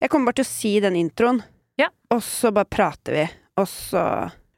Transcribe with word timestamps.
Jeg 0.00 0.10
kommer 0.10 0.30
bare 0.30 0.40
til 0.40 0.46
å 0.46 0.50
si 0.50 0.72
den 0.80 0.96
introen, 0.96 1.42
Ja. 1.80 1.88
og 2.10 2.22
så 2.24 2.50
bare 2.52 2.64
prater 2.64 3.12
vi, 3.12 3.24
og 3.60 3.66
så 3.68 4.04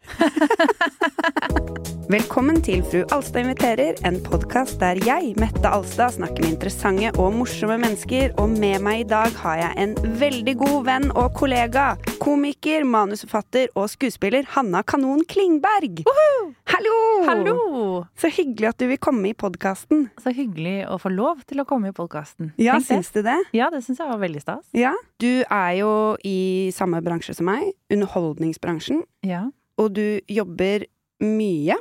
Velkommen 2.13 2.59
til 2.65 2.83
Fru 2.85 3.03
Alstad 3.15 3.41
inviterer, 3.47 3.95
en 4.07 4.19
podkast 4.25 4.81
der 4.83 4.97
jeg, 5.07 5.35
Mette 5.41 5.69
Alstad, 5.69 6.11
snakker 6.19 6.45
med 6.45 6.53
interessante 6.57 7.13
og 7.21 7.35
morsomme 7.39 7.79
mennesker, 7.81 8.35
og 8.43 8.49
med 8.53 8.83
meg 8.85 9.05
i 9.05 9.09
dag 9.09 9.31
har 9.43 9.57
jeg 9.61 9.73
en 9.85 9.95
veldig 10.21 10.55
god 10.61 10.81
venn 10.89 11.07
og 11.15 11.29
kollega, 11.39 11.93
komiker, 12.23 12.85
manusforfatter 12.89 13.67
og 13.79 13.89
skuespiller 13.93 14.43
Hanna 14.55 14.83
Kanon 14.83 15.25
Klingberg. 15.31 16.03
Hallo! 16.73 16.99
Hallo! 17.29 17.57
Så 18.19 18.27
hyggelig 18.33 18.73
at 18.73 18.83
du 18.83 18.89
vil 18.91 19.01
komme 19.03 19.31
i 19.31 19.37
podkasten. 19.39 20.09
Så 20.23 20.35
hyggelig 20.37 20.83
å 20.91 20.99
få 21.01 21.13
lov 21.15 21.37
til 21.49 21.63
å 21.63 21.67
komme 21.69 21.93
i 21.93 21.97
podkasten. 21.97 22.53
Ja, 22.61 22.77
syns 22.83 23.13
du 23.15 23.23
det? 23.25 23.39
Ja, 23.57 23.71
det 23.73 23.85
syns 23.87 23.99
jeg 24.03 24.11
var 24.11 24.21
veldig 24.21 24.43
stas. 24.43 24.65
Ja. 24.77 24.93
Du 25.23 25.31
er 25.47 25.73
jo 25.79 25.91
i 26.27 26.71
samme 26.75 27.01
bransje 27.05 27.35
som 27.39 27.47
meg, 27.49 27.73
underholdningsbransjen. 27.93 29.05
Ja. 29.27 29.47
Og 29.81 29.95
du 29.97 30.05
jobber 30.31 30.87
mye. 31.23 31.79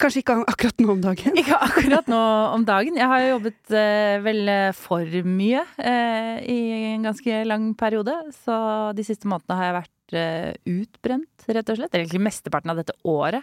Kanskje 0.00 0.22
ikke 0.22 0.38
akkurat 0.52 0.80
nå 0.80 0.92
om 0.94 1.00
dagen. 1.04 1.36
Ikke 1.38 1.58
akkurat 1.60 2.08
nå 2.10 2.20
om 2.56 2.64
dagen. 2.68 2.96
Jeg 2.96 3.10
har 3.10 3.24
jo 3.24 3.32
jobbet 3.34 3.74
eh, 3.76 4.18
vel 4.24 4.48
eh, 4.48 4.68
for 4.76 5.18
mye 5.28 5.64
eh, 5.78 6.36
i 6.48 6.60
en 6.94 7.08
ganske 7.08 7.42
lang 7.48 7.72
periode. 7.78 8.14
Så 8.44 8.54
de 8.96 9.04
siste 9.06 9.28
månedene 9.28 9.58
har 9.58 9.68
jeg 9.68 9.78
vært 9.80 10.16
eh, 10.22 10.76
utbrent, 10.78 11.48
rett 11.48 11.74
og 11.74 11.80
slett. 11.80 11.92
Eller 11.92 12.06
egentlig 12.06 12.24
mesteparten 12.24 12.72
av 12.72 12.80
dette 12.80 12.96
året 13.08 13.42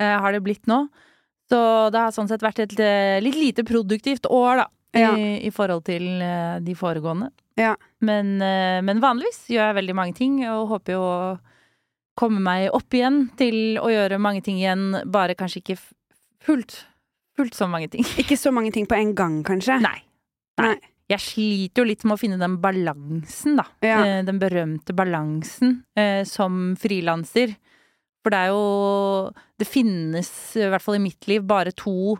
eh, 0.00 0.16
har 0.16 0.32
det 0.32 0.44
blitt 0.46 0.70
nå. 0.70 0.86
Så 1.52 1.60
det 1.92 2.00
har 2.00 2.14
sånn 2.16 2.30
sett 2.30 2.44
vært 2.44 2.64
et 2.64 2.78
eh, 2.80 3.20
litt 3.20 3.36
lite 3.36 3.66
produktivt 3.68 4.30
år, 4.32 4.64
da. 4.64 4.70
Ja. 4.94 5.08
I, 5.18 5.40
I 5.42 5.50
forhold 5.50 5.82
til 5.88 6.04
de 6.62 6.74
foregående. 6.78 7.32
Ja. 7.58 7.72
Men, 7.98 8.36
men 8.38 9.00
vanligvis 9.02 9.40
gjør 9.50 9.72
jeg 9.72 9.76
veldig 9.80 9.96
mange 9.98 10.14
ting, 10.14 10.36
og 10.46 10.68
håper 10.70 10.94
jo 10.94 11.00
å 11.02 11.16
komme 12.18 12.40
meg 12.44 12.68
opp 12.76 12.94
igjen 12.94 13.24
til 13.38 13.78
å 13.82 13.88
gjøre 13.90 14.20
mange 14.22 14.42
ting 14.46 14.58
igjen, 14.60 15.00
bare 15.10 15.34
kanskje 15.38 15.62
ikke 15.62 15.78
fullt, 16.44 16.76
fullt 17.36 17.54
så 17.58 17.66
mange 17.70 17.88
ting. 17.92 18.04
Ikke 18.22 18.36
så 18.38 18.52
mange 18.54 18.70
ting 18.74 18.86
på 18.90 18.96
en 18.98 19.14
gang, 19.18 19.40
kanskje. 19.46 19.80
Nei. 19.82 19.98
Nei. 20.60 20.74
Nei. 20.74 20.90
Jeg 21.12 21.20
sliter 21.20 21.82
jo 21.82 21.88
litt 21.90 22.04
med 22.08 22.14
å 22.16 22.20
finne 22.20 22.38
den 22.40 22.54
balansen, 22.62 23.58
da. 23.58 23.66
Ja. 23.84 23.98
Eh, 24.06 24.20
Den 24.24 24.38
berømte 24.40 24.94
balansen 24.96 25.82
eh, 26.00 26.22
som 26.24 26.72
frilanser. 26.80 27.52
For 28.24 28.32
det 28.32 28.38
er 28.46 28.54
jo 28.54 29.32
Det 29.60 29.66
finnes, 29.68 30.30
i 30.56 30.64
hvert 30.72 30.80
fall 30.82 30.96
i 30.96 31.02
mitt 31.04 31.28
liv, 31.28 31.44
bare 31.44 31.74
to 31.76 32.14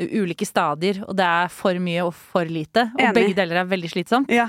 ulike 0.00 0.46
stadier, 0.48 1.02
og 1.04 1.12
det 1.18 1.26
er 1.28 1.50
for 1.52 1.76
mye 1.76 2.06
og 2.06 2.14
for 2.16 2.48
lite. 2.48 2.86
Og 2.96 3.02
Enig. 3.04 3.14
begge 3.18 3.36
deler 3.36 3.60
er 3.60 3.68
veldig 3.68 3.90
slitsomt. 3.92 4.30
Ja. 4.32 4.46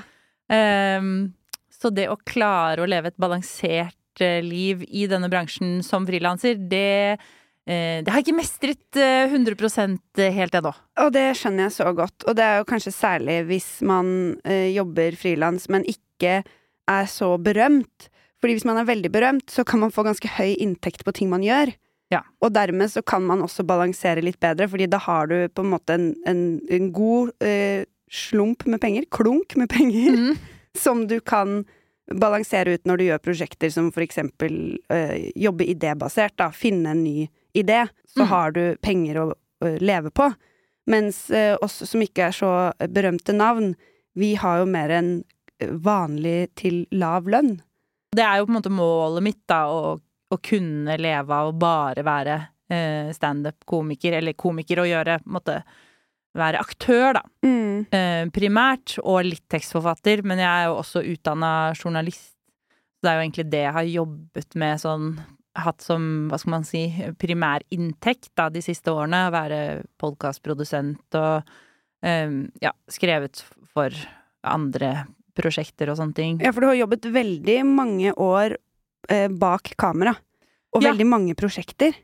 Ehm, 0.48 1.34
så 1.76 1.92
det 1.92 2.08
å 2.08 2.16
klare 2.24 2.80
å 2.86 2.88
leve 2.88 3.12
et 3.12 3.20
balansert 3.20 3.98
liv 4.20 4.84
i 4.88 5.08
denne 5.08 5.30
bransjen 5.32 5.80
som 5.86 6.04
frilanser, 6.08 6.56
det, 6.70 7.18
eh, 7.68 8.02
det 8.04 8.10
har 8.12 8.20
jeg 8.20 8.28
ikke 8.28 8.40
mestret 8.42 9.00
eh, 9.00 9.32
100% 9.32 10.24
helt 10.36 10.56
ennå. 10.60 10.74
Og 11.00 11.12
det 11.16 11.30
skjønner 11.40 11.70
jeg 11.70 11.78
så 11.80 11.94
godt. 11.96 12.26
Og 12.28 12.36
det 12.36 12.44
er 12.44 12.58
jo 12.60 12.68
kanskje 12.70 12.92
særlig 12.92 13.46
hvis 13.48 13.70
man 13.88 14.36
eh, 14.44 14.74
jobber 14.76 15.16
frilans, 15.16 15.70
men 15.70 15.88
ikke 15.88 16.42
er 16.92 17.06
så 17.08 17.38
berømt. 17.40 18.10
Fordi 18.42 18.58
hvis 18.58 18.66
man 18.66 18.82
er 18.82 18.90
veldig 18.90 19.12
berømt, 19.14 19.50
så 19.54 19.64
kan 19.64 19.80
man 19.80 19.94
få 19.94 20.04
ganske 20.04 20.28
høy 20.40 20.56
inntekt 20.58 21.06
på 21.06 21.14
ting 21.14 21.30
man 21.30 21.46
gjør. 21.46 21.72
Ja. 22.12 22.24
Og 22.42 22.52
dermed 22.52 22.92
så 22.92 23.04
kan 23.06 23.24
man 23.24 23.44
også 23.46 23.64
balansere 23.64 24.24
litt 24.26 24.40
bedre, 24.42 24.68
fordi 24.68 24.90
da 24.92 24.98
har 25.00 25.30
du 25.32 25.48
på 25.48 25.64
en 25.64 25.72
måte 25.72 25.96
en, 25.96 26.10
en, 26.28 26.42
en 26.68 26.90
god 26.92 27.32
eh, 27.46 27.86
slump 28.12 28.66
med 28.68 28.82
penger, 28.84 29.06
klunk 29.14 29.56
med 29.56 29.70
penger, 29.72 30.18
Mm. 30.18 30.36
som 30.84 31.06
du 31.08 31.20
kan 31.20 31.66
balansere 32.20 32.74
ut 32.76 32.86
når 32.86 32.98
du 32.98 33.04
gjør 33.06 33.22
prosjekter 33.24 33.72
som 33.74 33.92
for 33.92 34.04
eksempel 34.04 34.78
eh, 34.90 35.32
jobbe 35.36 35.66
idébasert, 35.72 36.36
da, 36.38 36.50
finne 36.52 36.92
en 36.96 37.04
ny 37.04 37.28
idé, 37.58 37.86
så 38.08 38.24
Mm. 38.24 38.28
har 38.28 38.52
du 38.52 38.76
penger 38.82 39.18
å 39.22 39.26
øh, 39.64 39.78
leve 39.80 40.12
på. 40.12 40.30
Mens 40.88 41.30
øh, 41.32 41.56
oss 41.62 41.82
som 41.90 42.02
ikke 42.02 42.28
er 42.28 42.32
så 42.36 42.52
berømte 42.90 43.34
navn, 43.34 43.76
vi 44.16 44.34
har 44.36 44.60
jo 44.60 44.66
mer 44.66 44.90
en 44.90 45.12
eh, 45.60 45.70
vanlig 45.72 46.50
til 46.56 46.86
lav 46.92 47.28
lønn. 47.30 47.62
Det 48.12 48.24
er 48.24 48.40
jo 48.40 48.46
på 48.48 48.52
en 48.52 48.58
måte 48.60 48.72
målet 48.74 49.24
mitt, 49.24 49.42
da, 49.48 49.66
å, 49.72 50.00
å 50.32 50.38
kunne 50.44 50.98
leve 51.00 51.32
av 51.32 51.52
å 51.52 51.58
bare 51.60 52.04
være 52.04 52.40
standup-komiker, 53.12 54.14
eller 54.16 54.34
komiker, 54.40 54.80
og 54.80 54.88
gjøre 54.88 55.18
på 55.20 55.28
en 55.30 55.36
måte 55.36 55.56
være 56.38 56.62
aktør, 56.64 57.18
da. 57.20 57.24
Mm. 57.44 57.88
Eh, 57.92 58.26
primært, 58.32 58.98
og 59.04 59.26
litt 59.28 59.44
tekstforfatter, 59.52 60.24
men 60.24 60.40
jeg 60.40 60.48
er 60.48 60.70
jo 60.70 60.78
også 60.80 61.04
utdanna 61.14 61.52
journalist. 61.76 62.34
Så 63.02 63.08
det 63.08 63.12
er 63.12 63.18
jo 63.18 63.26
egentlig 63.26 63.48
det 63.52 63.64
jeg 63.66 63.74
har 63.80 63.88
jobbet 63.90 64.56
med 64.62 64.82
sånn 64.84 65.14
Hatt 65.60 65.82
som, 65.84 66.30
hva 66.32 66.38
skal 66.40 66.54
man 66.54 66.64
si, 66.64 66.86
primærinntekt 67.20 68.30
da 68.40 68.46
de 68.48 68.62
siste 68.64 68.88
årene. 68.88 69.26
Være 69.34 69.58
podkastprodusent 70.00 71.18
og 71.20 71.50
eh, 72.08 72.32
ja, 72.64 72.72
skrevet 72.88 73.42
for 73.74 73.92
andre 74.48 74.94
prosjekter 75.36 75.92
og 75.92 76.00
sånne 76.00 76.16
ting. 76.16 76.40
Ja, 76.40 76.54
for 76.56 76.64
du 76.64 76.70
har 76.70 76.78
jobbet 76.80 77.10
veldig 77.12 77.58
mange 77.68 78.14
år 78.16 78.56
eh, 79.12 79.28
bak 79.28 79.74
kamera. 79.76 80.16
Og 80.72 80.86
Ja. 80.86 80.94
veldig 80.94 81.10
mange 81.12 81.36
prosjekter. 81.36 82.00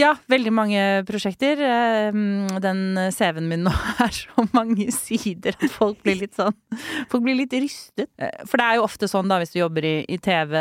Ja, 0.00 0.16
veldig 0.26 0.50
mange 0.50 0.80
prosjekter. 1.06 1.60
Eh, 1.62 2.16
Den 2.62 2.80
CV-en 3.14 3.46
min 3.50 3.62
nå 3.66 3.72
er 4.04 4.14
så 4.16 4.46
mange 4.56 4.88
sider 4.94 5.54
at 5.54 5.68
folk 5.70 6.00
blir 6.02 6.18
litt 6.24 6.34
sånn 6.34 6.56
Folk 7.12 7.22
blir 7.26 7.38
litt 7.38 7.54
rystet. 7.54 8.08
Eh, 8.18 8.42
For 8.42 8.58
det 8.58 8.66
er 8.66 8.80
jo 8.80 8.88
ofte 8.88 9.06
sånn, 9.10 9.30
da, 9.30 9.38
hvis 9.42 9.54
du 9.54 9.60
jobber 9.60 9.86
i 9.86 10.18
TV, 10.18 10.56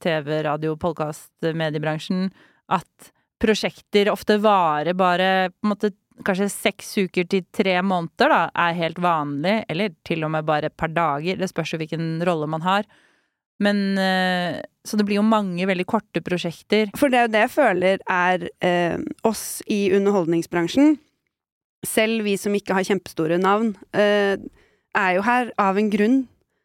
TV, 0.00 0.30
radio, 0.48 0.78
podkast, 0.80 1.28
mediebransjen, 1.44 2.30
at 2.72 3.12
prosjekter 3.44 4.08
ofte 4.08 4.38
varer 4.40 4.96
bare 4.96 5.50
på 5.52 5.68
en 5.68 5.74
måte 5.74 5.92
Kanskje 6.24 6.46
seks 6.46 6.92
uker 7.02 7.24
til 7.26 7.40
tre 7.50 7.72
måneder, 7.82 8.30
da, 8.30 8.42
er 8.68 8.76
helt 8.78 9.00
vanlig. 9.02 9.64
Eller 9.66 9.90
til 10.06 10.22
og 10.22 10.30
med 10.30 10.44
bare 10.46 10.68
et 10.70 10.76
par 10.78 10.92
dager. 10.94 11.40
Det 11.40 11.48
spørs 11.50 11.72
jo 11.74 11.80
hvilken 11.80 12.22
rolle 12.22 12.46
man 12.46 12.62
har. 12.62 12.86
Men 13.62 13.98
eh, 13.98 14.60
Så 14.84 14.98
det 14.98 15.06
blir 15.06 15.20
jo 15.20 15.26
mange 15.26 15.66
veldig 15.66 15.86
korte 15.88 16.20
prosjekter. 16.24 16.90
For 16.98 17.08
det 17.08 17.18
er 17.18 17.26
jo 17.26 17.32
det 17.32 17.42
jeg 17.46 17.54
føler 17.54 18.02
er 18.10 18.48
eh, 18.60 18.98
oss 19.24 19.62
i 19.70 19.88
underholdningsbransjen. 19.96 20.98
Selv 21.84 22.24
vi 22.26 22.36
som 22.40 22.54
ikke 22.56 22.76
har 22.76 22.84
kjempestore 22.84 23.38
navn, 23.40 23.74
eh, 23.96 24.36
er 24.94 25.16
jo 25.16 25.24
her 25.24 25.52
av 25.60 25.80
en 25.80 25.88
grunn. 25.92 26.18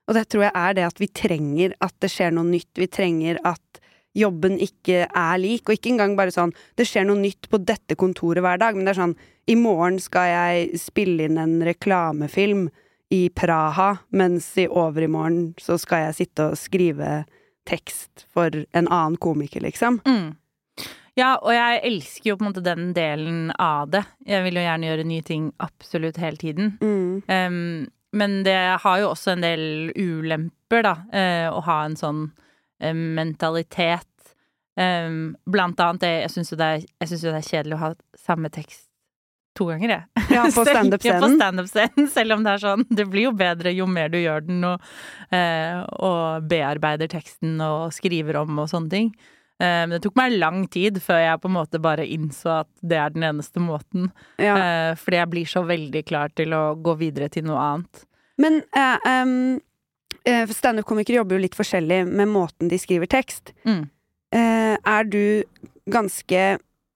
Og 0.10 0.18
det 0.18 0.26
tror 0.28 0.48
jeg 0.48 0.56
er 0.58 0.76
det 0.76 0.88
at 0.88 1.00
vi 1.00 1.08
trenger 1.08 1.76
at 1.86 1.96
det 2.02 2.12
skjer 2.12 2.34
noe 2.36 2.48
nytt. 2.50 2.72
Vi 2.76 2.90
trenger 2.92 3.40
at 3.48 3.82
jobben 4.18 4.58
ikke 4.60 5.06
er 5.06 5.40
lik, 5.40 5.68
og 5.68 5.78
ikke 5.78 5.94
engang 5.94 6.16
bare 6.18 6.34
sånn 6.34 6.54
det 6.80 6.88
skjer 6.90 7.06
noe 7.08 7.22
nytt 7.22 7.50
på 7.52 7.60
dette 7.62 7.98
kontoret 8.00 8.44
hver 8.44 8.60
dag, 8.62 8.76
men 8.76 8.88
det 8.88 8.96
er 8.96 9.02
sånn 9.04 9.18
i 9.50 9.56
morgen 9.58 10.00
skal 10.02 10.30
jeg 10.30 10.82
spille 10.82 11.30
inn 11.30 11.40
en 11.42 11.60
reklamefilm 11.66 12.68
i 13.10 13.30
Praha, 13.30 13.98
mens 14.10 14.52
i 14.58 14.68
overmorgen 14.68 15.54
så 15.62 15.78
skal 15.82 16.08
jeg 16.08 16.18
sitte 16.20 16.52
og 16.52 16.60
skrive 16.60 17.24
tekst 17.70 18.26
for 18.34 18.54
en 18.54 18.88
annen 18.88 19.18
komiker, 19.22 19.64
liksom. 19.66 20.00
Mm. 20.06 20.36
Ja, 21.18 21.34
og 21.42 21.52
jeg 21.54 21.82
elsker 21.90 22.32
jo 22.32 22.38
på 22.38 22.46
en 22.46 22.52
måte 22.52 22.64
den 22.64 22.92
delen 22.96 23.50
av 23.60 23.90
det. 23.92 24.04
Jeg 24.30 24.46
vil 24.46 24.60
jo 24.60 24.66
gjerne 24.66 24.92
gjøre 24.92 25.08
nye 25.10 25.26
ting 25.26 25.50
absolutt 25.60 26.20
hele 26.22 26.40
tiden. 26.40 26.76
Mm. 26.80 27.24
Um, 27.28 27.88
men 28.16 28.38
det 28.46 28.58
har 28.84 29.02
jo 29.02 29.10
også 29.12 29.34
en 29.34 29.44
del 29.44 29.64
ulemper, 29.98 30.86
da, 30.86 30.96
uh, 31.12 31.48
å 31.58 31.64
ha 31.66 31.80
en 31.86 31.98
sånn 32.00 32.22
uh, 32.30 32.94
mentalitet. 32.94 34.06
Um, 34.80 35.34
blant 35.50 35.82
annet 35.84 36.06
det 36.06 36.12
Jeg 36.22 36.32
syns 36.38 36.54
jo, 36.54 36.56
jo 36.56 37.34
det 37.34 37.42
er 37.42 37.48
kjedelig 37.50 37.76
å 37.76 37.82
ha 37.82 37.90
samme 38.16 38.48
tekst 38.54 38.89
to 39.60 39.68
ganger, 39.70 39.96
jeg. 39.96 40.28
Ja, 40.34 40.46
på 40.56 40.66
standup-scenen. 40.70 41.68
Stand 41.68 42.14
selv 42.14 42.38
om 42.38 42.46
det 42.46 42.56
er 42.56 42.64
sånn 42.64 42.86
Det 42.90 43.06
blir 43.12 43.30
jo 43.30 43.34
bedre 43.38 43.74
jo 43.76 43.88
mer 43.90 44.12
du 44.14 44.20
gjør 44.22 44.46
den 44.48 44.64
og, 44.68 44.86
eh, 45.36 45.84
og 46.00 46.48
bearbeider 46.50 47.12
teksten 47.12 47.60
og 47.66 47.92
skriver 47.96 48.42
om 48.42 48.64
og 48.64 48.72
sånne 48.72 48.94
ting. 48.94 49.12
Eh, 49.60 49.84
men 49.84 49.98
det 49.98 50.02
tok 50.06 50.18
meg 50.20 50.38
lang 50.40 50.64
tid 50.72 51.02
før 51.04 51.20
jeg 51.20 51.42
på 51.44 51.50
en 51.52 51.58
måte 51.58 51.82
bare 51.84 52.08
innså 52.08 52.62
at 52.62 52.70
det 52.80 53.00
er 53.00 53.16
den 53.16 53.28
eneste 53.28 53.64
måten. 53.64 54.10
Ja. 54.40 54.56
Eh, 54.56 54.92
fordi 55.00 55.20
jeg 55.20 55.34
blir 55.36 55.52
så 55.52 55.66
veldig 55.68 56.06
klar 56.08 56.32
til 56.36 56.56
å 56.56 56.64
gå 56.80 56.96
videre 57.02 57.30
til 57.34 57.48
noe 57.50 57.60
annet. 57.60 58.06
Men 58.40 58.62
eh, 58.72 59.60
eh, 60.24 60.52
Standup-komikere 60.56 61.20
jobber 61.20 61.38
jo 61.38 61.44
litt 61.44 61.60
forskjellig 61.60 62.06
med 62.08 62.32
måten 62.32 62.72
de 62.72 62.80
skriver 62.80 63.12
tekst. 63.12 63.54
Mm. 63.68 63.84
Eh, 64.36 64.76
er 64.78 65.08
du 65.10 65.44
ganske 65.90 66.42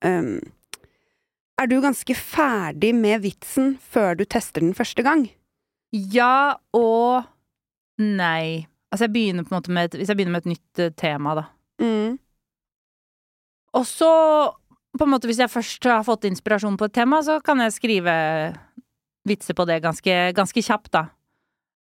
ehm, 0.06 0.38
Er 1.60 1.70
du 1.70 1.78
ganske 1.82 2.16
ferdig 2.18 2.90
med 2.98 3.22
vitsen 3.22 3.76
før 3.78 4.18
du 4.18 4.24
tester 4.26 4.64
den 4.64 4.74
første 4.74 5.04
gang? 5.06 5.28
Ja 5.94 6.58
og 6.74 7.28
nei. 8.02 8.66
Altså, 8.90 9.06
jeg 9.06 9.14
begynner 9.14 9.46
på 9.46 9.54
en 9.54 9.58
måte 9.60 9.74
med 9.74 9.88
et, 9.88 9.96
Hvis 10.00 10.10
jeg 10.10 10.18
begynner 10.18 10.34
med 10.34 10.44
et 10.46 10.54
nytt 10.54 10.82
eh, 10.82 10.92
tema, 10.98 11.34
da. 11.38 11.44
Mm. 11.82 12.18
Og 13.74 13.86
så, 13.86 14.10
på 14.94 15.06
en 15.06 15.10
måte, 15.10 15.26
hvis 15.30 15.42
jeg 15.42 15.50
først 15.50 15.86
har 15.90 16.06
fått 16.06 16.26
inspirasjon 16.28 16.78
på 16.78 16.86
et 16.86 16.94
tema, 16.94 17.22
så 17.26 17.40
kan 17.42 17.62
jeg 17.62 17.74
skrive 17.74 18.14
vitser 19.26 19.56
på 19.56 19.66
det 19.66 19.80
ganske, 19.82 20.14
ganske 20.36 20.62
kjapt, 20.62 20.92
da. 20.94 21.08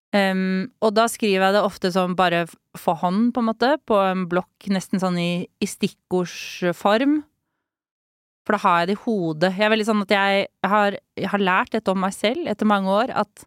Um, 0.10 0.72
og 0.81 0.95
da 0.98 1.06
skriver 1.10 1.44
jeg 1.45 1.56
det 1.56 1.62
ofte 1.62 1.92
som 1.94 2.15
bare 2.18 2.44
for 2.77 2.98
hånd, 2.98 3.30
på 3.33 3.42
en 3.44 3.50
måte, 3.51 3.75
på 3.86 3.98
en 4.01 4.25
blokk, 4.30 4.69
nesten 4.74 5.01
sånn 5.01 5.18
i, 5.22 5.31
i 5.62 5.69
stikkordsform. 5.69 7.19
For 8.50 8.57
da 8.57 8.63
har 8.63 8.78
jeg 8.81 8.88
det 8.90 8.94
i 8.96 9.01
hodet. 9.04 9.50
Jeg 9.54 9.68
er 9.68 9.69
veldig 9.75 9.86
sånn 9.86 10.00
at 10.07 10.12
jeg, 10.16 10.46
har, 10.72 10.96
jeg 11.22 11.30
har 11.30 11.42
lært 11.44 11.75
dette 11.75 11.94
om 11.94 12.00
meg 12.01 12.16
selv 12.18 12.50
etter 12.50 12.66
mange 12.66 12.90
år, 12.90 13.12
at 13.22 13.44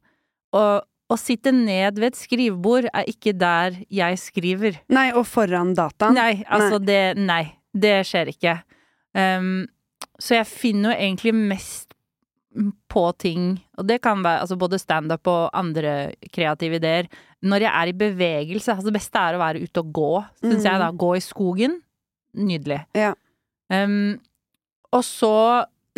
å, 0.55 0.63
å 1.11 1.17
sitte 1.19 1.51
ned 1.51 1.99
ved 1.99 2.13
et 2.13 2.21
skrivebord 2.21 2.87
er 2.87 3.11
ikke 3.11 3.33
der 3.35 3.81
jeg 3.91 4.21
skriver. 4.23 4.79
Nei, 4.95 5.09
og 5.19 5.27
foran 5.27 5.75
dataen? 5.75 6.15
Nei, 6.15 6.45
altså 6.47 6.79
det 6.79 7.17
Nei, 7.19 7.49
det 7.75 7.97
skjer 8.07 8.31
ikke. 8.31 8.55
Um, 9.19 9.67
så 10.23 10.39
jeg 10.39 10.53
finner 10.53 10.93
jo 10.93 11.01
egentlig 11.01 11.35
mest 11.35 11.99
på 12.87 13.07
ting, 13.19 13.57
og 13.81 13.91
det 13.91 13.99
kan 14.07 14.23
være 14.23 14.45
altså 14.47 14.55
både 14.61 14.79
standup 14.79 15.27
og 15.35 15.45
andre 15.57 16.13
kreative 16.31 16.79
ideer, 16.79 17.11
når 17.43 17.67
jeg 17.67 17.73
er 17.75 17.91
i 17.91 18.01
bevegelse. 18.07 18.77
Altså 18.77 18.93
det 18.93 19.01
beste 19.01 19.19
er 19.19 19.35
å 19.35 19.43
være 19.43 19.67
ute 19.67 19.83
og 19.83 19.95
gå, 19.99 20.11
syns 20.45 20.61
mm. 20.61 20.67
jeg, 20.69 20.83
da. 20.87 20.95
Gå 20.95 21.15
i 21.19 21.31
skogen. 21.33 21.81
Nydelig. 22.39 22.85
Ja. 22.95 23.17
Um, 23.73 24.21
og 24.93 25.05
så 25.07 25.37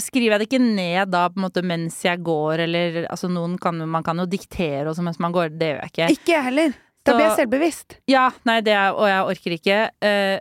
skriver 0.01 0.35
jeg 0.35 0.43
det 0.43 0.49
ikke 0.49 0.63
ned 0.63 1.13
da 1.13 1.27
på 1.31 1.39
en 1.39 1.47
måte 1.47 1.63
mens 1.67 2.01
jeg 2.03 2.23
går, 2.27 2.65
eller 2.67 3.05
altså 3.05 3.31
noen 3.31 3.59
kan 3.63 3.79
Man 3.87 4.03
kan 4.07 4.19
jo 4.19 4.27
diktere 4.27 4.89
også 4.91 5.05
mens 5.07 5.21
man 5.23 5.35
går, 5.35 5.55
det 5.55 5.71
gjør 5.71 5.83
jeg 5.83 5.93
ikke. 5.93 6.09
Ikke 6.19 6.35
jeg 6.35 6.47
heller. 6.49 6.75
Da 7.05 7.15
blir 7.15 7.27
jeg 7.29 7.39
selvbevisst. 7.43 7.97
Ja, 8.09 8.31
nei, 8.49 8.59
det 8.65 8.73
er, 8.73 8.97
og 8.97 9.07
jeg 9.11 9.31
orker 9.35 9.55
ikke. 9.59 9.79
Uh, 10.01 10.39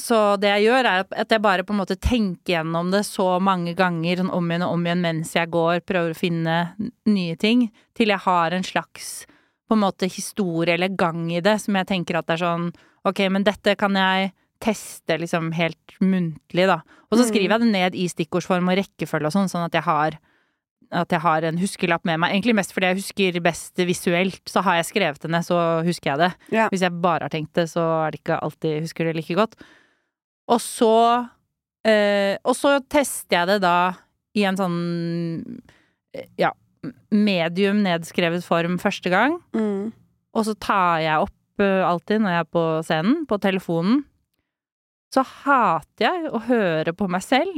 så 0.00 0.18
det 0.40 0.52
jeg 0.54 0.68
gjør, 0.68 0.88
er 0.88 1.02
at 1.04 1.34
jeg 1.34 1.42
bare 1.44 1.64
på 1.66 1.74
en 1.74 1.80
måte 1.82 1.98
tenker 2.00 2.54
gjennom 2.54 2.92
det 2.94 3.02
så 3.08 3.34
mange 3.42 3.74
ganger, 3.76 4.22
sånn 4.22 4.32
om 4.32 4.48
igjen 4.48 4.64
og 4.64 4.76
om 4.76 4.86
igjen 4.86 5.02
mens 5.04 5.34
jeg 5.36 5.50
går, 5.52 5.82
prøver 5.84 6.14
å 6.14 6.18
finne 6.18 6.56
nye 7.10 7.36
ting, 7.40 7.66
til 7.98 8.14
jeg 8.14 8.24
har 8.24 8.56
en 8.56 8.64
slags 8.64 9.10
på 9.68 9.76
en 9.76 9.84
måte 9.84 10.08
historie 10.10 10.74
eller 10.74 10.96
gang 10.98 11.28
i 11.30 11.42
det, 11.44 11.58
som 11.62 11.76
jeg 11.78 11.90
tenker 11.90 12.18
at 12.18 12.30
det 12.30 12.38
er 12.38 12.46
sånn 12.46 12.70
Ok, 13.06 13.22
men 13.32 13.46
dette 13.46 13.72
kan 13.80 13.94
jeg 13.96 14.26
teste 14.60 15.16
liksom 15.18 15.52
helt 15.56 15.94
muntlig, 16.00 16.66
da. 16.68 16.80
Og 17.10 17.18
så 17.18 17.24
Mm. 17.24 17.30
skriver 17.30 17.50
jeg 17.56 17.60
det 17.60 17.72
ned 17.72 17.94
i 17.94 18.06
stikkordsform 18.08 18.68
og 18.70 18.78
rekkefølge 18.78 19.26
og 19.26 19.32
sånn, 19.32 19.48
sånn 19.50 19.64
at 19.66 19.72
jeg 19.72 19.82
har 19.82 20.18
at 20.92 21.08
jeg 21.08 21.20
har 21.20 21.44
en 21.44 21.56
huskelapp 21.56 22.04
med 22.04 22.18
meg. 22.18 22.32
Egentlig 22.32 22.54
mest 22.56 22.72
fordi 22.74 22.88
jeg 22.90 22.96
husker 22.98 23.40
best 23.40 23.76
visuelt. 23.76 24.40
Så 24.50 24.60
har 24.60 24.74
jeg 24.74 24.86
skrevet 24.90 25.20
det 25.22 25.30
ned, 25.30 25.44
så 25.46 25.84
husker 25.86 26.10
jeg 26.10 26.18
det. 26.18 26.30
Ja. 26.50 26.68
Hvis 26.68 26.80
jeg 26.82 27.00
bare 27.00 27.20
har 27.22 27.28
tenkt 27.30 27.52
det, 27.54 27.68
så 27.70 28.08
er 28.08 28.10
det 28.10 28.18
ikke 28.24 28.40
alltid 28.42 28.72
jeg 28.74 28.82
husker 28.88 29.04
det 29.06 29.14
like 29.14 29.36
godt. 29.38 29.54
Og 30.48 30.58
så 30.58 31.28
eh, 31.84 32.36
Og 32.44 32.56
så 32.56 32.80
tester 32.90 33.36
jeg 33.38 33.46
det 33.46 33.60
da 33.62 33.94
i 34.34 34.42
en 34.42 34.56
sånn 34.56 35.62
ja, 36.36 36.50
medium 37.12 37.82
nedskrevet 37.84 38.42
form 38.46 38.76
første 38.82 39.10
gang. 39.12 39.38
Mm. 39.54 39.92
Og 40.34 40.44
så 40.46 40.54
tar 40.58 41.00
jeg 41.04 41.22
opp 41.22 41.62
eh, 41.62 41.84
alltid 41.86 42.22
når 42.24 42.34
jeg 42.34 42.44
er 42.44 42.50
på 42.50 42.64
scenen, 42.86 43.26
på 43.30 43.38
telefonen. 43.42 44.04
Så 45.10 45.24
hater 45.26 46.06
jeg 46.06 46.30
å 46.30 46.42
høre 46.46 46.94
på 46.94 47.08
meg 47.10 47.24
selv. 47.26 47.56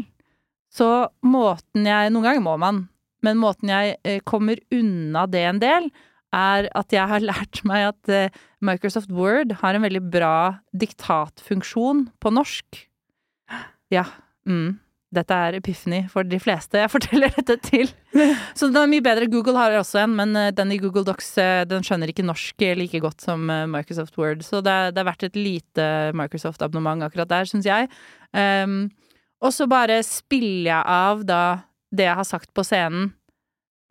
Så 0.73 0.89
måten 1.21 1.85
jeg 1.89 2.13
Noen 2.13 2.25
ganger 2.25 2.45
må 2.45 2.57
man, 2.61 2.87
men 3.23 3.41
måten 3.41 3.71
jeg 3.71 3.99
eh, 4.09 4.23
kommer 4.25 4.61
unna 4.73 5.27
det 5.31 5.45
en 5.47 5.61
del, 5.63 5.91
er 6.33 6.69
at 6.79 6.95
jeg 6.95 7.09
har 7.11 7.27
lært 7.31 7.61
meg 7.69 7.91
at 7.91 8.13
eh, 8.13 8.41
Microsoft 8.65 9.13
Word 9.13 9.59
har 9.61 9.77
en 9.77 9.85
veldig 9.85 10.05
bra 10.13 10.37
diktatfunksjon 10.73 12.07
på 12.23 12.33
norsk. 12.33 12.87
Ja. 13.93 14.07
Mm. 14.49 14.81
Dette 15.13 15.37
er 15.37 15.59
epiphany 15.59 15.99
for 16.09 16.25
de 16.25 16.39
fleste 16.41 16.81
jeg 16.81 16.89
forteller 16.89 17.29
dette 17.37 17.59
til. 17.67 17.91
Så 18.57 18.69
den 18.73 18.79
er 18.81 18.89
mye 18.89 19.05
bedre. 19.05 19.27
Google 19.29 19.53
har 19.61 19.75
også 19.77 20.01
en, 20.07 20.15
men 20.17 20.33
eh, 20.41 20.51
den 20.57 20.73
i 20.73 20.79
Google 20.81 21.05
Docs 21.05 21.29
eh, 21.43 21.65
den 21.69 21.85
skjønner 21.85 22.09
ikke 22.09 22.25
norsk 22.25 22.65
like 22.81 23.01
godt 23.05 23.21
som 23.21 23.45
eh, 23.53 23.67
Microsoft 23.69 24.17
Word. 24.17 24.41
Så 24.47 24.63
det, 24.65 24.73
er- 24.73 24.95
det 24.97 25.03
er 25.03 25.09
verdt 25.11 25.27
et 25.29 25.37
lite 25.37 25.89
Microsoft-abonnement 26.17 27.05
akkurat 27.05 27.29
der, 27.29 27.45
syns 27.51 27.69
jeg. 27.69 27.91
Um, 28.33 28.87
og 29.45 29.53
så 29.53 29.67
bare 29.69 29.99
spiller 30.07 30.71
jeg 30.71 30.83
av 30.97 31.25
da 31.29 31.43
det 31.93 32.07
jeg 32.09 32.17
har 32.23 32.25
sagt 32.25 32.53
på 32.57 32.65
scenen, 32.65 33.11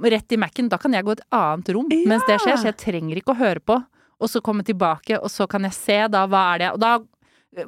rett 0.01 0.33
i 0.33 0.39
Mac-en. 0.41 0.69
Da 0.71 0.79
kan 0.81 0.95
jeg 0.97 1.05
gå 1.05 1.13
et 1.13 1.25
annet 1.37 1.69
rom 1.75 1.91
Ja! 1.93 2.01
mens 2.09 2.25
det 2.25 2.39
skjer, 2.41 2.57
så 2.57 2.71
jeg 2.71 2.79
trenger 2.81 3.19
ikke 3.21 3.35
å 3.35 3.41
høre 3.43 3.61
på. 3.61 3.77
Og 4.21 4.29
så 4.29 4.41
komme 4.41 4.65
tilbake, 4.65 5.19
og 5.21 5.29
så 5.33 5.45
kan 5.49 5.65
jeg 5.69 5.73
se 5.77 5.99
da 6.13 6.25
hva 6.29 6.41
er 6.55 6.59
det 6.61 6.67
Og 6.75 6.81
da, 6.81 6.91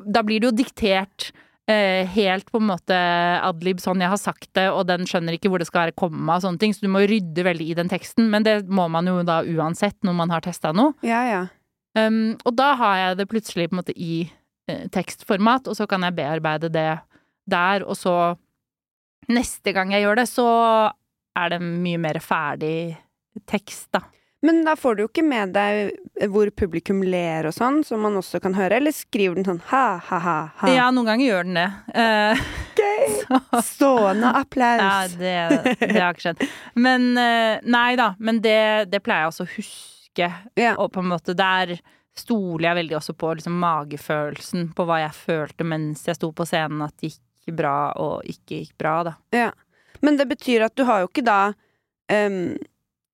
da 0.05 0.21
blir 0.25 0.41
det 0.41 0.49
jo 0.51 0.57
diktert 0.63 1.31
helt 1.63 2.49
på 2.51 2.59
en 2.59 2.65
måte 2.67 2.95
adlib 3.39 3.79
sånn 3.79 4.01
jeg 4.03 4.11
har 4.11 4.19
sagt 4.19 4.49
det, 4.57 4.65
og 4.67 4.83
den 4.89 5.07
skjønner 5.07 5.37
ikke 5.37 5.47
hvor 5.47 5.61
det 5.63 5.69
skal 5.69 5.85
være 5.85 5.95
komma 5.95 6.35
og 6.35 6.43
sånne 6.43 6.59
ting, 6.59 6.73
så 6.75 6.83
du 6.83 6.91
må 6.91 7.05
rydde 7.07 7.45
veldig 7.47 7.67
i 7.71 7.77
den 7.77 7.91
teksten. 7.91 8.27
Men 8.33 8.43
det 8.43 8.57
må 8.67 8.89
man 8.91 9.07
jo 9.07 9.21
da 9.23 9.39
uansett 9.47 9.95
når 10.03 10.17
man 10.17 10.33
har 10.33 10.43
testa 10.43 10.73
noe. 10.75 10.91
Ja, 11.07 11.21
ja. 11.29 11.43
Um, 11.95 12.33
og 12.43 12.55
da 12.57 12.73
har 12.79 12.97
jeg 12.99 13.19
det 13.19 13.29
plutselig 13.29 13.69
på 13.69 13.77
en 13.77 13.79
måte 13.83 13.95
i 13.95 14.25
eh, 14.67 14.87
tekstformat, 14.91 15.69
og 15.69 15.77
så 15.77 15.87
kan 15.89 16.03
jeg 16.03 16.17
bearbeide 16.17 16.71
det 16.73 16.89
der, 17.49 17.85
og 17.85 17.95
så 17.99 18.15
neste 19.31 19.73
gang 19.75 19.93
jeg 19.93 20.05
gjør 20.05 20.19
det, 20.19 20.27
så 20.31 20.47
er 21.37 21.53
det 21.53 21.61
mye 21.63 22.01
mer 22.01 22.19
ferdig 22.23 22.95
tekst, 23.49 23.91
da. 23.95 24.03
Men 24.43 24.59
da 24.67 24.73
får 24.75 24.95
du 24.97 25.03
jo 25.05 25.07
ikke 25.07 25.23
med 25.23 25.53
deg 25.55 26.27
hvor 26.31 26.49
publikum 26.51 26.99
ler 27.07 27.47
og 27.47 27.55
sånn, 27.55 27.79
som 27.87 28.01
man 28.03 28.17
også 28.19 28.41
kan 28.43 28.55
høre, 28.57 28.75
eller 28.81 28.91
skriver 28.95 29.39
den 29.39 29.47
sånn 29.47 29.61
ha, 29.69 29.85
ha, 30.03 30.19
ha, 30.19 30.35
ha. 30.59 30.71
Ja, 30.71 30.89
noen 30.91 31.07
ganger 31.07 31.29
gjør 31.29 31.47
den 31.47 31.59
det. 31.61 31.69
Eh, 31.95 32.43
så- 33.53 33.61
Stående 33.63 34.33
Ja, 34.83 35.07
det, 35.07 35.33
det 35.79 35.95
har 36.01 36.13
ikke 36.13 36.27
skjedd. 36.27 36.43
Men 36.75 37.09
uh, 37.17 37.63
nei 37.63 37.95
da, 37.99 38.13
men 38.19 38.41
det, 38.43 38.59
det 38.91 39.01
pleier 39.05 39.25
jeg 39.25 39.33
også 39.33 39.47
å 39.47 39.53
huske. 39.55 40.29
Yeah. 40.59 40.77
Og 40.77 40.91
på 40.93 41.01
en 41.01 41.09
måte 41.13 41.35
der 41.37 41.77
stoler 42.17 42.67
jeg 42.69 42.79
veldig 42.83 42.97
også 42.99 43.15
på 43.17 43.31
liksom 43.39 43.55
magefølelsen, 43.63 44.67
på 44.77 44.85
hva 44.85 44.99
jeg 45.01 45.15
følte 45.17 45.65
mens 45.65 46.03
jeg 46.07 46.19
sto 46.19 46.29
på 46.35 46.45
scenen, 46.45 46.83
at 46.85 46.93
det 47.01 47.13
gikk 47.15 47.55
bra 47.57 47.77
og 47.99 48.27
ikke 48.29 48.59
gikk 48.61 48.75
bra, 48.79 48.97
da. 49.07 49.15
Ja. 49.33 49.49
Men 50.03 50.19
det 50.19 50.27
betyr 50.29 50.67
at 50.67 50.75
du 50.77 50.83
har 50.87 51.01
jo 51.03 51.09
ikke 51.09 51.25
da 51.25 51.39
ehm, 52.11 52.57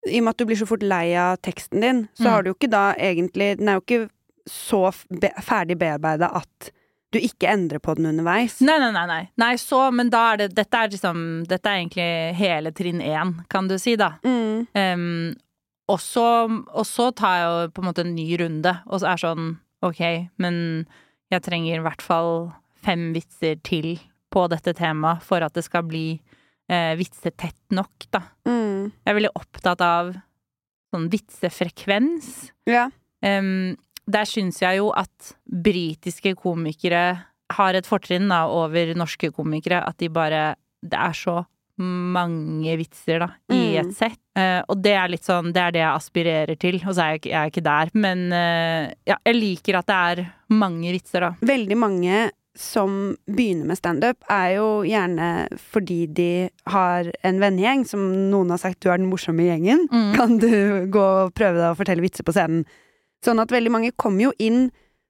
I 0.08 0.20
og 0.20 0.24
med 0.24 0.32
at 0.32 0.38
du 0.40 0.46
blir 0.48 0.56
så 0.60 0.68
fort 0.70 0.84
lei 0.86 1.12
av 1.20 1.38
teksten 1.44 1.82
din, 1.84 2.08
så 2.16 2.24
Mm. 2.24 2.32
har 2.32 2.44
du 2.44 2.50
jo 2.52 2.56
ikke 2.56 2.70
da 2.72 2.94
egentlig 2.96 3.58
Den 3.58 3.68
er 3.70 3.74
jo 3.80 3.82
ikke 3.84 4.10
så 4.48 4.94
be 5.10 5.30
ferdig 5.44 5.78
bearbeida 5.78 6.30
at 6.36 6.72
du 7.12 7.18
ikke 7.20 7.50
endrer 7.50 7.80
på 7.80 7.96
den 7.98 8.06
underveis. 8.06 8.60
Nei, 8.62 8.78
nei, 8.80 8.92
nei, 8.92 9.06
nei. 9.08 9.30
Nei, 9.38 9.56
så, 9.58 9.92
men 9.92 10.10
da 10.10 10.34
er 10.34 10.38
det 10.38 10.56
Dette 10.56 10.78
er 10.78 10.90
liksom 10.90 11.46
Dette 11.50 11.66
er 11.70 11.82
egentlig 11.84 12.36
hele 12.38 12.72
trinn 12.72 13.02
én, 13.02 13.46
kan 13.50 13.68
du 13.68 13.78
si, 13.78 13.96
da. 13.96 14.12
Mm. 14.24 14.68
Um, 14.74 15.36
og, 15.90 16.00
så, 16.00 16.26
og 16.72 16.86
så 16.86 17.10
tar 17.18 17.36
jeg 17.40 17.46
jo 17.50 17.72
på 17.74 17.82
en 17.82 17.88
måte 17.90 18.06
en 18.06 18.16
ny 18.16 18.38
runde, 18.38 18.76
og 18.88 19.02
så 19.02 19.12
er 19.14 19.18
sånn 19.26 19.58
Ok, 19.82 20.02
men 20.38 20.86
jeg 21.32 21.42
trenger 21.42 21.78
i 21.80 21.84
hvert 21.86 22.02
fall 22.02 22.52
fem 22.84 23.14
vitser 23.14 23.56
til 23.64 23.98
på 24.32 24.48
dette 24.50 24.74
temaet 24.78 25.24
for 25.24 25.42
at 25.42 25.54
det 25.54 25.64
skal 25.66 25.84
bli 25.84 26.20
eh, 26.70 26.94
vitsetett 27.00 27.58
nok, 27.76 28.08
da. 28.14 28.22
Mm. 28.48 28.92
Jeg 29.04 29.12
er 29.12 29.18
veldig 29.20 29.34
opptatt 29.36 29.82
av 29.82 30.14
sånn 30.94 31.10
vitsefrekvens. 31.12 32.52
Ja. 32.70 32.88
Um, 33.26 33.76
der 34.10 34.26
syns 34.26 34.62
jeg 34.64 34.80
jo 34.80 34.90
at 34.98 35.34
britiske 35.46 36.34
komikere 36.40 37.04
har 37.54 37.74
et 37.78 37.86
fortrinn 37.90 38.30
da, 38.32 38.46
over 38.50 38.94
norske 38.98 39.30
komikere. 39.36 39.84
At 39.86 39.98
de 40.02 40.10
bare 40.10 40.56
Det 40.82 40.96
er 40.98 41.12
så 41.14 41.42
mange 41.80 42.74
vitser, 42.80 43.20
da, 43.20 43.28
i 43.52 43.76
Mm. 43.78 43.90
et 43.90 43.96
sett. 43.96 44.20
Uh, 44.38 44.62
og 44.70 44.82
det 44.82 44.94
er 44.96 45.08
litt 45.10 45.24
sånn 45.24 45.52
Det 45.54 45.62
er 45.62 45.72
det 45.72 45.80
jeg 45.82 45.96
aspirerer 45.96 46.58
til. 46.60 46.76
Og 46.88 46.94
så 46.96 47.02
er 47.04 47.12
jeg, 47.18 47.22
jeg 47.32 47.40
er 47.40 47.50
ikke 47.52 47.64
der. 47.64 47.90
Men 47.94 48.32
uh, 48.32 48.94
ja, 49.08 49.18
jeg 49.26 49.36
liker 49.36 49.78
at 49.80 49.88
det 49.88 49.96
er 49.96 50.34
mange 50.50 50.92
vitser, 50.92 51.22
da. 51.22 51.32
Veldig 51.42 51.78
mange 51.78 52.32
som 52.58 53.16
begynner 53.30 53.70
med 53.70 53.78
standup, 53.78 54.24
er 54.32 54.56
jo 54.58 54.68
gjerne 54.88 55.48
fordi 55.72 56.00
de 56.12 56.32
har 56.72 57.10
en 57.26 57.40
vennegjeng 57.42 57.86
som 57.88 58.04
noen 58.32 58.52
har 58.54 58.62
sagt 58.62 58.82
du 58.84 58.90
er 58.90 59.00
den 59.00 59.10
morsomme 59.12 59.46
i 59.46 59.50
gjengen. 59.52 59.86
Mm. 59.92 60.12
Kan 60.18 60.38
du 60.42 60.52
gå 60.92 61.06
og 61.24 61.34
prøve 61.38 61.60
deg 61.60 61.72
å 61.72 61.80
fortelle 61.80 62.04
vitser 62.04 62.28
på 62.28 62.36
scenen? 62.36 62.66
Sånn 63.26 63.42
at 63.42 63.52
veldig 63.52 63.74
mange 63.74 63.96
kommer 64.00 64.30
jo 64.30 64.36
inn 64.40 64.70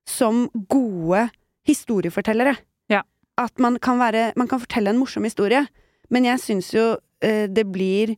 som 0.10 0.48
gode 0.70 1.28
historiefortellere. 1.70 2.56
Ja. 2.92 3.04
At 3.38 3.60
man 3.62 3.78
kan 3.80 4.00
være 4.02 4.32
Man 4.36 4.50
kan 4.50 4.62
fortelle 4.62 4.90
en 4.90 5.00
morsom 5.00 5.24
historie, 5.28 5.68
men 6.10 6.26
jeg 6.26 6.42
syns 6.42 6.74
jo 6.74 6.98
eh, 7.22 7.46
det 7.48 7.68
blir 7.70 8.16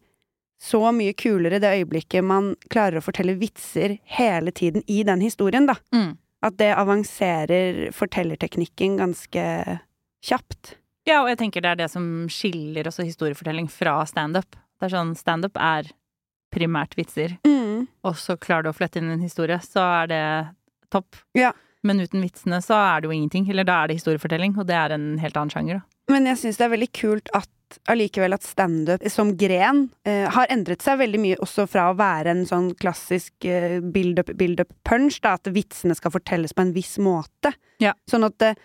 så 0.61 0.91
mye 0.93 1.13
kulere 1.17 1.59
det 1.59 1.71
øyeblikket 1.79 2.23
man 2.23 2.53
klarer 2.69 2.99
å 2.99 3.03
fortelle 3.03 3.33
vitser 3.39 3.97
hele 4.17 4.53
tiden 4.53 4.83
i 4.87 5.01
den 5.03 5.23
historien, 5.25 5.65
da. 5.65 5.79
Mm. 5.95 6.11
At 6.41 6.57
det 6.57 6.71
avanserer 6.73 7.91
fortellerteknikken 7.93 8.97
ganske 8.97 9.43
kjapt. 10.25 10.75
Ja, 11.05 11.21
og 11.23 11.29
jeg 11.31 11.37
tenker 11.41 11.61
det 11.61 11.71
er 11.71 11.79
det 11.83 11.89
som 11.93 12.05
skiller 12.29 12.89
også 12.89 13.05
historiefortelling 13.05 13.69
fra 13.69 13.99
standup. 14.09 14.55
Det 14.79 14.87
er 14.89 14.95
sånn 14.95 15.15
standup 15.17 15.57
er 15.61 15.89
primært 16.53 16.95
vitser, 16.97 17.37
Mm. 17.47 17.87
og 18.03 18.15
så 18.19 18.35
klarer 18.37 18.63
du 18.63 18.69
å 18.69 18.75
flette 18.75 18.97
inn 18.99 19.09
en 19.09 19.21
historie, 19.23 19.55
så 19.63 19.79
er 20.03 20.07
det 20.11 20.25
topp. 20.91 21.15
Ja. 21.33 21.53
Men 21.83 21.97
uten 22.03 22.21
vitsene 22.21 22.59
så 22.61 22.75
er 22.75 23.01
det 23.01 23.07
jo 23.09 23.13
ingenting. 23.15 23.47
Eller 23.49 23.63
da 23.63 23.83
er 23.83 23.87
det 23.87 23.95
historiefortelling, 24.01 24.57
og 24.59 24.67
det 24.67 24.75
er 24.75 24.91
en 24.93 25.17
helt 25.17 25.33
annen 25.37 25.49
sjanger, 25.49 25.79
da. 25.79 26.13
Men 26.13 26.25
jeg 26.25 26.37
syns 26.41 26.57
det 26.59 26.65
er 26.67 26.73
veldig 26.75 26.91
kult 26.93 27.29
at 27.33 27.47
allikevel 27.91 28.35
at 28.35 28.45
standup 28.45 29.03
som 29.11 29.33
gren 29.39 29.85
eh, 30.07 30.27
har 30.31 30.49
endret 30.53 30.83
seg 30.83 30.99
veldig 31.01 31.21
mye 31.21 31.39
også 31.43 31.67
fra 31.69 31.89
å 31.89 31.97
være 31.99 32.33
en 32.33 32.45
sånn 32.49 32.71
klassisk 32.79 33.47
eh, 33.47 33.79
build-up, 33.81 34.33
build-up 34.37 34.73
punch, 34.87 35.21
da, 35.23 35.35
at 35.39 35.51
vitsene 35.53 35.97
skal 35.97 36.13
fortelles 36.13 36.55
på 36.57 36.65
en 36.65 36.73
viss 36.75 36.97
måte. 37.01 37.53
Ja. 37.83 37.93
Sånn 38.09 38.27
at 38.27 38.47
eh, 38.47 38.57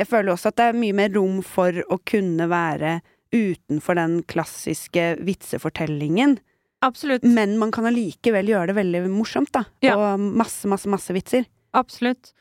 jeg 0.00 0.08
føler 0.10 0.34
også 0.34 0.52
at 0.52 0.60
det 0.60 0.70
er 0.70 0.80
mye 0.80 0.96
mer 0.96 1.14
rom 1.16 1.40
for 1.46 1.82
å 1.90 2.00
kunne 2.06 2.48
være 2.50 3.00
utenfor 3.34 3.98
den 3.98 4.20
klassiske 4.28 5.16
vitsefortellingen. 5.26 6.38
Absolutt. 6.84 7.24
Men 7.24 7.56
man 7.58 7.72
kan 7.74 7.88
allikevel 7.88 8.52
gjøre 8.52 8.70
det 8.70 8.78
veldig 8.78 9.06
morsomt, 9.10 9.52
da. 9.56 9.64
Ja. 9.84 9.96
Og 9.96 10.20
masse, 10.20 10.68
masse, 10.70 10.88
masse 10.92 11.14
vitser. 11.16 11.48
Absolutt. 11.76 12.32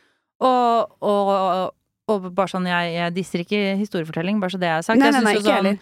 Og, 0.44 0.92
og, 1.02 1.72
og 2.12 2.26
bare 2.38 2.52
sånn, 2.52 2.68
jeg, 2.70 2.94
jeg 2.94 3.14
disser 3.16 3.42
ikke 3.42 3.62
historiefortelling, 3.80 4.40
bare 4.42 4.54
så 4.54 4.60
det 4.62 4.70
er 4.70 4.82
sagt. 4.86 5.00
Nei, 5.02 5.08
Jeg 5.10 5.16
nei, 5.18 5.22
nei, 5.26 5.36
ikke 5.40 5.56
sånn- 5.56 5.80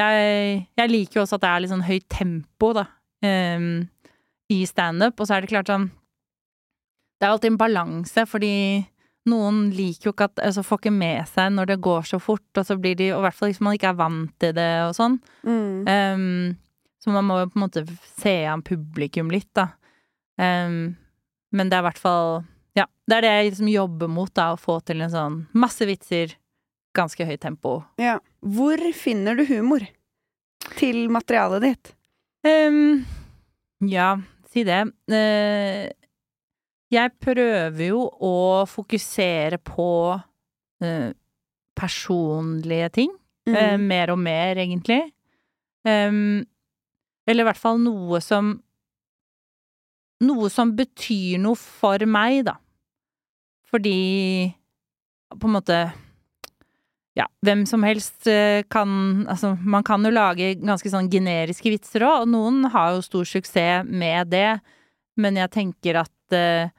jeg, 0.00 0.68
jeg 0.80 0.90
liker 0.90 1.18
jo 1.20 1.22
også 1.26 1.36
at 1.36 1.42
det 1.44 1.50
er 1.52 1.60
litt 1.62 1.70
sånn 1.72 1.84
høyt 1.86 2.06
tempo, 2.10 2.70
da, 2.78 2.86
um, 3.28 3.66
i 4.50 4.62
standup. 4.66 5.20
Og 5.20 5.28
så 5.28 5.36
er 5.36 5.44
det 5.44 5.52
klart 5.52 5.68
sånn 5.70 5.90
Det 7.20 7.28
er 7.28 7.34
alltid 7.36 7.52
en 7.52 7.58
balanse, 7.60 8.24
fordi 8.26 8.54
noen 9.30 9.68
liker 9.70 10.08
jo 10.08 10.12
ikke 10.16 10.26
at 10.26 10.40
Altså 10.42 10.64
får 10.66 10.80
ikke 10.80 10.92
med 10.96 11.28
seg 11.30 11.52
når 11.54 11.68
det 11.70 11.76
går 11.84 12.08
så 12.08 12.18
fort, 12.18 12.48
og 12.58 12.66
så 12.66 12.74
blir 12.80 12.96
de 12.98 13.12
Og 13.12 13.20
i 13.20 13.26
hvert 13.28 13.36
fall 13.38 13.52
hvis 13.52 13.60
man 13.62 13.76
ikke 13.76 13.92
er 13.92 14.00
vant 14.00 14.32
til 14.42 14.56
det 14.56 14.70
og 14.88 14.96
sånn. 14.98 15.20
Mm. 15.46 15.86
Um, 15.86 16.56
så 17.02 17.12
man 17.14 17.28
må 17.28 17.38
jo 17.42 17.50
på 17.52 17.58
en 17.60 17.64
måte 17.66 17.84
se 18.18 18.34
an 18.50 18.62
publikum 18.66 19.30
litt, 19.30 19.50
da. 19.54 19.68
Um, 20.40 20.96
men 21.52 21.68
det 21.70 21.76
er 21.76 21.82
i 21.84 21.88
hvert 21.90 22.00
fall 22.02 22.42
det 23.12 23.18
er 23.18 23.26
det 23.26 23.32
jeg 23.32 23.48
liksom 23.50 23.68
jobber 23.68 24.08
mot, 24.08 24.32
da. 24.32 24.52
Å 24.54 24.60
få 24.60 24.78
til 24.88 25.04
en 25.04 25.12
sånn 25.12 25.40
masse 25.52 25.84
vitser, 25.88 26.32
ganske 26.96 27.26
høyt 27.28 27.42
tempo. 27.44 27.82
Ja. 28.00 28.16
Hvor 28.40 28.80
finner 28.96 29.36
du 29.36 29.44
humor 29.50 29.84
til 30.78 31.04
materialet 31.12 31.66
ditt? 31.66 31.92
Um, 32.48 33.04
ja, 33.84 34.14
si 34.48 34.64
det. 34.64 34.80
Uh, 35.12 35.92
jeg 36.92 37.14
prøver 37.22 37.84
jo 37.86 38.06
å 38.08 38.34
fokusere 38.68 39.60
på 39.60 39.90
uh, 40.16 41.10
personlige 41.78 42.90
ting. 42.96 43.12
Mm. 43.48 43.54
Uh, 43.54 43.76
mer 43.92 44.14
og 44.14 44.20
mer, 44.22 44.60
egentlig. 44.64 45.02
Um, 45.84 46.42
eller 47.28 47.44
i 47.44 47.50
hvert 47.50 47.60
fall 47.60 47.80
noe 47.82 48.24
som 48.24 48.56
Noe 50.22 50.46
som 50.54 50.70
betyr 50.78 51.40
noe 51.42 51.58
for 51.58 51.98
meg, 52.06 52.44
da. 52.46 52.52
Fordi 53.72 54.52
på 55.32 55.48
en 55.48 55.56
måte 55.56 55.78
ja, 57.16 57.26
hvem 57.44 57.64
som 57.68 57.82
helst 57.84 58.26
eh, 58.26 58.62
kan 58.72 59.26
Altså, 59.28 59.56
man 59.60 59.84
kan 59.84 60.04
jo 60.04 60.12
lage 60.12 60.54
ganske 60.60 60.92
sånn 60.92 61.10
generiske 61.12 61.72
vitser 61.72 62.06
òg, 62.06 62.24
og 62.24 62.30
noen 62.32 62.64
har 62.72 62.94
jo 62.94 63.04
stor 63.04 63.28
suksess 63.28 63.88
med 63.88 64.32
det, 64.32 64.60
men 65.20 65.36
jeg 65.36 65.52
tenker 65.52 66.00
at 66.04 66.36
eh, 66.36 66.72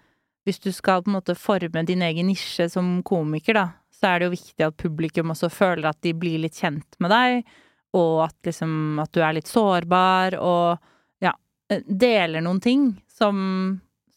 hvis 0.43 0.59
du 0.63 0.71
skal 0.75 1.03
på 1.03 1.11
en 1.11 1.19
måte 1.19 1.37
forme 1.39 1.85
din 1.87 2.01
egen 2.03 2.27
nisje 2.27 2.67
som 2.71 2.97
komiker, 3.05 3.55
da, 3.59 3.67
så 3.93 4.09
er 4.09 4.19
det 4.19 4.27
jo 4.27 4.33
viktig 4.33 4.65
at 4.65 4.79
publikum 4.79 5.31
også 5.31 5.51
føler 5.53 5.91
at 5.91 6.01
de 6.03 6.15
blir 6.17 6.41
litt 6.41 6.57
kjent 6.59 6.97
med 7.03 7.13
deg, 7.13 7.53
og 7.93 8.25
at 8.25 8.49
liksom 8.49 8.99
at 9.03 9.13
du 9.13 9.21
er 9.21 9.37
litt 9.37 9.49
sårbar, 9.49 10.39
og 10.41 11.23
ja, 11.23 11.35
eh, 11.69 11.85
deler 11.85 12.43
noen 12.43 12.61
ting 12.63 12.89
som, 13.07 13.37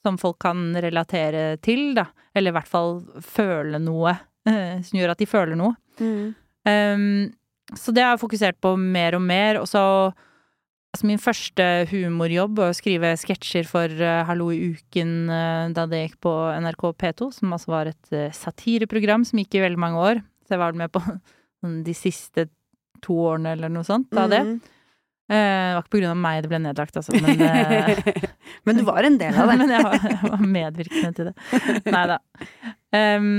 som 0.07 0.19
folk 0.21 0.39
kan 0.47 0.71
relatere 0.83 1.57
til, 1.65 1.91
da. 1.99 2.09
Eller 2.37 2.53
i 2.53 2.57
hvert 2.57 2.71
fall 2.71 3.01
føle 3.25 3.81
noe, 3.83 4.15
eh, 4.49 4.79
som 4.87 5.01
gjør 5.01 5.15
at 5.15 5.23
de 5.23 5.29
føler 5.29 5.59
noe. 5.59 5.75
Mm. 5.99 6.35
Um, 6.67 7.11
så 7.75 7.93
det 7.95 8.05
har 8.05 8.15
jeg 8.15 8.23
fokusert 8.23 8.59
på 8.63 8.75
mer 8.79 9.17
og 9.19 9.25
mer. 9.27 9.61
Og 9.63 9.69
så 9.71 9.83
altså 10.95 11.09
Min 11.11 11.21
første 11.21 11.65
humorjobb 11.91 12.61
var 12.61 12.73
å 12.73 12.77
skrive 12.77 13.11
sketsjer 13.21 13.67
for 13.69 13.93
uh, 14.01 14.25
Hallo 14.29 14.49
i 14.55 14.73
uken 14.73 15.29
uh, 15.29 15.67
da 15.77 15.85
det 15.91 16.07
gikk 16.07 16.21
på 16.25 16.33
NRK 16.63 16.87
P2, 17.03 17.33
som 17.37 17.53
altså 17.53 17.75
var 17.75 17.91
et 17.91 18.15
uh, 18.15 18.31
satireprogram 18.33 19.27
som 19.29 19.43
gikk 19.43 19.59
i 19.59 19.65
veldig 19.67 19.83
mange 19.83 20.01
år. 20.01 20.23
Så 20.47 20.57
jeg 20.57 20.63
var 20.63 20.79
med 20.79 20.95
på 20.95 21.03
de 21.89 21.97
siste 21.97 22.49
to 23.05 23.19
årene 23.27 23.53
eller 23.57 23.73
noe 23.73 23.85
sånt 23.87 24.15
av 24.17 24.33
det. 24.33 24.41
Mm. 24.47 24.57
Eh, 25.27 25.35
det 25.35 25.75
var 25.75 25.83
ikke 25.83 25.95
på 25.97 26.01
grunn 26.01 26.13
av 26.13 26.19
meg 26.23 26.43
det 26.45 26.51
ble 26.53 26.61
nedlagt, 26.63 26.99
altså, 27.01 27.15
men 27.19 27.41
eh, 27.49 28.27
Men 28.67 28.79
du 28.79 28.85
var 28.87 29.07
en 29.07 29.17
del 29.19 29.35
av 29.35 29.51
det. 29.51 29.57
Men 29.63 29.73
jeg 29.75 29.87
var, 29.87 29.97
jeg 30.07 30.33
var 30.33 30.45
medvirkende 30.57 31.13
til 31.17 31.31
det. 31.31 31.35
Nei 31.91 32.05
da. 32.13 32.21
Um, 32.95 33.33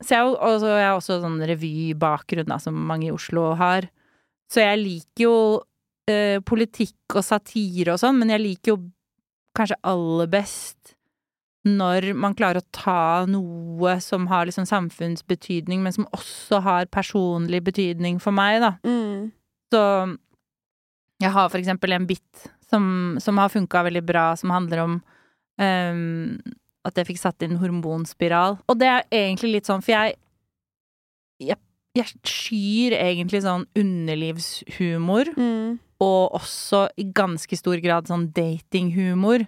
så 0.00 0.16
jeg, 0.16 0.28
også, 0.32 0.70
jeg 0.70 0.84
jeg 0.84 0.94
også 0.96 1.18
sånn 1.24 1.42
revybakgrunn, 1.50 2.54
som 2.62 2.78
mange 2.88 3.10
i 3.10 3.12
Oslo 3.12 3.50
har. 3.58 3.90
Så 4.50 4.62
jeg 4.62 4.80
liker 4.80 5.26
jo 5.26 5.34
eh, 6.10 6.38
politikk 6.46 7.18
og 7.18 7.26
satire 7.26 7.94
og 7.94 8.00
sånn, 8.02 8.16
men 8.22 8.32
jeg 8.32 8.42
liker 8.42 8.74
jo 8.74 8.80
kanskje 9.58 9.78
aller 9.90 10.30
best 10.30 10.96
når 11.68 12.14
man 12.16 12.32
klarer 12.38 12.62
å 12.62 12.70
ta 12.72 13.26
noe 13.28 13.98
som 14.00 14.24
har 14.30 14.48
liksom 14.48 14.64
samfunnsbetydning, 14.68 15.82
men 15.84 15.92
som 15.92 16.08
også 16.16 16.62
har 16.64 16.88
personlig 16.88 17.60
betydning 17.66 18.16
for 18.22 18.32
meg, 18.32 18.62
da. 18.64 18.72
Mm. 18.86 19.28
Så 19.74 19.82
jeg 21.20 21.30
har 21.34 21.48
for 21.52 21.58
eksempel 21.60 21.92
en 21.92 22.06
bit 22.08 22.46
som, 22.70 23.16
som 23.20 23.36
har 23.38 23.48
funka 23.52 23.82
veldig 23.86 24.02
bra, 24.06 24.28
som 24.36 24.50
handler 24.54 24.82
om 24.84 24.94
um, 25.60 26.38
at 26.86 26.96
jeg 26.96 27.06
fikk 27.10 27.18
satt 27.20 27.42
inn 27.44 27.58
hormonspiral. 27.60 28.58
Og 28.70 28.78
det 28.80 28.88
er 28.88 29.02
egentlig 29.12 29.52
litt 29.58 29.68
sånn, 29.68 29.82
for 29.84 29.92
jeg 29.92 30.16
Jeg, 31.40 31.56
jeg 31.96 32.04
skyr 32.28 32.92
egentlig 33.00 33.40
sånn 33.44 33.62
underlivshumor, 33.80 35.30
Mm. 35.36 35.78
og 36.00 36.32
også 36.40 36.88
i 37.00 37.04
ganske 37.12 37.56
stor 37.56 37.76
grad 37.80 38.06
sånn 38.08 38.30
datinghumor. 38.32 39.46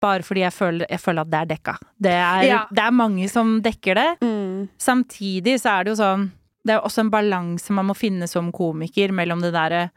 Bare 0.00 0.22
fordi 0.24 0.40
jeg 0.46 0.52
føler, 0.56 0.86
jeg 0.88 1.00
føler 1.00 1.20
at 1.20 1.30
det 1.30 1.38
er 1.40 1.46
dekka. 1.54 1.74
Det 2.00 2.12
er, 2.12 2.42
Ja. 2.48 2.66
det 2.72 2.78
er 2.86 2.90
mange 2.90 3.28
som 3.28 3.60
dekker 3.60 3.94
det. 3.94 4.20
Mm. 4.22 4.68
Samtidig 4.78 5.60
så 5.60 5.78
er 5.80 5.84
det 5.84 5.90
jo 5.96 6.02
sånn 6.02 6.30
Det 6.62 6.72
er 6.74 6.80
jo 6.80 6.86
også 6.88 7.00
en 7.00 7.10
balanse 7.10 7.70
man 7.72 7.86
må 7.86 7.94
finne 7.96 8.28
som 8.28 8.50
komiker 8.52 9.08
mellom 9.12 9.40
det 9.40 9.52
derre 9.54 9.90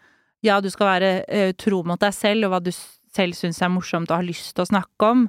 Ja, 0.43 0.59
du 0.61 0.69
skal 0.73 0.89
være 0.89 1.13
uh, 1.27 1.51
tro 1.59 1.81
mot 1.87 2.01
deg 2.01 2.15
selv 2.15 2.47
og 2.47 2.53
hva 2.53 2.63
du 2.63 2.71
selv 2.73 3.37
syns 3.37 3.61
er 3.63 3.71
morsomt 3.71 4.11
og 4.11 4.19
har 4.19 4.27
lyst 4.27 4.53
til 4.55 4.65
å 4.65 4.71
snakke 4.71 5.13
om. 5.13 5.27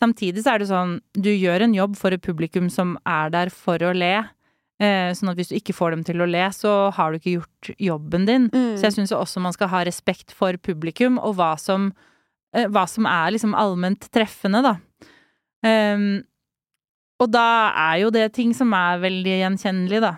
Samtidig 0.00 0.44
så 0.44 0.54
er 0.54 0.62
det 0.62 0.70
sånn 0.70 0.92
Du 1.12 1.28
gjør 1.28 1.66
en 1.66 1.76
jobb 1.76 1.96
for 2.00 2.14
et 2.16 2.24
publikum 2.24 2.70
som 2.72 2.96
er 3.08 3.32
der 3.32 3.52
for 3.52 3.82
å 3.84 3.92
le. 3.96 4.14
Eh, 4.80 5.10
sånn 5.12 5.28
at 5.28 5.36
hvis 5.36 5.50
du 5.52 5.58
ikke 5.58 5.76
får 5.76 5.92
dem 5.92 6.04
til 6.08 6.22
å 6.24 6.28
le, 6.28 6.46
så 6.56 6.88
har 6.96 7.12
du 7.12 7.18
ikke 7.18 7.34
gjort 7.34 7.70
jobben 7.76 8.24
din. 8.24 8.46
Mm. 8.48 8.78
Så 8.80 8.88
jeg 8.88 8.96
syns 8.96 9.12
også 9.12 9.42
man 9.44 9.52
skal 9.52 9.68
ha 9.68 9.82
respekt 9.84 10.32
for 10.32 10.56
publikum 10.56 11.18
og 11.20 11.36
hva 11.36 11.52
som, 11.60 11.90
eh, 12.56 12.64
hva 12.64 12.86
som 12.88 13.04
er 13.04 13.34
liksom 13.36 13.52
allment 13.52 14.08
treffende, 14.08 14.62
da. 14.64 14.78
Um, 15.60 16.22
og 17.20 17.28
da 17.28 17.68
er 17.76 17.98
jo 18.00 18.10
det 18.14 18.30
ting 18.32 18.54
som 18.56 18.72
er 18.72 19.02
veldig 19.02 19.36
gjenkjennelig, 19.42 20.00
da. 20.00 20.14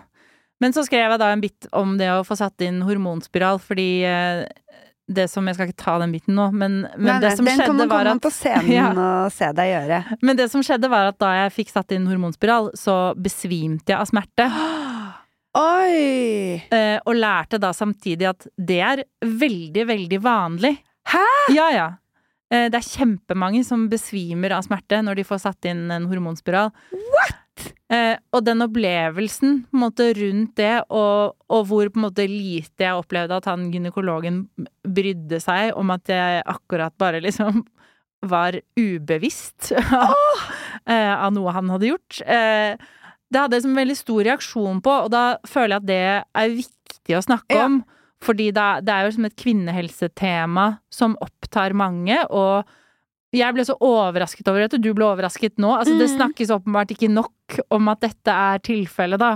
Men 0.63 0.75
så 0.75 0.85
skrev 0.87 1.11
jeg 1.11 1.19
da 1.21 1.29
en 1.33 1.43
bit 1.43 1.67
om 1.75 1.97
det 1.99 2.07
å 2.13 2.23
få 2.27 2.37
satt 2.39 2.63
inn 2.63 2.81
hormonspiral, 2.87 3.59
fordi 3.61 3.87
eh, 4.07 4.45
det 5.11 5.25
som 5.27 5.43
Jeg 5.49 5.57
skal 5.57 5.67
ikke 5.69 5.83
ta 5.83 5.97
den 5.99 6.13
biten 6.15 6.37
nå, 6.37 6.45
men, 6.55 6.77
men 6.95 7.03
Nei, 7.09 7.15
nei, 7.17 7.21
det 7.25 7.33
som 7.35 7.47
den 7.47 7.57
kan 7.59 7.65
skjedde 7.65 7.75
man 7.81 7.91
var 7.91 8.09
at 8.13 8.21
på 8.23 8.31
scenen 8.31 8.69
Ja. 8.79 8.85
og 8.95 9.33
se 9.35 9.49
deg 9.57 9.71
gjøre. 9.73 9.97
Men 10.23 10.39
det 10.39 10.47
som 10.53 10.63
skjedde 10.63 10.91
var 10.93 11.09
at 11.11 11.19
da 11.19 11.33
jeg 11.41 11.55
fikk 11.57 11.73
satt 11.73 11.91
inn 11.95 12.07
hormonspiral, 12.07 12.71
så 12.79 12.95
besvimte 13.19 13.91
jeg 13.91 13.99
av 13.99 14.07
smerte. 14.09 14.47
Oi! 15.59 16.63
Eh, 16.73 16.97
og 17.03 17.19
lærte 17.19 17.59
da 17.61 17.73
samtidig 17.75 18.31
at 18.31 18.47
det 18.57 18.79
er 18.81 19.03
veldig, 19.21 19.83
veldig 19.91 20.21
vanlig. 20.23 20.77
Hæ? 21.11 21.25
Ja, 21.53 21.67
ja. 21.75 21.89
Eh, 22.53 22.69
det 22.71 22.79
er 22.79 22.87
kjempemange 22.87 23.61
som 23.67 23.85
besvimer 23.91 24.55
av 24.55 24.63
smerte 24.65 25.03
når 25.03 25.19
de 25.19 25.27
får 25.27 25.43
satt 25.45 25.69
inn 25.69 25.89
en 25.93 26.07
hormonspiral. 26.09 26.71
What?! 26.95 27.42
Eh, 27.93 28.15
og 28.33 28.41
den 28.47 28.63
opplevelsen 28.65 29.59
på 29.69 29.77
en 29.77 29.81
måte 29.83 30.07
rundt 30.17 30.55
det, 30.57 30.71
og, 30.89 31.35
og 31.53 31.67
hvor 31.69 31.89
på 31.93 31.99
en 31.99 32.05
måte 32.07 32.25
lite 32.29 32.81
jeg 32.87 32.97
opplevde 32.97 33.37
at 33.37 33.45
han 33.51 33.67
gynekologen 33.73 34.47
brydde 34.87 35.37
seg 35.43 35.75
om 35.77 35.91
at 35.93 36.09
jeg 36.09 36.41
akkurat 36.49 36.95
bare 36.97 37.21
liksom 37.21 37.61
var 38.25 38.55
ubevisst 38.79 39.73
eh, 39.75 41.13
av 41.13 41.33
noe 41.35 41.53
han 41.53 41.69
hadde 41.73 41.89
gjort. 41.91 42.21
Eh, 42.25 42.77
det 43.33 43.41
hadde 43.41 43.57
jeg 43.59 43.65
som 43.65 43.77
veldig 43.77 43.97
stor 43.99 44.23
reaksjon 44.29 44.81
på, 44.85 44.93
og 45.05 45.11
da 45.13 45.23
føler 45.49 45.75
jeg 45.75 45.81
at 45.83 45.89
det 45.89 46.01
er 46.43 46.55
viktig 46.61 47.17
å 47.19 47.25
snakke 47.25 47.57
Ja. 47.59 47.65
om. 47.69 47.81
Fordi 48.23 48.45
da, 48.55 48.77
det 48.79 48.93
er 48.93 49.03
jo 49.09 49.15
som 49.17 49.25
et 49.27 49.35
kvinnehelsetema 49.35 50.65
som 50.93 51.17
opptar 51.19 51.73
mange, 51.75 52.15
og 52.31 52.63
jeg 53.33 53.53
ble 53.55 53.63
så 53.65 53.75
overrasket 53.81 54.47
over 54.47 54.61
dette, 54.65 54.77
du 54.81 54.91
ble 54.93 55.05
overrasket 55.07 55.57
nå. 55.57 55.71
Altså, 55.79 55.97
det 55.97 56.09
Mm. 56.09 56.17
snakkes 56.19 56.51
åpenbart 56.53 56.91
ikke 56.93 57.09
nok 57.09 57.59
om 57.71 57.87
at 57.89 57.99
dette 58.01 58.27
er 58.31 58.59
tilfellet, 58.59 59.19
da. 59.19 59.31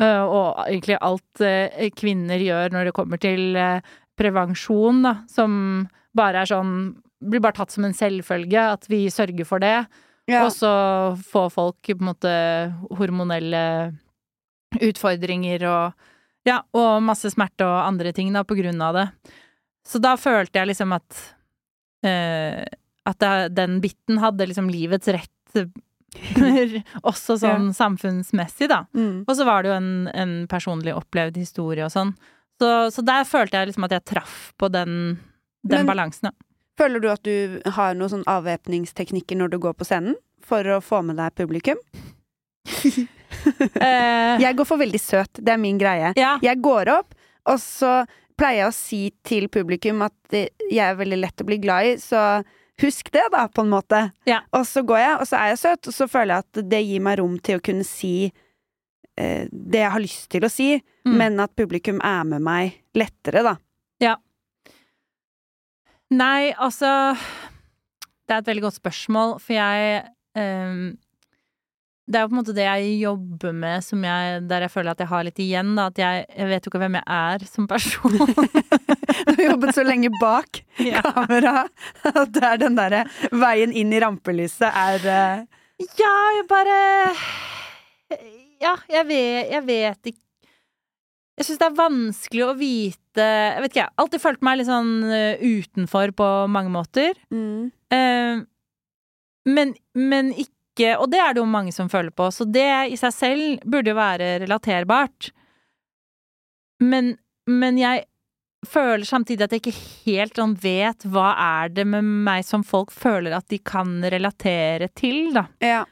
Eh, 0.00 0.22
og 0.24 0.64
egentlig 0.66 0.96
alt 1.00 1.40
eh, 1.40 1.90
kvinner 1.94 2.40
gjør 2.40 2.72
når 2.72 2.84
det 2.88 2.94
kommer 2.96 3.20
til 3.20 3.54
eh, 3.56 3.80
prevensjon, 4.18 5.02
da, 5.04 5.12
som 5.28 5.88
bare 6.16 6.42
er 6.42 6.46
sånn 6.46 6.96
Blir 7.24 7.40
bare 7.40 7.54
tatt 7.56 7.70
som 7.72 7.84
en 7.86 7.94
selvfølge 7.94 8.60
at 8.74 8.84
vi 8.90 9.06
sørger 9.08 9.46
for 9.48 9.58
det. 9.62 9.86
Ja. 10.28 10.42
Og 10.44 10.50
så 10.52 11.16
får 11.30 11.46
folk 11.54 11.78
på 11.80 11.94
en 11.96 12.08
måte 12.10 12.74
hormonelle 12.98 13.94
utfordringer 14.82 15.64
og 15.70 15.92
ja, 16.44 16.58
og 16.76 16.98
masse 17.06 17.30
smerte 17.32 17.64
og 17.64 17.78
andre 17.86 18.12
ting 18.12 18.32
da, 18.34 18.42
på 18.44 18.56
grunn 18.58 18.82
av 18.84 18.92
det. 18.98 19.06
Så 19.88 20.00
da 20.04 20.14
følte 20.20 20.58
jeg 20.60 20.68
liksom 20.74 20.92
at 20.92 21.20
eh, 22.04 22.60
at 23.06 23.18
det, 23.20 23.32
den 23.56 23.80
biten 23.84 24.18
hadde 24.22 24.46
liksom 24.48 24.70
livets 24.72 25.08
rett 25.12 25.30
også 27.02 27.36
sånn 27.42 27.72
samfunnsmessig, 27.74 28.68
da. 28.70 28.84
Mm. 28.94 29.24
Og 29.26 29.34
så 29.36 29.44
var 29.48 29.62
det 29.64 29.72
jo 29.72 29.76
en, 29.76 29.90
en 30.14 30.34
personlig 30.50 30.94
opplevd 30.94 31.36
historie 31.40 31.84
og 31.86 31.92
sånn. 31.94 32.14
Så, 32.62 32.68
så 32.94 33.02
der 33.06 33.24
følte 33.26 33.58
jeg 33.58 33.72
liksom 33.72 33.86
at 33.88 33.94
jeg 33.96 34.04
traff 34.14 34.52
på 34.60 34.68
den, 34.72 35.16
den 35.66 35.82
Men- 35.84 35.90
balansen, 35.92 36.30
ja. 36.30 36.36
Føler 36.74 36.98
du 36.98 37.06
at 37.06 37.22
du 37.22 37.60
har 37.76 37.92
noen 37.94 38.10
sånn 38.10 38.24
avvæpningsteknikker 38.26 39.38
når 39.38 39.52
du 39.52 39.60
går 39.62 39.76
på 39.78 39.86
scenen? 39.86 40.16
For 40.42 40.66
å 40.74 40.80
få 40.82 41.04
med 41.06 41.20
deg 41.22 41.34
publikum? 41.38 41.78
Eh, 43.74 44.40
Jeg 44.40 44.56
går 44.56 44.66
for 44.66 44.80
veldig 44.80 44.98
søt. 45.02 45.38
Det 45.42 45.52
er 45.52 45.58
min 45.60 45.78
greie. 45.78 46.12
ja. 46.18 46.36
Jeg 46.42 46.60
går 46.64 46.88
opp, 46.94 47.14
og 47.50 47.58
så 47.60 48.04
pleier 48.38 48.64
jeg 48.64 48.68
å 48.70 48.74
si 48.74 49.00
til 49.26 49.48
publikum 49.52 50.02
at 50.06 50.34
jeg 50.34 50.80
er 50.82 50.96
veldig 50.98 51.18
lett 51.20 51.42
å 51.42 51.46
bli 51.46 51.58
glad 51.62 51.86
i, 51.90 51.96
så 52.02 52.22
husk 52.82 53.10
det, 53.14 53.22
da, 53.32 53.44
på 53.48 53.62
en 53.62 53.70
måte. 53.70 54.00
Ja. 54.26 54.40
Og 54.52 54.64
så 54.66 54.82
går 54.86 54.98
jeg, 54.98 55.18
og 55.20 55.26
så 55.30 55.36
er 55.38 55.52
jeg 55.52 55.58
søt, 55.62 55.86
og 55.88 55.94
så 55.94 56.08
føler 56.10 56.34
jeg 56.34 56.44
at 56.48 56.68
det 56.70 56.80
gir 56.86 57.00
meg 57.06 57.18
rom 57.20 57.36
til 57.38 57.58
å 57.60 57.62
kunne 57.64 57.84
si 57.86 58.32
eh, 59.16 59.46
det 59.52 59.78
jeg 59.84 59.92
har 59.94 60.02
lyst 60.02 60.28
til 60.30 60.44
å 60.48 60.50
si, 60.50 60.72
Mm. 61.04 61.16
men 61.20 61.40
at 61.44 61.52
publikum 61.54 61.98
er 62.00 62.22
med 62.24 62.40
meg 62.40 62.78
lettere, 62.96 63.42
da. 63.44 63.50
Ja. 64.00 64.14
Nei, 66.10 66.52
altså 66.56 66.88
Det 68.24 68.32
er 68.32 68.38
et 68.40 68.46
veldig 68.48 68.62
godt 68.64 68.78
spørsmål, 68.78 69.34
for 69.44 69.52
jeg 69.52 69.98
ehm, 70.40 70.94
Det 72.04 72.18
er 72.18 72.24
jo 72.24 72.28
på 72.28 72.34
en 72.34 72.40
måte 72.42 72.52
det 72.52 72.64
jeg 72.66 72.88
jobber 73.00 73.54
med 73.56 73.84
som 73.84 74.02
jeg, 74.04 74.40
der 74.50 74.66
jeg 74.66 74.72
føler 74.74 74.92
at 74.92 75.00
jeg 75.00 75.08
har 75.08 75.24
litt 75.24 75.38
igjen, 75.40 75.70
da. 75.78 75.86
At 75.88 76.00
jeg, 76.02 76.26
jeg 76.36 76.48
vet 76.50 76.66
jo 76.66 76.72
ikke 76.72 76.80
hvem 76.82 76.98
jeg 76.98 77.06
er 77.16 77.46
som 77.48 77.68
person. 77.70 78.18
Du 79.24 79.30
har 79.38 79.44
jobbet 79.44 79.76
så 79.76 79.84
lenge 79.86 80.10
bak 80.20 80.58
ja. 80.82 81.00
kamera 81.04 81.64
at 82.10 82.32
det 82.34 82.42
er 82.44 82.58
den 82.60 82.76
derre 82.76 83.04
veien 83.32 83.72
inn 83.72 83.92
i 83.94 84.00
rampelyset 84.02 84.66
er 84.66 85.04
uh... 85.06 85.44
ja, 85.80 86.14
jeg 86.34 86.46
bare 86.50 86.78
Ja, 88.62 88.74
jeg 88.90 89.06
vet, 89.08 89.52
jeg 89.52 89.62
vet 89.68 90.10
ikke 90.10 90.20
Jeg 91.38 91.46
syns 91.46 91.62
det 91.62 91.68
er 91.68 91.78
vanskelig 91.78 92.44
å 92.48 92.56
vite 92.58 93.28
Jeg 93.28 93.62
vet 93.62 93.70
ikke, 93.70 93.84
jeg 93.84 93.86
har 93.86 94.04
alltid 94.04 94.24
følt 94.24 94.44
meg 94.48 94.58
litt 94.58 94.70
sånn 94.70 94.92
eh, 95.06 95.46
utenfor 95.62 96.16
på 96.18 96.32
mange 96.50 96.74
måter. 96.74 97.14
mm. 97.30 97.70
Uh, 97.94 98.42
men, 99.44 99.74
men 99.94 100.32
ikke 100.32 100.54
Og 100.98 101.06
det 101.12 101.20
er 101.22 101.34
det 101.34 101.42
jo 101.42 101.46
mange 101.46 101.72
som 101.74 101.90
føler 101.90 102.10
på, 102.10 102.26
så 102.34 102.46
det 102.48 102.66
i 102.90 102.98
seg 102.98 103.14
selv 103.14 103.66
burde 103.70 103.92
jo 103.92 103.98
være 103.98 104.38
relaterbart. 104.42 105.30
Men, 106.82 107.14
men 107.46 107.78
jeg 107.78 108.06
føler 108.68 109.04
samtidig 109.06 109.46
at 109.46 109.54
jeg 109.54 109.62
ikke 109.62 109.84
helt 110.06 110.40
sånn 110.40 110.56
vet 110.60 111.06
hva 111.12 111.30
er 111.38 111.72
det 111.76 111.84
med 111.88 112.06
meg 112.26 112.44
som 112.46 112.64
folk 112.66 112.92
føler 112.94 113.36
at 113.36 113.46
de 113.52 113.60
kan 113.60 114.00
relatere 114.02 114.88
til, 114.96 115.30
da. 115.36 115.46
Ja. 115.62 115.84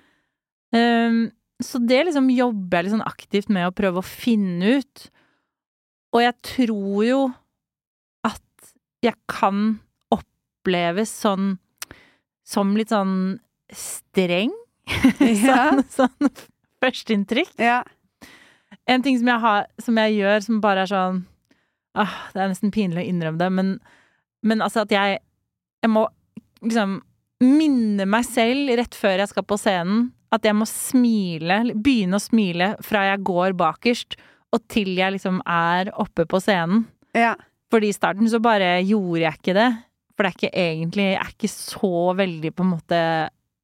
Um, 0.75 1.29
så 1.63 1.79
det 1.79 2.01
liksom 2.09 2.31
jobber 2.33 2.81
jeg 2.81 2.89
litt 2.89 2.97
sånn 2.97 3.07
aktivt 3.07 3.53
med 3.53 3.69
å 3.69 3.77
prøve 3.77 4.03
å 4.03 4.07
finne 4.07 4.81
ut. 4.81 5.07
Og 6.13 6.25
jeg 6.25 6.37
tror 6.45 7.05
jo 7.07 7.21
at 8.27 8.73
jeg 9.05 9.15
kan 9.31 9.77
oppleves 10.13 11.13
sånn 11.23 11.57
som 12.47 12.75
litt 12.77 12.93
sånn 12.93 13.39
streng. 13.73 14.53
Sånn, 14.89 15.83
sånn 15.99 16.31
førsteinntrykk. 16.83 17.55
ja. 17.63 17.83
En 18.89 19.03
ting 19.05 19.19
som 19.21 19.29
jeg, 19.29 19.39
har, 19.43 19.67
som 19.79 19.99
jeg 20.01 20.15
gjør 20.17 20.41
som 20.43 20.61
bare 20.63 20.83
er 20.83 20.89
sånn 20.91 21.19
åh, 22.01 22.15
Det 22.33 22.41
er 22.41 22.49
nesten 22.51 22.73
pinlig 22.75 23.03
å 23.03 23.11
innrømme 23.11 23.39
det, 23.39 23.49
men, 23.53 23.69
men 24.43 24.65
altså 24.65 24.83
at 24.87 24.95
jeg 24.95 25.19
Jeg 25.85 25.91
må 25.93 26.07
liksom 26.65 26.97
minne 27.43 28.07
meg 28.07 28.25
selv 28.27 28.73
rett 28.79 28.97
før 28.97 29.21
jeg 29.23 29.31
skal 29.33 29.45
på 29.47 29.59
scenen 29.61 30.09
at 30.33 30.47
jeg 30.47 30.57
må 30.57 30.65
smile, 30.65 31.59
begynne 31.75 32.17
å 32.17 32.23
smile 32.23 32.69
fra 32.87 33.03
jeg 33.11 33.25
går 33.29 33.53
bakerst 33.59 34.15
og 34.55 34.63
til 34.73 34.95
jeg 34.97 35.17
liksom 35.17 35.41
er 35.45 35.91
oppe 36.01 36.25
på 36.29 36.41
scenen. 36.43 36.87
ja. 37.19 37.35
Fordi 37.73 37.89
i 37.89 37.95
starten 37.97 38.29
så 38.29 38.37
bare 38.45 38.83
gjorde 38.85 39.23
jeg 39.23 39.39
ikke 39.39 39.53
det. 39.57 39.69
For 40.13 40.27
det 40.27 40.29
er 40.29 40.35
ikke 40.37 40.61
egentlig 40.61 41.05
Jeg 41.07 41.21
er 41.23 41.31
ikke 41.33 41.49
så 41.49 41.93
veldig 42.19 42.51
på 42.53 42.65
en 42.67 42.73
måte 42.75 42.99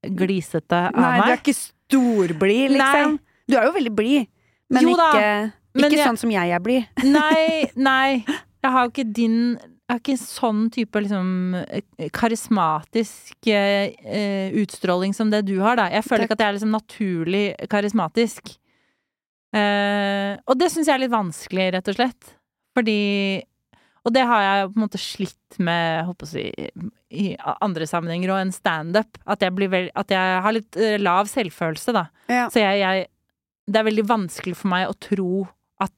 glisete 0.04 0.78
av 0.88 0.94
meg. 0.94 1.20
Nei, 1.20 1.26
du 1.26 1.32
er 1.32 1.40
ikke 1.42 1.56
storblid, 1.58 2.70
liksom. 2.76 3.18
Du 3.48 3.56
er 3.56 3.64
jo 3.66 3.72
veldig 3.78 3.94
blid, 3.96 4.28
men 4.70 4.82
Jo 4.84 4.92
ikke, 4.94 5.52
men 5.74 5.84
ikke 5.90 5.96
jeg- 5.98 6.06
sånn 6.08 6.18
som 6.20 6.30
jeg 6.30 6.50
er 6.52 6.60
blid. 6.60 6.86
Nei, 7.04 7.70
nei. 7.76 8.24
Jeg 8.62 8.70
har 8.74 8.84
jo 8.86 8.90
ikke 8.90 9.12
din 9.14 9.36
Jeg 9.88 9.94
har 9.94 10.00
ikke 10.02 10.18
sånn 10.20 10.64
type 10.70 11.00
liksom 11.00 11.54
eh, 11.56 12.08
karismatisk 12.12 13.46
eh, 13.48 13.94
eh, 14.04 14.50
utstråling 14.60 15.14
som 15.16 15.30
det 15.32 15.46
du 15.48 15.54
har, 15.64 15.76
da. 15.80 15.86
Jeg 15.88 16.04
føler 16.04 16.26
Takk. 16.26 16.28
ikke 16.28 16.36
at 16.36 16.42
jeg 16.44 16.48
er 16.48 16.56
liksom 16.58 16.74
naturlig 16.76 17.44
karismatisk. 17.72 18.50
Eh, 19.56 20.36
og 20.44 20.58
det 20.60 20.68
syns 20.74 20.90
jeg 20.90 20.94
er 20.98 21.02
litt 21.06 21.14
vanskelig, 21.14 21.70
rett 21.72 21.88
og 21.88 21.96
slett. 21.96 22.34
Fordi 22.76 22.98
Og 24.08 24.14
det 24.16 24.24
har 24.24 24.40
jeg 24.40 24.68
på 24.70 24.78
en 24.78 24.84
måte 24.86 25.00
slitt 25.02 25.58
med, 25.60 26.06
håper 26.08 26.24
å 26.24 26.30
si, 26.30 26.44
i 27.12 27.26
andre 27.60 27.88
sammenhenger 27.88 28.32
og 28.32 28.40
en 28.40 28.52
standup. 28.54 29.18
At, 29.28 29.44
jeg 29.44 29.52
blir 29.56 29.68
vel- 29.72 29.90
at 30.00 30.12
jeg 30.14 30.38
har 30.46 30.54
litt 30.56 30.78
eh, 30.80 30.96
lav 31.02 31.28
selvfølelse, 31.28 31.92
da. 31.96 32.06
Ja. 32.32 32.46
Så 32.52 32.62
jeg, 32.64 32.80
jeg 32.80 33.06
Det 33.68 33.76
er 33.82 33.84
veldig 33.90 34.06
vanskelig 34.08 34.56
for 34.56 34.72
meg 34.72 34.88
å 34.88 34.96
tro 34.96 35.42
at 35.84 35.92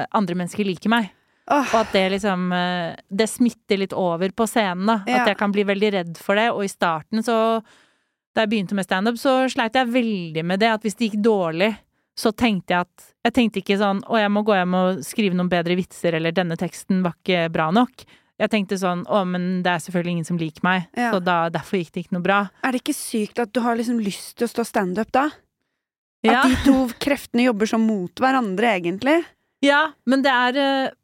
eh, 0.00 0.08
andre 0.10 0.34
mennesker 0.42 0.66
liker 0.66 0.90
meg. 0.90 1.12
Oh. 1.46 1.62
Og 1.62 1.76
at 1.84 1.92
det 1.94 2.08
liksom 2.16 2.48
eh, 2.50 2.96
Det 3.06 3.28
smitter 3.30 3.78
litt 3.78 3.92
over 3.94 4.32
på 4.34 4.48
scenen, 4.50 4.88
da. 4.90 4.96
Ja. 5.06 5.20
At 5.22 5.30
jeg 5.30 5.38
kan 5.38 5.54
bli 5.54 5.62
veldig 5.68 5.92
redd 6.00 6.16
for 6.18 6.34
det. 6.34 6.48
Og 6.50 6.64
i 6.66 6.72
starten 6.72 7.22
så 7.22 7.62
Da 8.34 8.42
jeg 8.42 8.50
begynte 8.56 8.74
med 8.74 8.84
standup, 8.88 9.16
så 9.22 9.44
sleit 9.48 9.78
jeg 9.78 9.92
veldig 9.94 10.42
med 10.44 10.60
det. 10.60 10.72
At 10.74 10.82
hvis 10.82 10.98
det 10.98 11.12
gikk 11.12 11.22
dårlig, 11.24 11.70
så 12.16 12.32
tenkte 12.32 12.72
jeg 12.72 12.86
at 12.86 13.08
Jeg 13.26 13.34
tenkte 13.36 13.60
ikke 13.60 13.76
sånn 13.80 13.98
Å, 14.06 14.16
jeg 14.16 14.30
må 14.32 14.40
gå 14.46 14.54
hjem 14.56 14.74
og 14.78 15.00
skrive 15.04 15.36
noen 15.36 15.50
bedre 15.52 15.74
vitser, 15.76 16.14
eller 16.16 16.32
denne 16.32 16.56
teksten 16.56 17.02
var 17.04 17.12
ikke 17.20 17.50
bra 17.52 17.66
nok. 17.74 18.04
Jeg 18.40 18.50
tenkte 18.52 18.78
sånn 18.80 19.02
Å, 19.08 19.22
men 19.28 19.62
det 19.64 19.72
er 19.74 19.82
selvfølgelig 19.84 20.14
ingen 20.16 20.28
som 20.28 20.38
liker 20.40 20.64
meg, 20.64 20.86
Ja. 20.96 21.10
så 21.12 21.20
da, 21.24 21.48
derfor 21.52 21.76
gikk 21.80 21.92
det 21.92 22.04
ikke 22.06 22.16
noe 22.16 22.24
bra. 22.24 22.38
er 22.64 22.72
det 22.72 22.82
ikke 22.84 22.96
sykt 22.96 23.38
at 23.42 23.52
du 23.52 23.60
har 23.60 23.76
liksom 23.76 23.98
lyst 24.00 24.36
til 24.38 24.46
å 24.48 24.52
stå 24.52 24.64
standup 24.64 25.12
da? 25.12 25.28
Ja. 26.24 26.40
At 26.42 26.48
de 26.48 26.56
to 26.64 26.76
kreftene 26.98 27.44
jobber 27.46 27.66
sånn 27.70 27.84
mot 27.86 28.10
hverandre, 28.18 28.72
egentlig. 28.80 29.20
Ja, 29.62 29.92
men 30.06 30.22
det 30.24 30.32
er 30.32 30.56
eh, 30.62 30.94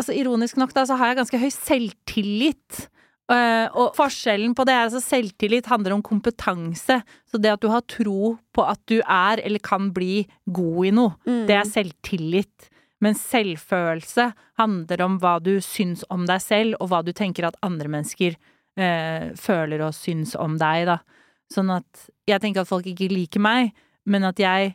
Altså 0.00 0.14
ironisk 0.16 0.56
nok, 0.56 0.72
da, 0.74 0.82
så 0.88 0.96
har 0.98 1.12
jeg 1.12 1.18
ganske 1.20 1.38
høy 1.38 1.50
selvtillit. 1.52 2.86
Eh, 3.32 3.68
og 3.78 3.94
forskjellen 3.96 4.52
på 4.54 4.64
det 4.68 4.74
er 4.74 4.84
altså 4.86 5.00
selvtillit 5.00 5.68
handler 5.70 5.94
om 5.96 6.02
kompetanse. 6.04 6.98
Så 7.30 7.40
det 7.40 7.52
at 7.54 7.62
du 7.62 7.68
har 7.72 7.80
tro 7.88 8.34
på 8.52 8.64
at 8.68 8.80
du 8.90 8.98
er 9.00 9.40
eller 9.40 9.62
kan 9.64 9.90
bli 9.94 10.26
god 10.52 10.86
i 10.86 10.90
noe, 10.90 11.14
Mm. 11.26 11.46
det 11.48 11.56
er 11.56 11.64
selvtillit. 11.70 12.68
Men 13.00 13.14
selvfølelse 13.14 14.32
handler 14.58 15.00
om 15.02 15.18
hva 15.18 15.38
du 15.42 15.56
syns 15.60 16.04
om 16.10 16.26
deg 16.28 16.40
selv, 16.40 16.76
og 16.80 16.90
hva 16.90 17.02
du 17.04 17.12
tenker 17.12 17.46
at 17.48 17.56
andre 17.62 17.88
mennesker 17.88 18.36
eh, 18.76 19.32
føler 19.36 19.82
og 19.84 19.92
syns 19.92 20.36
om 20.38 20.54
deg, 20.56 20.86
da. 20.86 20.98
Sånn 21.52 21.70
at 21.74 22.06
jeg 22.26 22.40
tenker 22.40 22.62
at 22.62 22.68
folk 22.70 22.86
ikke 22.86 23.10
liker 23.10 23.40
meg, 23.42 23.72
men 24.06 24.24
at 24.24 24.38
jeg 24.40 24.74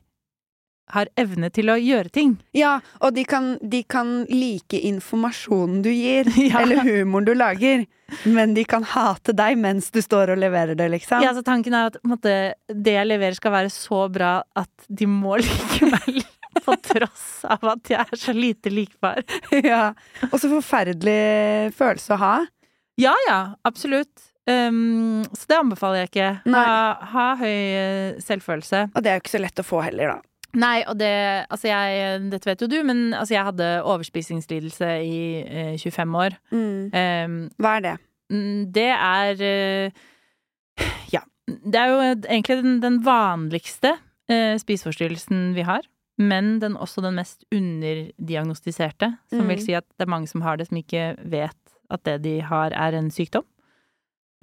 har 0.93 1.09
evne 1.19 1.49
til 1.51 1.69
å 1.69 1.75
gjøre 1.79 2.09
ting. 2.13 2.35
Ja, 2.55 2.77
og 3.03 3.13
de 3.17 3.23
kan, 3.27 3.55
de 3.61 3.81
kan 3.83 4.21
like 4.31 4.79
informasjonen 4.87 5.81
du 5.83 5.89
gir, 5.91 6.29
Ja. 6.47 6.61
eller 6.63 6.83
humoren 6.85 7.27
du 7.27 7.33
lager, 7.35 7.85
men 8.23 8.53
de 8.55 8.63
kan 8.63 8.85
hate 8.87 9.35
deg 9.35 9.57
mens 9.59 9.91
du 9.91 9.99
står 10.03 10.31
og 10.35 10.39
leverer 10.39 10.77
det, 10.79 10.87
liksom. 10.93 11.23
Ja, 11.25 11.33
så 11.35 11.43
tanken 11.43 11.75
er 11.75 11.89
at 11.91 11.99
måte, 12.07 12.37
det 12.71 12.95
jeg 12.95 13.09
leverer 13.09 13.35
skal 13.35 13.51
være 13.57 13.73
så 13.73 14.05
bra 14.11 14.37
at 14.55 14.87
de 14.87 15.09
må 15.11 15.35
like 15.43 15.91
meg 15.91 16.23
på 16.63 16.73
tross 16.87 17.43
av 17.45 17.67
at 17.75 17.91
jeg 17.91 18.01
er 18.01 18.17
så 18.19 18.33
lite 18.33 18.71
likbar. 18.73 19.21
ja. 19.71 19.91
Og 20.31 20.39
så 20.41 20.49
forferdelig 20.51 21.73
følelse 21.77 22.15
å 22.15 22.21
ha. 22.23 22.33
Ja 22.97 23.13
ja, 23.27 23.41
absolutt. 23.67 24.23
Um, 24.47 25.21
så 25.35 25.43
det 25.51 25.57
anbefaler 25.59 26.05
jeg 26.05 26.09
ikke. 26.13 26.29
Ha, 26.55 26.63
ha 27.11 27.25
høy 27.37 27.51
eh, 27.51 28.17
selvfølelse. 28.23 28.85
Og 28.95 29.03
det 29.03 29.11
er 29.11 29.17
jo 29.19 29.23
ikke 29.25 29.33
så 29.35 29.41
lett 29.43 29.59
å 29.61 29.65
få 29.67 29.81
heller, 29.83 30.15
da. 30.15 30.36
Nei, 30.57 30.81
og 30.89 30.95
det 30.97 31.11
Altså, 31.53 31.67
jeg 31.69 32.21
Dette 32.31 32.49
vet 32.49 32.61
jo 32.63 32.67
du, 32.71 32.77
men 32.87 33.13
altså, 33.13 33.35
jeg 33.35 33.45
hadde 33.45 33.67
overspisingslidelse 33.85 34.87
i 35.05 35.19
eh, 35.45 35.73
25 35.77 36.15
år. 36.17 36.37
Mm. 36.51 36.89
Um, 36.93 37.35
Hva 37.61 37.75
er 37.77 37.83
det? 37.85 37.95
Mm, 38.33 38.71
Det 38.73 38.87
er 38.93 39.43
uh, 39.43 40.87
Ja. 41.13 41.21
Det 41.47 41.75
er 41.79 41.87
jo 41.93 41.99
egentlig 42.27 42.57
den, 42.63 42.81
den 42.83 42.97
vanligste 43.05 43.93
uh, 44.31 44.57
spiseforstyrrelsen 44.59 45.53
vi 45.55 45.61
har. 45.67 45.85
Men 46.17 46.57
den, 46.59 46.73
også 46.75 47.01
den 47.05 47.13
mest 47.19 47.45
underdiagnostiserte. 47.53 49.11
Som 49.29 49.45
Mm. 49.45 49.47
vil 49.53 49.61
si 49.65 49.73
at 49.77 49.85
det 49.99 50.07
er 50.07 50.09
mange 50.11 50.27
som 50.27 50.41
har 50.41 50.57
det, 50.57 50.67
som 50.67 50.77
ikke 50.77 51.15
vet 51.23 51.55
at 51.91 52.03
det 52.03 52.23
de 52.23 52.41
har, 52.41 52.71
er 52.73 52.97
en 52.97 53.11
sykdom. 53.11 53.45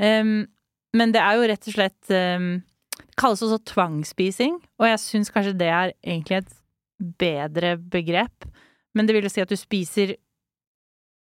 Um, 0.01 0.47
men 0.95 1.13
det 1.13 1.21
er 1.21 1.35
jo 1.37 1.49
rett 1.51 1.69
og 1.69 1.75
slett 1.75 2.09
Det 2.09 2.63
kalles 3.19 3.43
også 3.45 3.61
tvangsspising, 3.71 4.59
og 4.81 4.89
jeg 4.89 5.01
syns 5.03 5.33
kanskje 5.33 5.57
det 5.59 5.71
er 5.71 5.93
egentlig 6.03 6.43
et 6.43 6.55
bedre 7.21 7.75
begrep. 7.79 8.47
Men 8.95 9.07
det 9.07 9.17
vil 9.17 9.27
jo 9.27 9.33
si 9.33 9.43
at 9.43 9.51
du 9.51 9.59
spiser 9.59 10.15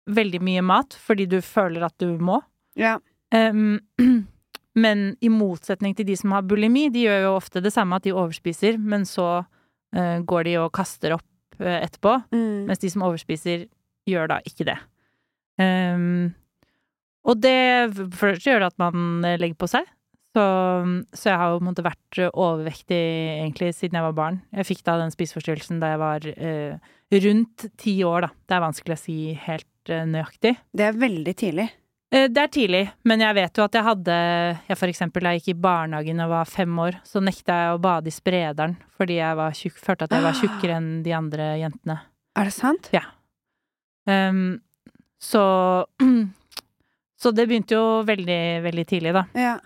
veldig 0.09 0.41
mye 0.41 0.63
mat 0.65 0.95
fordi 0.97 1.27
du 1.29 1.37
føler 1.45 1.85
at 1.85 1.95
du 2.01 2.17
må. 2.21 2.39
Ja. 2.79 2.97
Um, 3.33 3.79
men 4.83 5.13
i 5.21 5.29
motsetning 5.33 5.95
til 5.97 6.07
de 6.09 6.17
som 6.17 6.33
har 6.35 6.47
bulimi, 6.49 6.87
de 6.93 7.05
gjør 7.05 7.25
jo 7.27 7.35
ofte 7.37 7.61
det 7.63 7.73
samme, 7.75 7.99
at 7.99 8.07
de 8.07 8.15
overspiser, 8.15 8.79
men 8.81 9.05
så 9.09 9.29
uh, 9.43 10.17
går 10.25 10.49
de 10.49 10.57
og 10.63 10.73
kaster 10.75 11.17
opp 11.17 11.61
uh, 11.61 11.77
etterpå. 11.79 12.15
Mm. 12.33 12.69
Mens 12.69 12.81
de 12.81 12.91
som 12.93 13.05
overspiser, 13.05 13.67
gjør 14.09 14.31
da 14.31 14.39
ikke 14.47 14.65
det. 14.71 14.79
Um, 15.59 16.31
og 17.27 17.41
det 17.43 17.59
for 18.15 18.33
det 18.33 18.45
gjør 18.47 18.63
det 18.63 18.69
at 18.71 18.81
man 18.81 19.25
eh, 19.27 19.37
legger 19.37 19.59
på 19.59 19.67
seg. 19.69 19.87
Så, 20.35 20.43
så 21.17 21.31
jeg 21.31 21.39
har 21.41 21.49
jo 21.51 21.57
på 21.57 21.63
en 21.63 21.69
måte 21.71 21.85
vært 21.87 22.19
overvektig 22.29 22.99
egentlig 23.39 23.71
siden 23.73 23.97
jeg 23.97 24.05
var 24.05 24.15
barn. 24.17 24.41
Jeg 24.53 24.67
fikk 24.69 24.83
da 24.85 24.99
den 25.01 25.13
spiseforstyrrelsen 25.13 25.79
da 25.81 25.89
jeg 25.95 26.01
var 26.03 26.27
eh, 26.35 26.91
rundt 27.25 27.65
ti 27.81 27.95
år, 28.05 28.27
da. 28.27 28.29
Det 28.45 28.57
er 28.59 28.65
vanskelig 28.67 28.97
å 28.97 29.01
si 29.01 29.17
helt 29.47 29.89
eh, 29.93 30.05
nøyaktig. 30.05 30.53
Det 30.77 30.85
er 30.85 30.99
veldig 31.01 31.33
tidlig. 31.39 31.65
Eh, 32.13 32.27
Det 32.29 32.43
er 32.43 32.53
tidlig, 32.53 32.83
men 33.09 33.25
jeg 33.25 33.37
vet 33.39 33.57
jo 33.57 33.65
at 33.65 33.75
jeg 33.77 33.85
hadde 33.85 34.13
Jeg 34.69 34.77
for 34.77 34.89
eksempel 34.93 35.25
da 35.25 35.33
jeg 35.33 35.41
gikk 35.41 35.51
i 35.55 35.61
barnehagen 35.65 36.21
og 36.25 36.31
var 36.35 36.45
fem 36.49 36.77
år, 36.85 36.99
så 37.05 37.21
nekta 37.25 37.57
jeg 37.63 37.73
å 37.73 37.81
bade 37.81 38.09
i 38.09 38.13
sprederen 38.13 38.77
fordi 38.99 39.17
jeg 39.17 39.37
var 39.41 39.57
tjukk, 39.57 39.77
følte 39.81 40.05
at 40.09 40.13
jeg 40.17 40.25
var 40.25 40.37
tjukkere 40.37 40.77
enn 40.77 40.89
de 41.05 41.13
andre 41.17 41.49
jentene. 41.61 41.97
Er 42.37 42.49
det 42.49 42.53
sant? 42.53 42.89
Ehm, 44.09 44.59
så 45.21 45.43
Så 47.19 47.33
det 47.35 47.49
begynte 47.49 47.75
jo 47.75 48.03
veldig, 48.07 48.41
veldig 48.63 48.85
tidlig, 48.87 49.11
da. 49.11 49.25
Ja. 49.35 49.57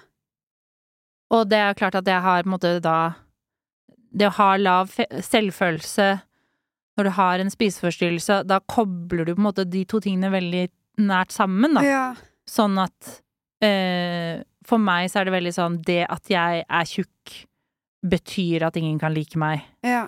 Og 1.34 1.48
det 1.50 1.60
er 1.60 1.74
klart 1.78 1.96
at 1.98 2.08
jeg 2.10 2.22
har 2.22 2.44
på 2.44 2.50
en 2.52 2.54
måte 2.56 2.76
da 2.84 2.98
Det 4.14 4.28
å 4.30 4.36
ha 4.38 4.52
lav 4.62 4.92
selvfølelse 5.26 6.08
når 6.94 7.08
du 7.08 7.10
har 7.16 7.42
en 7.42 7.50
spiseforstyrrelse, 7.50 8.36
da 8.46 8.60
kobler 8.70 9.26
du 9.26 9.32
på 9.34 9.40
en 9.42 9.48
måte 9.48 9.64
de 9.66 9.80
to 9.90 9.98
tingene 10.04 10.30
veldig 10.30 10.68
nært 11.02 11.34
sammen, 11.34 11.74
da. 11.74 11.82
ja. 11.82 12.04
Sånn 12.46 12.76
at 12.78 13.16
eh, 13.66 14.44
For 14.68 14.78
meg 14.78 15.08
så 15.10 15.22
er 15.22 15.26
det 15.26 15.34
veldig 15.34 15.54
sånn 15.56 15.80
Det 15.88 16.04
at 16.06 16.30
jeg 16.30 16.62
er 16.68 16.86
tjukk, 16.92 17.34
betyr 18.06 18.68
at 18.68 18.78
ingen 18.78 19.00
kan 19.02 19.14
like 19.16 19.40
meg. 19.42 19.64
Ja. 19.82 20.04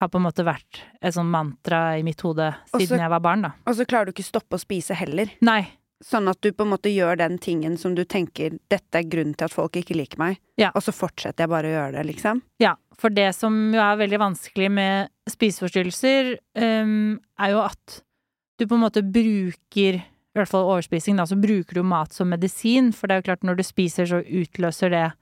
Har 0.00 0.08
på 0.08 0.16
en 0.20 0.24
måte 0.24 0.46
vært 0.46 0.80
et 1.02 1.12
sånn 1.16 1.28
mantra 1.28 1.98
i 1.98 2.04
mitt 2.06 2.20
hode 2.24 2.52
siden 2.72 2.94
Også- 2.96 3.02
jeg 3.04 3.10
var 3.10 3.20
barn, 3.20 3.42
da. 3.42 3.52
Og 3.66 3.74
så 3.76 3.84
klarer 3.84 4.06
du 4.08 4.12
ikke 4.14 4.24
stoppe 4.24 4.56
å 4.56 4.62
spise 4.64 4.94
heller. 4.96 5.28
Nei. 5.42 5.66
Sånn 6.02 6.28
at 6.28 6.40
du 6.42 6.50
på 6.52 6.64
en 6.66 6.72
måte 6.74 6.90
gjør 6.92 7.16
den 7.16 7.38
tingen 7.38 7.76
som 7.78 7.94
du 7.94 8.04
tenker 8.04 8.58
'dette 8.68 8.94
er 8.98 9.04
grunnen 9.08 9.34
til 9.36 9.44
at 9.46 9.52
folk 9.52 9.72
ikke 9.76 9.94
liker 9.96 10.18
meg', 10.18 10.38
Ja. 10.58 10.70
og 10.74 10.82
så 10.82 10.92
fortsetter 10.92 11.44
jeg 11.44 11.48
bare 11.48 11.64
å 11.70 11.74
gjøre 11.76 11.92
det, 11.92 12.06
liksom. 12.14 12.42
Ja, 12.60 12.74
for 12.98 13.08
det 13.10 13.34
som 13.34 13.72
jo 13.72 13.80
er 13.80 13.96
veldig 13.96 14.18
vanskelig 14.18 14.70
med 14.70 15.08
spiseforstyrrelser, 15.30 16.38
um, 16.56 17.20
er 17.38 17.50
jo 17.50 17.60
at 17.60 18.02
du 18.58 18.66
på 18.66 18.74
en 18.74 18.82
måte 18.84 19.02
bruker, 19.02 19.94
i 20.02 20.36
hvert 20.36 20.48
fall 20.50 20.66
overspising, 20.68 21.16
da, 21.16 21.24
så 21.24 21.40
bruker 21.40 21.74
du 21.74 21.82
mat 21.82 22.12
som 22.12 22.28
medisin, 22.28 22.92
for 22.92 23.06
det 23.06 23.14
er 23.14 23.22
jo 23.22 23.28
klart 23.32 23.44
når 23.46 23.56
du 23.56 23.62
spiser, 23.62 24.04
så 24.06 24.20
utløser 24.22 24.90
det 24.90 25.12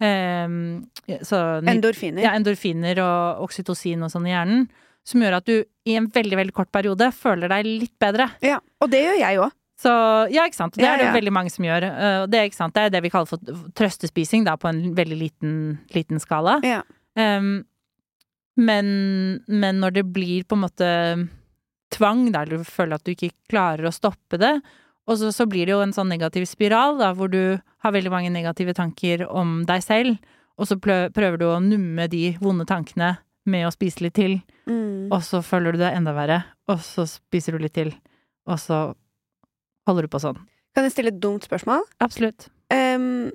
um, 0.00 0.86
så, 1.22 1.60
Endorfiner. 1.66 2.22
ja, 2.22 2.32
endorfiner 2.36 2.98
og 3.04 3.42
oksytocin 3.48 4.02
og 4.02 4.10
sånn 4.12 4.26
i 4.28 4.34
hjernen, 4.34 4.68
som 5.04 5.20
gjør 5.20 5.38
at 5.40 5.46
du 5.48 5.64
i 5.88 5.96
en 5.96 6.06
veldig, 6.12 6.36
veldig 6.36 6.54
kort 6.56 6.70
periode 6.72 7.10
føler 7.12 7.48
deg 7.48 7.64
litt 7.66 7.98
bedre. 8.00 8.30
Ja, 8.44 8.60
Og 8.80 8.90
det 8.92 9.02
gjør 9.04 9.18
jeg 9.18 9.38
òg. 9.40 9.50
Så 9.80 9.90
ja, 10.28 10.44
ikke 10.44 10.58
sant. 10.58 10.76
Det 10.76 10.84
er 10.84 10.98
det 11.00 11.08
ja. 11.08 11.14
veldig 11.16 11.32
mange 11.32 11.52
som 11.52 11.64
gjør. 11.64 11.86
eh, 11.88 12.22
det, 12.28 12.42
det 12.52 12.82
er 12.82 12.92
det 12.92 13.00
vi 13.06 13.10
kaller 13.12 13.30
for 13.30 13.70
trøstespising, 13.78 14.44
da, 14.44 14.58
på 14.60 14.68
en 14.68 14.82
veldig 14.98 15.16
liten, 15.16 15.52
liten 15.94 16.20
skala. 16.20 16.58
Ja. 16.66 16.82
Um, 17.16 17.62
men, 18.60 18.90
men 19.48 19.80
når 19.80 19.94
det 19.96 20.04
blir 20.12 20.44
på 20.44 20.58
en 20.58 20.64
måte 20.66 20.90
tvang, 21.94 22.26
da, 22.34 22.42
eller 22.44 22.60
du 22.60 22.68
føler 22.68 22.98
at 22.98 23.06
du 23.06 23.14
ikke 23.14 23.32
klarer 23.50 23.88
å 23.88 23.94
stoppe 23.94 24.38
det, 24.40 24.58
og 25.08 25.16
så, 25.18 25.32
så 25.34 25.46
blir 25.50 25.66
det 25.66 25.74
jo 25.74 25.80
en 25.82 25.94
sånn 25.96 26.12
negativ 26.12 26.44
spiral, 26.46 26.98
da, 27.00 27.14
hvor 27.16 27.32
du 27.32 27.56
har 27.82 27.94
veldig 27.96 28.12
mange 28.12 28.30
negative 28.34 28.76
tanker 28.76 29.24
om 29.26 29.62
deg 29.66 29.82
selv, 29.82 30.20
og 30.60 30.68
så 30.68 30.76
prøver 30.76 31.40
du 31.40 31.46
å 31.48 31.56
numme 31.64 32.04
de 32.12 32.34
vonde 32.42 32.66
tankene 32.68 33.14
med 33.48 33.64
å 33.66 33.74
spise 33.74 34.04
litt 34.04 34.18
til, 34.20 34.40
Mm. 34.70 35.08
og 35.10 35.24
så 35.26 35.40
føler 35.42 35.72
du 35.74 35.80
det 35.80 35.88
enda 35.96 36.12
verre, 36.14 36.36
og 36.70 36.78
så 36.84 37.02
spiser 37.08 37.56
du 37.56 37.64
litt 37.64 37.72
til, 37.74 37.88
og 38.46 38.60
så 38.60 38.92
holder 39.86 40.02
du 40.02 40.08
på 40.08 40.20
sånn. 40.22 40.38
Kan 40.74 40.84
jeg 40.86 40.92
stille 40.92 41.08
et 41.12 41.20
dumt 41.20 41.42
spørsmål? 41.46 41.82
Absolutt. 42.00 42.48
Um, 42.70 43.30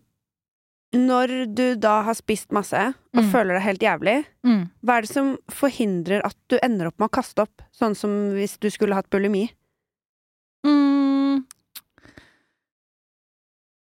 når 0.95 1.53
du 1.55 1.75
da 1.75 2.01
har 2.07 2.13
spist 2.15 2.51
masse, 2.55 2.93
og 3.13 3.23
Mm. 3.23 3.31
føler 3.31 3.53
deg 3.57 3.63
helt 3.63 3.81
jævlig, 3.81 4.25
Mm. 4.45 4.69
hva 4.85 4.97
er 4.97 5.01
det 5.01 5.09
som 5.09 5.37
forhindrer 5.49 6.21
at 6.23 6.35
du 6.47 6.57
ender 6.63 6.87
opp 6.87 6.99
med 6.99 7.09
å 7.09 7.11
kaste 7.11 7.41
opp? 7.41 7.61
Sånn 7.73 7.95
som 7.95 8.09
hvis 8.31 8.57
du 8.59 8.69
skulle 8.69 8.93
hatt 8.95 9.09
bulimi. 9.09 9.49
Mm. 10.65 11.45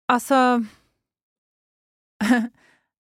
Altså 0.10 0.66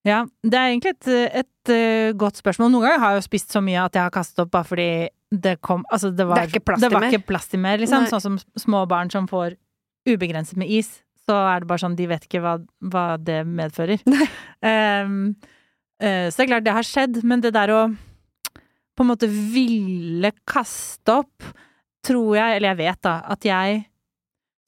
Ja, 0.07 0.23
det 0.43 0.55
er 0.55 0.71
egentlig 0.71 0.93
et, 0.95 1.07
et 1.43 1.71
eh, 1.73 2.11
godt 2.17 2.39
spørsmål. 2.39 2.71
Noen 2.71 2.85
ganger 2.85 3.01
har 3.03 3.15
jeg 3.15 3.21
jo 3.21 3.27
spist 3.27 3.51
så 3.55 3.61
mye 3.63 3.81
at 3.83 3.97
jeg 3.97 4.05
har 4.05 4.13
kastet 4.15 4.43
opp 4.45 4.53
bare 4.53 4.67
fordi 4.67 4.91
det 5.29 5.59
kom 5.61 5.83
Altså, 5.93 6.09
det 6.15 6.25
var, 6.25 6.39
Det 6.39 6.53
ikke 6.53 6.65
plass 6.71 6.81
det 6.81 6.89
var 6.93 7.05
ikke 7.09 7.27
plass 7.27 7.49
til 7.51 7.61
mer, 7.61 7.81
liksom. 7.81 8.05
Nei. 8.05 8.11
Sånn 8.13 8.23
som 8.23 8.39
små 8.57 8.85
barn 8.89 9.11
som 9.13 9.27
får 9.29 9.57
ubegrenset 10.09 10.57
med 10.57 10.71
is. 10.79 10.89
Så 11.27 11.35
er 11.35 11.61
det 11.61 11.69
bare 11.69 11.83
sånn, 11.83 11.97
de 11.99 12.07
vet 12.09 12.25
ikke 12.25 12.41
hva, 12.41 12.55
hva 12.89 13.05
det 13.21 13.43
medfører. 13.45 14.01
Um, 14.63 15.35
eh, 16.01 16.29
så 16.31 16.39
det 16.39 16.45
er 16.47 16.51
klart, 16.53 16.65
det 16.65 16.77
har 16.79 16.87
skjedd, 16.87 17.21
men 17.27 17.43
det 17.45 17.53
der 17.57 17.75
å 17.75 17.81
på 18.99 19.05
en 19.05 19.11
måte 19.13 19.29
ville 19.29 20.33
kaste 20.49 21.21
opp, 21.21 21.45
tror 22.03 22.33
jeg, 22.35 22.57
eller 22.57 22.73
jeg 22.73 22.79
vet 22.81 23.01
da, 23.05 23.13
at 23.31 23.45
jeg 23.47 23.83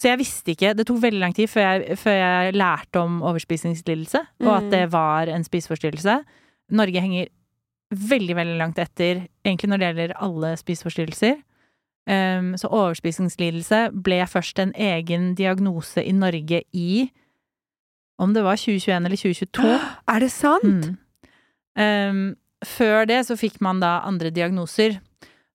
Så 0.02 0.10
jeg 0.10 0.18
visste 0.18 0.54
ikke 0.56 0.72
Det 0.74 0.88
tok 0.90 0.98
veldig 1.04 1.20
lang 1.22 1.34
tid 1.38 1.50
før 1.52 1.62
jeg, 1.68 1.98
før 2.02 2.16
jeg 2.18 2.56
lærte 2.58 3.02
om 3.04 3.20
overspisingslidelse, 3.22 4.22
og 4.42 4.56
at 4.56 4.64
Mm. 4.64 4.72
det 4.72 4.92
var 4.92 5.30
en 5.30 5.44
spiseforstyrrelse. 5.46 6.16
Norge 6.72 7.02
henger 7.04 7.28
veldig, 7.92 8.36
veldig 8.36 8.58
langt 8.58 8.80
etter, 8.80 9.28
egentlig 9.46 9.70
når 9.70 9.78
det 9.78 9.88
gjelder 9.92 10.14
alle 10.18 10.56
spiseforstyrrelser. 10.58 11.36
Um, 12.10 12.56
så 12.58 12.68
overspisingslidelse 12.72 13.92
ble 14.02 14.24
først 14.26 14.58
en 14.60 14.72
egen 14.74 15.36
diagnose 15.38 16.02
i 16.02 16.12
Norge 16.12 16.64
i 16.74 17.12
om 18.20 18.34
det 18.34 18.42
var 18.44 18.56
2021 18.58 19.06
eller 19.06 19.18
2022. 19.18 19.80
Er 20.16 20.20
det 20.20 20.32
sant? 20.32 20.88
Mm. 20.88 20.98
Um, 21.78 22.36
før 22.66 23.06
det 23.06 23.22
så 23.28 23.38
fikk 23.38 23.62
man 23.62 23.80
da 23.80 24.00
andre 24.06 24.32
diagnoser. 24.34 25.00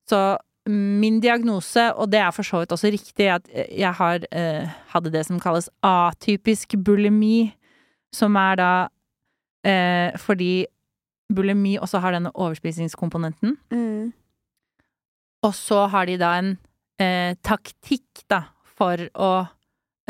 Så 0.08 0.36
min 0.68 1.20
diagnose, 1.22 1.92
og 1.94 2.10
det 2.10 2.20
er 2.20 2.32
for 2.34 2.46
så 2.46 2.62
vidt 2.62 2.72
også 2.74 2.90
riktig, 2.90 3.28
at 3.30 3.48
jeg 3.54 3.92
har, 3.94 4.26
eh, 4.32 4.68
hadde 4.92 5.12
det 5.14 5.24
som 5.26 5.40
kalles 5.40 5.68
atypisk 5.86 6.74
bulimi, 6.84 7.54
som 8.12 8.36
er 8.36 8.56
da 8.58 8.70
eh, 9.66 10.16
fordi 10.18 10.66
bulimi 11.32 11.76
også 11.78 12.00
har 12.02 12.16
denne 12.16 12.32
overspisingskomponenten. 12.34 13.56
Mm. 13.70 14.12
Og 15.46 15.54
så 15.54 15.86
har 15.92 16.06
de 16.06 16.16
da 16.18 16.32
en 16.38 16.56
eh, 16.98 17.34
taktikk, 17.42 18.24
da, 18.30 18.42
for 18.76 19.00
å 19.14 19.32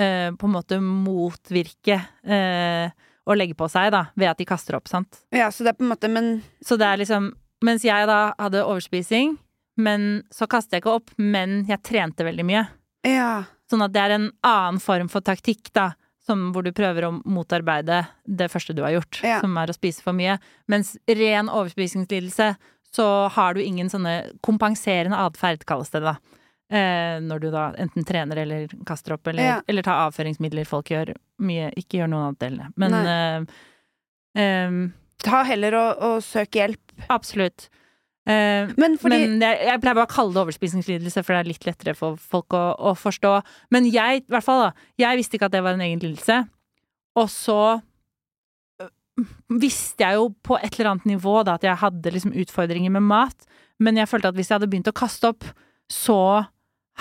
eh, 0.01 0.31
på 0.33 0.49
en 0.49 0.55
måte 0.55 0.79
motvirke 0.83 2.01
eh, 2.25 2.93
å 3.27 3.37
legge 3.37 3.57
på 3.59 3.69
seg, 3.71 3.91
da, 3.95 4.07
ved 4.17 4.31
at 4.31 4.41
de 4.41 4.47
kaster 4.49 4.79
opp, 4.79 4.89
sant. 4.91 5.25
Ja, 5.35 5.51
så 5.51 5.67
det 5.67 5.75
er 5.75 5.81
på 5.81 5.87
en 5.87 5.93
måte 5.93 6.11
Men 6.13 6.39
Så 6.63 6.79
det 6.79 6.87
er 6.87 7.01
liksom 7.01 7.33
Mens 7.65 7.83
jeg 7.87 8.07
da 8.07 8.35
hadde 8.39 8.63
overspising, 8.63 9.39
men 9.77 10.23
så 10.33 10.47
kastet 10.49 10.73
jeg 10.79 10.83
ikke 10.85 10.95
opp, 11.01 11.11
men 11.19 11.65
jeg 11.69 11.83
trente 11.83 12.25
veldig 12.27 12.45
mye. 12.49 12.67
ja. 13.05 13.45
Sånn 13.67 13.83
at 13.83 13.91
det 13.91 13.99
er 13.99 14.13
en 14.15 14.29
annen 14.47 14.77
form 14.79 15.09
for 15.11 15.21
taktikk, 15.27 15.73
da. 15.75 15.89
Som 16.25 16.53
hvor 16.55 16.63
du 16.63 16.71
prøver 16.71 17.03
å 17.09 17.23
motarbeide 17.27 17.97
det 18.25 18.47
første 18.53 18.75
du 18.75 18.83
har 18.85 18.93
gjort, 18.95 19.19
Ja. 19.25 19.41
som 19.41 19.57
er 19.59 19.67
å 19.67 19.75
spise 19.75 20.03
for 20.03 20.13
mye. 20.15 20.39
Mens 20.69 20.97
ren 21.09 21.49
overspisingslidelse, 21.51 22.57
så 22.95 23.29
har 23.29 23.55
du 23.55 23.61
ingen 23.65 23.89
sånne 23.91 24.31
kompenserende 24.41 25.19
atferd, 25.19 25.65
kalles 25.67 25.91
det 25.91 26.01
da. 26.03 26.17
Eh, 26.71 27.19
når 27.23 27.41
du 27.41 27.51
da 27.51 27.73
enten 27.79 28.05
trener 28.07 28.37
eller 28.43 28.69
kaster 28.87 29.13
opp, 29.15 29.27
eller, 29.27 29.43
Ja. 29.43 29.61
eller 29.69 29.83
tar 29.83 30.09
avføringsmidler. 30.11 30.65
Folk 30.67 30.87
gjør 30.95 31.15
mye, 31.41 31.73
ikke 31.77 31.99
gjør 31.99 32.09
noen 32.11 32.29
av 32.29 32.39
delene. 32.39 32.73
Men 32.77 32.95
eh, 32.95 34.41
eh, 34.43 34.89
Ta 35.27 35.43
heller 35.45 35.75
og, 35.75 36.03
og 36.03 36.23
søk 36.23 36.51
hjelp. 36.59 36.79
Absolutt. 37.11 37.69
Eh, 38.27 38.73
Men 38.77 38.97
fordi 38.99 39.21
Men 39.29 39.41
jeg, 39.41 39.59
jeg 39.69 39.81
pleier 39.81 39.95
bare 39.95 40.09
å 40.09 40.11
kalle 40.11 40.35
det 40.35 40.43
overspisingslidelse, 40.43 41.23
for 41.23 41.33
det 41.37 41.41
er 41.45 41.51
litt 41.53 41.67
lettere 41.69 41.95
for 41.95 42.17
folk 42.19 42.57
å, 42.59 42.65
å 42.91 42.95
forstå. 42.99 43.35
Men 43.71 43.87
jeg, 43.87 44.25
i 44.25 44.31
hvert 44.35 44.45
fall 44.47 44.65
da, 44.67 44.73
jeg 44.99 45.17
visste 45.21 45.39
ikke 45.39 45.47
at 45.47 45.55
det 45.55 45.63
var 45.63 45.77
en 45.79 45.85
egen 45.87 46.03
lidelse. 46.03 46.41
Og 47.17 47.31
så 47.31 47.59
øh, 48.83 48.91
visste 49.63 50.03
jeg 50.05 50.19
jo 50.19 50.31
på 50.45 50.59
et 50.59 50.75
eller 50.75 50.91
annet 50.95 51.07
nivå 51.15 51.39
da 51.47 51.55
at 51.57 51.65
jeg 51.67 51.79
hadde 51.85 52.13
liksom 52.17 52.35
utfordringer 52.37 52.91
med 52.99 53.07
mat, 53.07 53.47
men 53.79 53.97
jeg 54.01 54.09
følte 54.11 54.29
at 54.33 54.37
hvis 54.39 54.51
jeg 54.51 54.59
hadde 54.59 54.71
begynt 54.73 54.91
å 54.91 54.97
kaste 54.97 55.31
opp, 55.31 55.47
så 55.93 56.19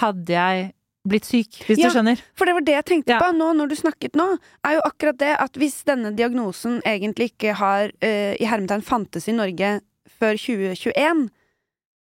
hadde 0.01 0.35
jeg 0.35 0.71
blitt 1.05 1.25
syk, 1.25 1.59
hvis 1.67 1.77
Ja. 1.79 1.89
du 1.89 1.93
skjønner. 1.95 2.21
For 2.35 2.45
det 2.49 2.53
var 2.57 2.63
det 2.65 2.73
jeg 2.73 2.85
tenkte 2.85 3.13
Ja. 3.13 3.19
på 3.21 3.31
nå 3.38 3.51
når 3.55 3.69
du 3.69 3.75
snakket 3.77 4.15
nå, 4.17 4.25
er 4.65 4.73
jo 4.77 4.81
akkurat 4.85 5.17
det 5.21 5.35
at 5.39 5.53
hvis 5.53 5.83
denne 5.85 6.13
diagnosen 6.17 6.81
egentlig 6.85 7.31
ikke 7.33 7.53
har 7.55 7.89
uh, 7.93 8.33
i 8.39 8.45
hermetegn 8.49 8.81
fantes 8.83 9.27
i 9.29 9.35
Norge 9.38 9.79
før 10.19 10.37
2021, 10.39 11.27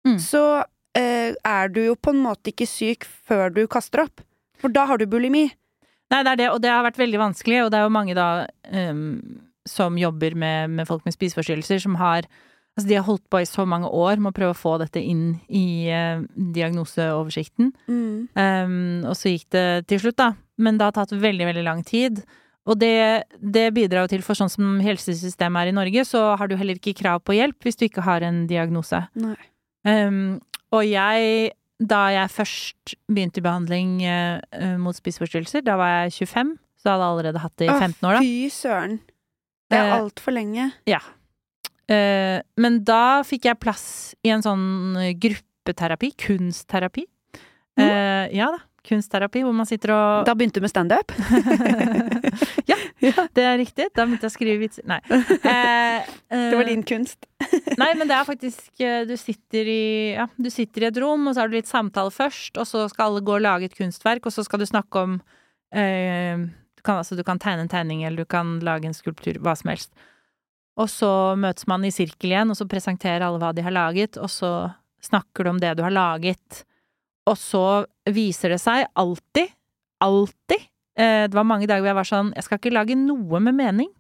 Mm. 0.06 0.14
så 0.22 0.62
eh, 0.94 1.34
er 1.44 1.68
du 1.74 1.80
jo 1.82 1.94
på 1.98 2.12
en 2.14 2.20
måte 2.22 2.52
ikke 2.52 2.68
syk 2.70 3.04
før 3.04 3.50
du 3.52 3.66
kaster 3.66 4.04
opp. 4.06 4.22
For 4.62 4.70
da 4.72 4.87
har 4.87 4.96
du 4.98 5.06
bulimi. 5.11 5.48
Nei, 6.08 6.22
det 6.24 6.30
er 6.30 6.37
det, 6.40 6.46
og 6.54 6.62
det 6.62 6.70
har 6.70 6.87
vært 6.87 7.00
veldig 7.02 7.18
vanskelig, 7.20 7.64
og 7.64 7.70
det 7.74 7.80
er 7.80 7.84
jo 7.84 7.92
mange 7.92 8.14
da 8.16 8.46
um, 8.72 9.40
som 9.68 9.98
jobber 10.00 10.34
med, 10.38 10.70
med 10.70 10.88
folk 10.88 11.04
med 11.04 11.12
spiseforstyrrelser, 11.18 11.82
som 11.82 11.98
har 12.00 12.26
Altså, 12.78 12.88
de 12.88 12.94
har 12.94 13.02
holdt 13.08 13.24
på 13.26 13.40
i 13.42 13.46
så 13.50 13.64
mange 13.66 13.88
år 13.90 14.20
med 14.22 14.30
å 14.30 14.37
prøve 14.37 14.54
å 14.54 14.56
få 14.56 14.76
dette 14.78 15.00
inn 15.02 15.40
i 15.50 15.90
eh, 15.90 16.20
diagnoseoversikten. 16.54 17.72
Mm. 17.90 18.28
Um, 18.38 19.06
og 19.11 19.16
så 19.18 19.32
gikk 19.32 19.48
det 19.50 19.64
til 19.90 19.98
slutt, 19.98 20.18
da. 20.20 20.28
Men 20.62 20.78
det 20.78 20.87
har 20.87 20.94
tatt 20.94 21.11
veldig, 21.11 21.48
veldig 21.50 21.64
lang 21.66 21.82
tid. 21.82 22.22
Og 22.68 22.76
det, 22.81 23.24
det 23.40 23.68
bidrar 23.76 24.04
jo 24.04 24.12
til, 24.12 24.24
for 24.24 24.37
sånn 24.37 24.52
som 24.52 24.76
helsesystemet 24.85 25.62
er 25.62 25.70
i 25.70 25.76
Norge, 25.76 26.04
så 26.04 26.35
har 26.37 26.50
du 26.50 26.57
heller 26.61 26.76
ikke 26.76 26.96
krav 26.98 27.22
på 27.24 27.37
hjelp 27.38 27.64
hvis 27.64 27.81
du 27.81 27.87
ikke 27.88 28.04
har 28.04 28.24
en 28.26 28.42
diagnose. 28.50 29.00
Nei. 29.18 29.38
Ehm, 29.88 30.38
og 30.74 30.85
jeg, 30.85 31.52
da 31.81 32.02
jeg 32.12 32.35
først 32.35 32.96
begynte 33.09 33.40
i 33.40 33.46
behandling 33.46 33.94
eh, 34.04 34.40
eh, 34.52 34.74
mot 34.81 34.96
spiseforstyrrelser, 34.96 35.64
da 35.64 35.78
var 35.81 35.94
jeg 35.94 36.28
25, 36.28 36.57
så 36.78 36.92
hadde 36.92 37.07
jeg 37.07 37.14
allerede 37.14 37.44
hatt 37.44 37.57
det 37.62 37.70
i 37.70 37.76
15 37.76 38.11
år, 38.11 38.18
da. 38.18 38.20
Å, 38.20 38.26
Fy 38.26 38.50
søren. 38.52 38.98
Det 39.68 39.78
er 39.78 39.88
Eh, 39.88 39.98
altfor 39.98 40.37
lenge. 40.37 40.70
Ja. 40.88 41.00
Uh, 41.88 42.44
men 42.61 42.83
da 42.85 43.24
fikk 43.24 43.46
jeg 43.48 43.61
plass 43.62 43.85
i 44.20 44.28
en 44.35 44.44
sånn 44.44 44.96
gruppeterapi, 45.16 46.12
kunstterapi. 46.20 47.07
Eh, 47.78 48.24
ja 48.35 48.48
da, 48.52 48.59
kunstterapi, 48.88 49.42
hvor 49.46 49.55
man 49.57 49.68
sitter 49.68 49.92
og 49.94 50.27
Da 50.29 50.35
begynte 50.38 50.61
du 50.61 50.64
med 50.64 50.72
standup? 50.72 51.12
ja, 52.70 52.79
det 53.37 53.44
er 53.44 53.59
riktig. 53.61 53.88
Da 53.94 54.07
begynte 54.07 54.27
jeg 54.27 54.33
å 54.33 54.35
skrive 54.35 54.62
vitser. 54.62 54.87
Nei. 54.88 54.98
Eh, 55.09 56.09
eh, 56.33 56.44
Det 56.51 56.59
var 56.59 56.68
din 56.68 56.85
kunst. 56.88 57.29
Nei, 57.81 57.90
men 57.98 58.09
det 58.11 58.16
er 58.16 58.27
faktisk 58.29 58.83
eh, 58.85 59.03
Du 59.09 59.14
sitter 59.20 59.68
i 59.70 59.83
Ja, 60.16 60.29
du 60.37 60.51
sitter 60.53 60.87
i 60.87 60.90
et 60.90 61.01
rom, 61.03 61.29
og 61.29 61.37
så 61.37 61.44
har 61.44 61.53
du 61.53 61.59
litt 61.59 61.70
samtale 61.70 62.14
først, 62.14 62.57
og 62.59 62.68
så 62.68 62.87
skal 62.92 63.12
alle 63.12 63.24
gå 63.27 63.37
og 63.37 63.44
lage 63.44 63.70
et 63.70 63.79
kunstverk, 63.79 64.27
og 64.27 64.35
så 64.35 64.44
skal 64.46 64.62
du 64.62 64.68
snakke 64.68 65.05
om 65.05 65.18
eh, 65.77 66.48
du, 66.79 66.83
kan, 66.83 67.01
altså, 67.03 67.18
du 67.18 67.24
kan 67.27 67.40
tegne 67.42 67.66
en 67.66 67.72
tegning, 67.72 68.05
eller 68.07 68.24
du 68.24 68.31
kan 68.31 68.59
lage 68.64 68.88
en 68.88 68.96
skulptur, 68.96 69.40
hva 69.42 69.57
som 69.59 69.72
helst. 69.72 69.92
Og 70.79 70.87
så 70.90 71.11
møtes 71.38 71.66
man 71.70 71.85
i 71.85 71.90
sirkel 71.94 72.33
igjen, 72.33 72.53
og 72.55 72.59
så 72.59 72.68
presenterer 72.70 73.27
alle 73.27 73.40
hva 73.42 73.51
de 73.55 73.64
har 73.66 73.74
laget, 73.74 74.18
og 74.22 74.31
så 74.31 74.53
snakker 75.03 75.44
du 75.44 75.51
om 75.51 75.61
det 75.62 75.74
du 75.79 75.83
har 75.83 75.94
laget. 75.94 76.62
Og 77.28 77.36
så 77.36 77.64
viser 78.08 78.54
det 78.54 78.60
seg 78.62 78.86
alltid, 78.98 79.52
alltid 80.04 80.62
eh, 80.98 81.26
Det 81.28 81.36
var 81.36 81.46
mange 81.48 81.68
dager 81.68 81.84
hvor 81.84 81.92
jeg 81.92 82.00
var 82.00 82.08
sånn 82.08 82.34
Jeg 82.36 82.46
skal 82.46 82.60
ikke 82.60 82.72
lage 82.72 82.96
noe 82.98 83.40
med 83.44 83.56
mening, 83.58 83.90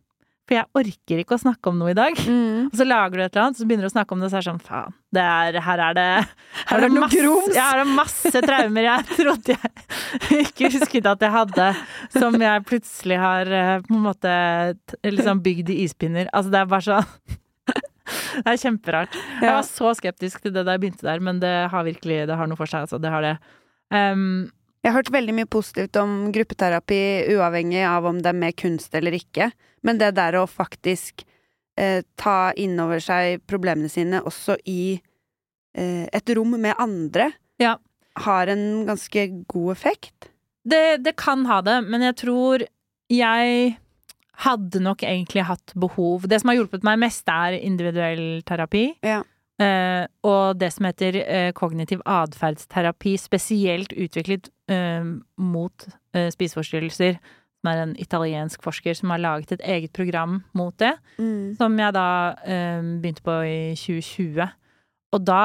for 0.48 0.56
jeg 0.56 0.70
orker 0.80 1.20
ikke 1.20 1.36
å 1.36 1.42
snakke 1.42 1.68
om 1.68 1.76
noe 1.82 1.92
i 1.92 1.98
dag. 1.98 2.16
Mm. 2.28 2.68
Og 2.72 2.76
så 2.76 2.84
lager 2.84 3.16
du 3.16 3.22
et 3.22 3.30
eller 3.32 3.44
annet, 3.46 3.58
så 3.58 3.64
begynner 3.68 3.86
du 3.86 3.88
å 3.88 3.92
snakke 3.94 4.14
om 4.14 4.20
det, 4.20 4.26
og 4.26 4.32
så 4.32 4.38
er 4.38 4.42
det 4.42 4.48
sånn 4.48 4.64
faen, 4.66 4.94
det 5.14 5.22
er, 5.24 5.56
her 5.64 5.80
er 5.86 5.94
det 5.96 6.06
Her 6.68 6.78
er 6.78 6.82
det 6.82 6.88
masse, 6.98 7.52
her 7.54 7.80
er 7.80 7.92
masse 7.96 8.42
traumer 8.44 8.86
jeg 8.88 9.06
trodde 9.20 9.56
jeg 9.56 10.42
ikke 10.48 10.70
husket 10.74 11.08
at 11.12 11.24
jeg 11.24 11.32
hadde, 11.32 11.68
som 12.16 12.36
jeg 12.42 12.64
plutselig 12.68 13.20
har 13.22 13.52
eh, 13.60 13.74
på 13.86 13.94
en 13.94 14.04
måte 14.04 14.34
liksom 15.06 15.40
bygd 15.44 15.72
i 15.72 15.78
ispinner. 15.86 16.28
Altså, 16.32 16.52
det 16.52 16.60
er 16.60 16.72
bare 16.74 16.86
sånn 16.88 17.38
Det 18.44 18.46
er 18.52 18.60
kjemperart. 18.62 19.16
Jeg 19.42 19.50
var 19.52 19.64
så 19.66 19.94
skeptisk 19.98 20.42
til 20.44 20.52
det 20.54 20.64
da 20.66 20.74
jeg 20.76 20.82
begynte 20.86 21.06
der, 21.08 21.20
men 21.24 21.40
det 21.42 21.54
har 21.72 21.84
virkelig 21.86 22.22
det 22.30 22.36
har 22.40 22.48
noe 22.50 22.58
for 22.58 22.70
seg, 22.70 22.86
altså. 22.86 23.00
Det 23.02 23.10
har 23.12 23.24
det. 23.26 23.34
Um, 23.94 24.50
Jeg 24.84 24.92
har 24.92 25.00
hørt 25.00 25.10
veldig 25.12 25.34
mye 25.34 25.48
positivt 25.50 25.96
om 26.00 26.30
gruppeterapi, 26.32 27.00
uavhengig 27.34 27.82
av 27.88 28.06
om 28.06 28.20
det 28.22 28.30
er 28.30 28.38
med 28.38 28.56
kunst 28.60 28.94
eller 28.94 29.16
ikke. 29.16 29.50
Men 29.84 29.98
det 30.00 30.12
der 30.16 30.36
å 30.38 30.46
faktisk 30.48 31.24
eh, 31.78 32.02
ta 32.18 32.52
inn 32.58 32.78
over 32.80 33.02
seg 33.02 33.42
problemene 33.50 33.90
sine 33.90 34.20
også 34.26 34.56
i 34.70 34.96
eh, 35.74 36.06
et 36.14 36.32
rom 36.38 36.54
med 36.60 36.74
andre, 36.78 37.32
Ja. 37.58 37.76
har 38.24 38.46
en 38.54 38.86
ganske 38.86 39.26
god 39.50 39.72
effekt. 39.74 40.30
Det, 40.68 41.02
det 41.02 41.16
kan 41.18 41.44
ha 41.50 41.60
det, 41.62 41.80
men 41.88 42.02
jeg 42.06 42.16
tror 42.22 42.64
jeg 43.10 43.76
hadde 44.44 44.82
nok 44.82 45.02
egentlig 45.02 45.42
hatt 45.48 45.72
behov 45.78 46.28
Det 46.30 46.40
som 46.40 46.52
har 46.52 46.60
hjulpet 46.60 46.86
meg 46.86 47.00
mest, 47.02 47.26
er 47.26 47.58
individuell 47.58 48.42
terapi. 48.46 48.86
Ja. 49.06 49.22
Uh, 49.58 50.06
og 50.22 50.60
det 50.60 50.70
som 50.70 50.86
heter 50.86 51.18
uh, 51.18 51.50
kognitiv 51.56 52.02
atferdsterapi, 52.06 53.16
spesielt 53.18 53.94
utviklet 53.96 54.52
uh, 54.70 55.16
mot 55.42 55.88
spiseforstyrrelser. 56.14 57.18
Som 57.58 57.70
er 57.72 57.80
en 57.82 57.96
italiensk 57.98 58.62
forsker 58.62 58.94
som 58.94 59.10
har 59.10 59.18
laget 59.18 59.56
et 59.56 59.64
eget 59.66 59.92
program 59.92 60.44
mot 60.54 60.76
det. 60.78 60.92
Mm. 61.18 61.56
Som 61.58 61.74
jeg 61.78 61.94
da 61.96 62.06
begynte 63.02 63.24
på 63.26 63.34
i 63.42 63.58
2020. 63.74 64.46
Og 65.18 65.24
da 65.26 65.42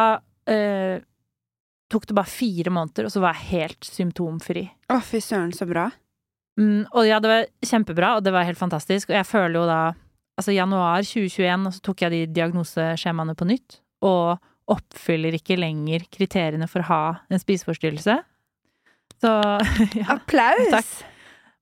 tok 1.89 2.05
det 2.09 2.17
bare 2.17 2.29
fire 2.29 2.73
måneder, 2.73 3.09
og 3.09 3.15
så 3.15 3.23
var 3.23 3.33
jeg 3.33 3.49
helt 3.49 3.89
symptomfri. 3.89 4.67
Å, 4.93 4.99
fy 5.01 5.23
søren, 5.25 5.55
så 5.57 5.65
bra. 5.69 5.87
Mm, 6.59 6.83
og 6.93 7.05
ja, 7.07 7.19
det 7.23 7.29
var 7.31 7.45
kjempebra, 7.65 8.15
og 8.17 8.23
det 8.25 8.33
var 8.35 8.45
helt 8.45 8.59
fantastisk. 8.59 9.09
Og 9.09 9.15
jeg 9.17 9.25
føler 9.29 9.59
jo 9.61 9.67
da 9.69 9.81
Altså, 10.33 10.49
januar 10.49 11.03
2021, 11.05 11.67
og 11.69 11.73
så 11.75 11.81
tok 11.85 11.99
jeg 12.01 12.09
de 12.09 12.19
diagnoseskjemaene 12.33 13.35
på 13.37 13.45
nytt, 13.45 13.75
og 14.01 14.39
oppfyller 14.73 15.35
ikke 15.37 15.59
lenger 15.61 16.07
kriteriene 16.09 16.65
for 16.65 16.81
å 16.81 16.87
ha 16.87 17.01
en 17.29 17.37
spiseforstyrrelse. 17.37 18.15
Så 19.21 19.33
ja. 19.99 20.07
Applaus! 20.15 20.71
Takk. 20.73 20.89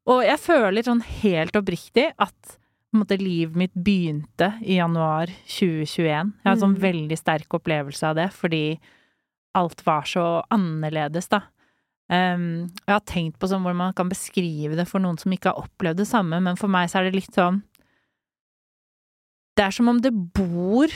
Og 0.08 0.22
jeg 0.24 0.40
føler 0.40 0.88
sånn 0.88 1.04
helt 1.20 1.60
oppriktig 1.60 2.08
at 2.16 2.56
måte, 2.96 3.20
livet 3.20 3.60
mitt 3.60 3.76
begynte 3.76 4.54
i 4.64 4.80
januar 4.80 5.28
2021. 5.52 6.32
Jeg 6.40 6.48
har 6.48 6.56
en 6.56 6.64
sånn 6.64 6.78
Mm. 6.80 6.82
veldig 6.88 7.18
sterk 7.20 7.60
opplevelse 7.60 8.08
av 8.08 8.16
det, 8.24 8.30
fordi 8.32 8.80
alt 9.54 9.84
var 9.86 10.08
så 10.08 10.30
annerledes, 10.50 11.28
da. 11.28 11.42
Um, 12.12 12.68
jeg 12.84 12.92
har 12.92 13.04
tenkt 13.08 13.38
på 13.40 13.48
sånn 13.48 13.64
hvordan 13.64 13.80
man 13.80 13.96
kan 13.96 14.10
beskrive 14.12 14.76
det 14.76 14.84
for 14.90 15.00
noen 15.00 15.16
som 15.22 15.32
ikke 15.32 15.54
har 15.54 15.64
opplevd 15.64 16.02
det 16.02 16.10
samme, 16.10 16.42
men 16.44 16.60
for 16.60 16.72
meg 16.72 16.90
så 16.92 17.00
er 17.00 17.08
det 17.08 17.22
litt 17.22 17.38
sånn 17.38 17.62
Det 19.56 19.64
er 19.64 19.76
som 19.76 19.88
om 19.88 20.02
det 20.04 20.12
bor 20.12 20.92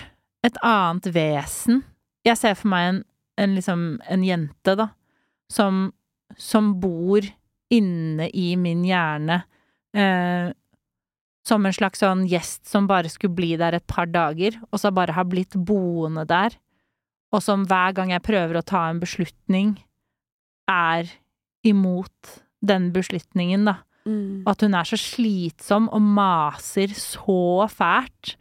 et 0.45 0.57
annet 0.63 1.07
vesen. 1.15 1.81
Jeg 2.27 2.39
ser 2.39 2.57
for 2.59 2.71
meg 2.71 2.89
en, 2.89 2.99
en 3.41 3.55
liksom 3.55 3.85
en 4.11 4.25
jente, 4.27 4.75
da, 4.75 4.89
som, 5.51 5.87
som 6.35 6.73
bor 6.83 7.23
inne 7.73 8.29
i 8.35 8.53
min 8.59 8.83
hjerne 8.85 9.43
Uh, 9.95 10.51
som 11.47 11.63
en 11.65 11.75
slags 11.75 12.01
sånn 12.01 12.25
gjest 12.27 12.65
som 12.67 12.87
bare 12.89 13.07
skulle 13.11 13.37
bli 13.37 13.53
der 13.59 13.77
et 13.77 13.85
par 13.87 14.09
dager, 14.09 14.57
og 14.73 14.81
så 14.81 14.91
bare 14.91 15.15
har 15.15 15.27
blitt 15.29 15.55
boende 15.55 16.25
der, 16.27 16.57
og 17.31 17.43
som 17.45 17.63
hver 17.69 17.93
gang 17.95 18.11
jeg 18.11 18.25
prøver 18.25 18.59
å 18.59 18.65
ta 18.65 18.87
en 18.89 18.99
beslutning, 18.99 19.75
er 20.71 21.09
imot 21.65 22.39
den 22.65 22.89
beslutningen, 22.95 23.67
da. 23.69 23.79
Mm. 24.05 24.43
Og 24.45 24.51
at 24.53 24.61
hun 24.61 24.75
er 24.77 24.85
så 24.85 24.97
slitsom 25.01 25.87
og 25.93 26.01
maser 26.01 26.91
så 26.93 27.65
fælt 27.73 28.35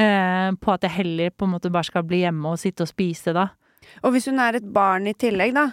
eh, 0.00 0.50
på 0.60 0.72
at 0.74 0.84
jeg 0.84 0.96
heller 0.98 1.32
på 1.32 1.46
en 1.46 1.54
måte 1.54 1.72
bare 1.72 1.88
skal 1.88 2.04
bli 2.04 2.20
hjemme 2.24 2.52
og 2.52 2.60
sitte 2.60 2.84
og 2.84 2.92
spise, 2.92 3.32
da. 3.36 3.48
Og 4.04 4.12
hvis 4.12 4.28
hun 4.28 4.40
er 4.42 4.58
et 4.58 4.66
barn 4.74 5.06
i 5.08 5.14
tillegg, 5.16 5.54
da, 5.56 5.70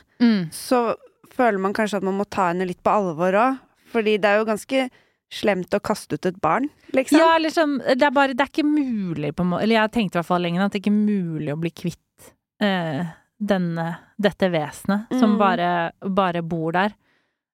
så 0.54 0.94
føler 1.34 1.60
man 1.60 1.74
kanskje 1.76 2.00
at 2.00 2.06
man 2.06 2.20
må 2.20 2.28
ta 2.30 2.52
henne 2.52 2.68
litt 2.70 2.84
på 2.84 2.94
alvor 2.94 3.36
òg. 3.40 3.64
Fordi 3.94 4.18
det 4.22 4.30
er 4.30 4.40
jo 4.40 4.48
ganske 4.48 4.86
slemt 5.34 5.74
å 5.74 5.82
kaste 5.84 6.18
ut 6.18 6.30
et 6.30 6.38
barn, 6.42 6.70
liksom. 6.94 7.20
Ja, 7.22 7.38
liksom, 7.42 7.80
det 7.82 8.06
er 8.06 8.14
bare 8.14 8.36
Det 8.38 8.46
er 8.46 8.52
ikke 8.52 8.68
mulig, 8.68 9.34
på 9.34 9.42
en 9.42 9.54
måte 9.54 9.66
Eller 9.66 9.80
jeg 9.80 9.94
tenkte 9.96 10.18
i 10.18 10.20
hvert 10.20 10.30
fall 10.30 10.44
lenge 10.46 10.62
at 10.62 10.74
det 10.74 10.80
er 10.80 10.84
ikke 10.84 10.94
mulig 10.94 11.54
å 11.54 11.60
bli 11.62 11.72
kvitt 11.74 12.28
eh, 12.62 13.02
denne, 13.44 13.86
dette 14.22 14.48
vesenet 14.54 15.12
som 15.20 15.34
Mm. 15.36 15.40
bare, 15.42 15.70
bare 16.16 16.42
bor 16.42 16.72
der. 16.76 16.94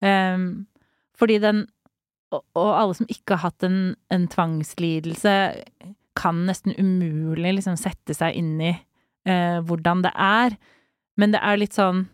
Um, 0.05 0.67
fordi 1.17 1.39
den 1.43 1.67
og, 2.33 2.43
og 2.59 2.71
alle 2.81 2.95
som 2.99 3.07
ikke 3.13 3.37
har 3.37 3.51
hatt 3.51 3.63
en, 3.67 3.95
en 4.11 4.25
tvangslidelse, 4.29 5.35
kan 6.19 6.41
nesten 6.49 6.75
umulig 6.79 7.53
liksom 7.59 7.77
sette 7.79 8.15
seg 8.17 8.35
inn 8.39 8.57
i 8.61 8.73
uh, 9.29 9.61
hvordan 9.67 10.03
det 10.03 10.13
er. 10.17 10.57
Men 11.21 11.31
det 11.35 11.41
er 11.43 11.61
litt 11.61 11.77
sånn 11.77 12.05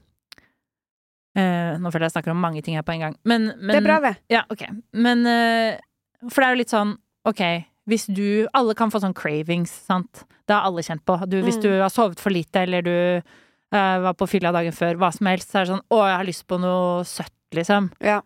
uh, 1.38 1.78
Nå 1.80 1.90
føler 1.92 2.06
jeg 2.06 2.10
jeg 2.10 2.16
snakker 2.18 2.34
om 2.34 2.42
mange 2.42 2.62
ting 2.64 2.76
her 2.78 2.84
på 2.86 2.94
en 2.96 3.04
gang. 3.06 3.16
Men, 3.24 3.50
men 3.56 3.74
det 3.74 3.80
er 3.82 3.86
bra, 3.86 3.98
det. 4.04 4.14
ja, 4.32 4.42
ok. 4.52 4.66
Men 4.92 5.24
uh, 5.26 5.78
For 6.28 6.42
det 6.42 6.48
er 6.48 6.54
jo 6.56 6.60
litt 6.62 6.74
sånn 6.74 6.96
Ok, 7.28 7.42
hvis 7.90 8.06
du 8.08 8.48
Alle 8.56 8.74
kan 8.78 8.92
få 8.92 9.00
sånn 9.02 9.16
cravings, 9.16 9.72
sant. 9.88 10.24
Det 10.48 10.56
har 10.56 10.64
alle 10.68 10.82
kjent 10.84 11.04
på. 11.06 11.18
Du, 11.30 11.36
hvis 11.44 11.58
Mm. 11.60 11.64
du 11.66 11.70
har 11.82 11.90
sovet 11.92 12.20
for 12.20 12.32
lite, 12.32 12.62
eller 12.64 12.82
du 12.82 13.22
var 13.70 14.16
på 14.18 14.26
fylla 14.26 14.50
dagen 14.52 14.74
før, 14.74 14.98
hva 14.98 15.12
som 15.14 15.28
helst, 15.30 15.52
så 15.52 15.60
er 15.60 15.64
det 15.64 15.72
sånn 15.74 15.86
'Å, 15.86 15.98
jeg 16.08 16.16
har 16.16 16.26
lyst 16.26 16.46
på 16.50 16.58
noe 16.58 17.04
søtt', 17.06 17.54
liksom. 17.54 17.90
Ja. 18.02 18.20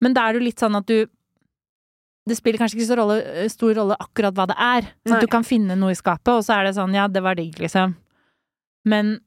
Men 0.00 0.14
da 0.14 0.28
er 0.28 0.32
det 0.32 0.40
jo 0.40 0.46
litt 0.46 0.62
sånn 0.62 0.76
at 0.76 0.86
du 0.86 1.06
Det 2.24 2.38
spiller 2.38 2.56
kanskje 2.56 2.78
ikke 2.78 2.88
så 2.88 2.96
rolle, 2.96 3.48
stor 3.52 3.74
rolle 3.76 3.96
akkurat 4.00 4.32
hva 4.32 4.46
det 4.48 4.56
er. 4.56 4.86
Så 5.04 5.20
du 5.20 5.26
kan 5.28 5.44
finne 5.44 5.76
noe 5.76 5.92
i 5.92 5.94
skapet, 5.94 6.30
og 6.32 6.40
så 6.40 6.56
er 6.56 6.64
det 6.64 6.74
sånn 6.74 6.94
'ja, 6.94 7.06
det 7.06 7.20
var 7.22 7.34
digg', 7.34 7.58
liksom. 7.60 7.96
Men 8.86 9.20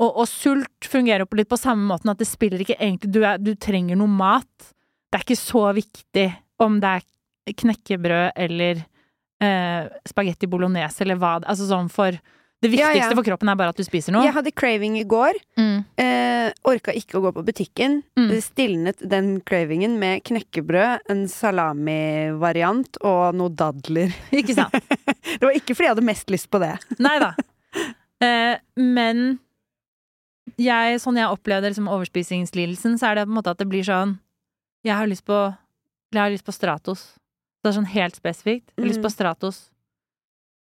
og, 0.00 0.16
og 0.22 0.28
sult 0.28 0.88
fungerer 0.88 1.26
på 1.28 1.36
litt 1.36 1.50
på 1.50 1.58
samme 1.60 1.84
måten 1.84 2.10
at 2.12 2.20
det 2.20 2.28
spiller 2.28 2.62
ikke 2.62 2.78
egentlig 2.78 3.12
du, 3.12 3.20
er, 3.26 3.36
du 3.38 3.54
trenger 3.54 3.98
noe 4.00 4.08
mat. 4.08 4.72
Det 5.10 5.18
er 5.18 5.26
ikke 5.26 5.36
så 5.36 5.64
viktig 5.76 6.26
om 6.62 6.78
det 6.80 6.94
er 7.00 7.56
knekkebrød 7.60 8.32
eller 8.36 8.84
eh, 9.42 9.90
spagetti 10.08 10.48
bolognese 10.50 11.04
eller 11.04 11.18
hva 11.20 11.40
det 11.40 11.50
Altså 11.50 11.66
sånn 11.68 11.90
for 11.92 12.16
Det 12.60 12.68
viktigste 12.68 13.08
ja. 13.08 13.16
for 13.16 13.24
kroppen 13.24 13.48
er 13.48 13.56
bare 13.56 13.72
at 13.72 13.78
du 13.80 13.84
spiser 13.86 14.12
noe. 14.12 14.24
Jeg 14.26 14.34
hadde 14.36 14.52
craving 14.52 14.98
i 15.00 15.04
går. 15.08 15.38
Mm. 15.56 15.78
Eh, 15.96 16.48
orka 16.68 16.92
ikke 16.92 17.16
å 17.16 17.22
gå 17.24 17.32
på 17.38 17.44
butikken. 17.46 18.02
Mm. 18.20 18.34
Stilnet 18.44 19.00
den 19.00 19.30
cravingen 19.48 19.94
med 20.00 20.20
knekkebrød, 20.28 21.06
en 21.08 21.22
salamivariant 21.32 23.00
og 23.00 23.38
noe 23.38 23.52
dadler. 23.56 24.12
Ikke 24.36 24.58
sant? 24.58 24.76
Det 25.40 25.46
var 25.46 25.54
ikke 25.56 25.76
fordi 25.76 25.86
jeg 25.86 25.94
hadde 25.94 26.04
mest 26.04 26.32
lyst 26.32 26.50
på 26.52 26.58
det. 26.60 26.74
Nei 27.06 27.14
da. 27.22 27.30
Eh, 28.20 28.58
men 28.76 29.38
jeg, 30.60 31.00
sånn 31.00 31.16
jeg 31.20 31.32
opplevde 31.32 31.70
liksom 31.70 31.88
overspisingslidelsen, 31.92 32.98
så 33.00 33.10
er 33.10 33.20
det 33.20 33.26
på 33.28 33.32
en 33.32 33.38
måte 33.38 33.54
at 33.54 33.60
det 33.62 33.68
blir 33.70 33.86
sånn 33.86 34.18
Jeg 34.84 34.96
har 34.96 35.08
lyst 35.08 35.24
på 35.28 35.38
Jeg 36.12 36.20
har 36.20 36.32
lyst 36.32 36.44
på 36.44 36.52
Stratos. 36.56 37.06
Det 37.60 37.70
er 37.70 37.76
sånn 37.76 37.88
helt 37.92 38.16
spesifikt. 38.16 38.72
Jeg 38.74 38.82
har 38.84 38.90
lyst 38.90 39.04
på 39.04 39.08
Mm. 39.08 39.16
Stratos. 39.16 39.69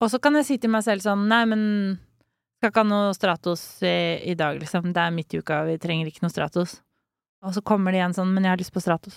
Og 0.00 0.08
så 0.12 0.20
kan 0.22 0.38
jeg 0.38 0.48
si 0.48 0.56
til 0.60 0.72
meg 0.72 0.84
selv 0.86 1.04
sånn 1.04 1.26
Nei, 1.28 1.42
men 1.48 1.62
skal 2.60 2.72
ikke 2.72 2.82
ha 2.82 2.88
noe 2.88 3.12
Stratos 3.16 3.64
i, 3.84 3.96
i 4.32 4.36
dag, 4.36 4.58
liksom. 4.60 4.92
Det 4.96 5.02
er 5.02 5.12
midt 5.16 5.34
i 5.36 5.40
uka, 5.40 5.62
vi 5.68 5.76
trenger 5.80 6.08
ikke 6.08 6.24
noe 6.24 6.32
Stratos. 6.32 6.78
Og 7.44 7.54
så 7.56 7.62
kommer 7.64 7.92
det 7.92 8.02
igjen 8.02 8.16
sånn 8.16 8.34
Men 8.34 8.44
jeg 8.44 8.52
har 8.52 8.60
lyst 8.60 8.74
på 8.74 8.82
Stratos. 8.84 9.16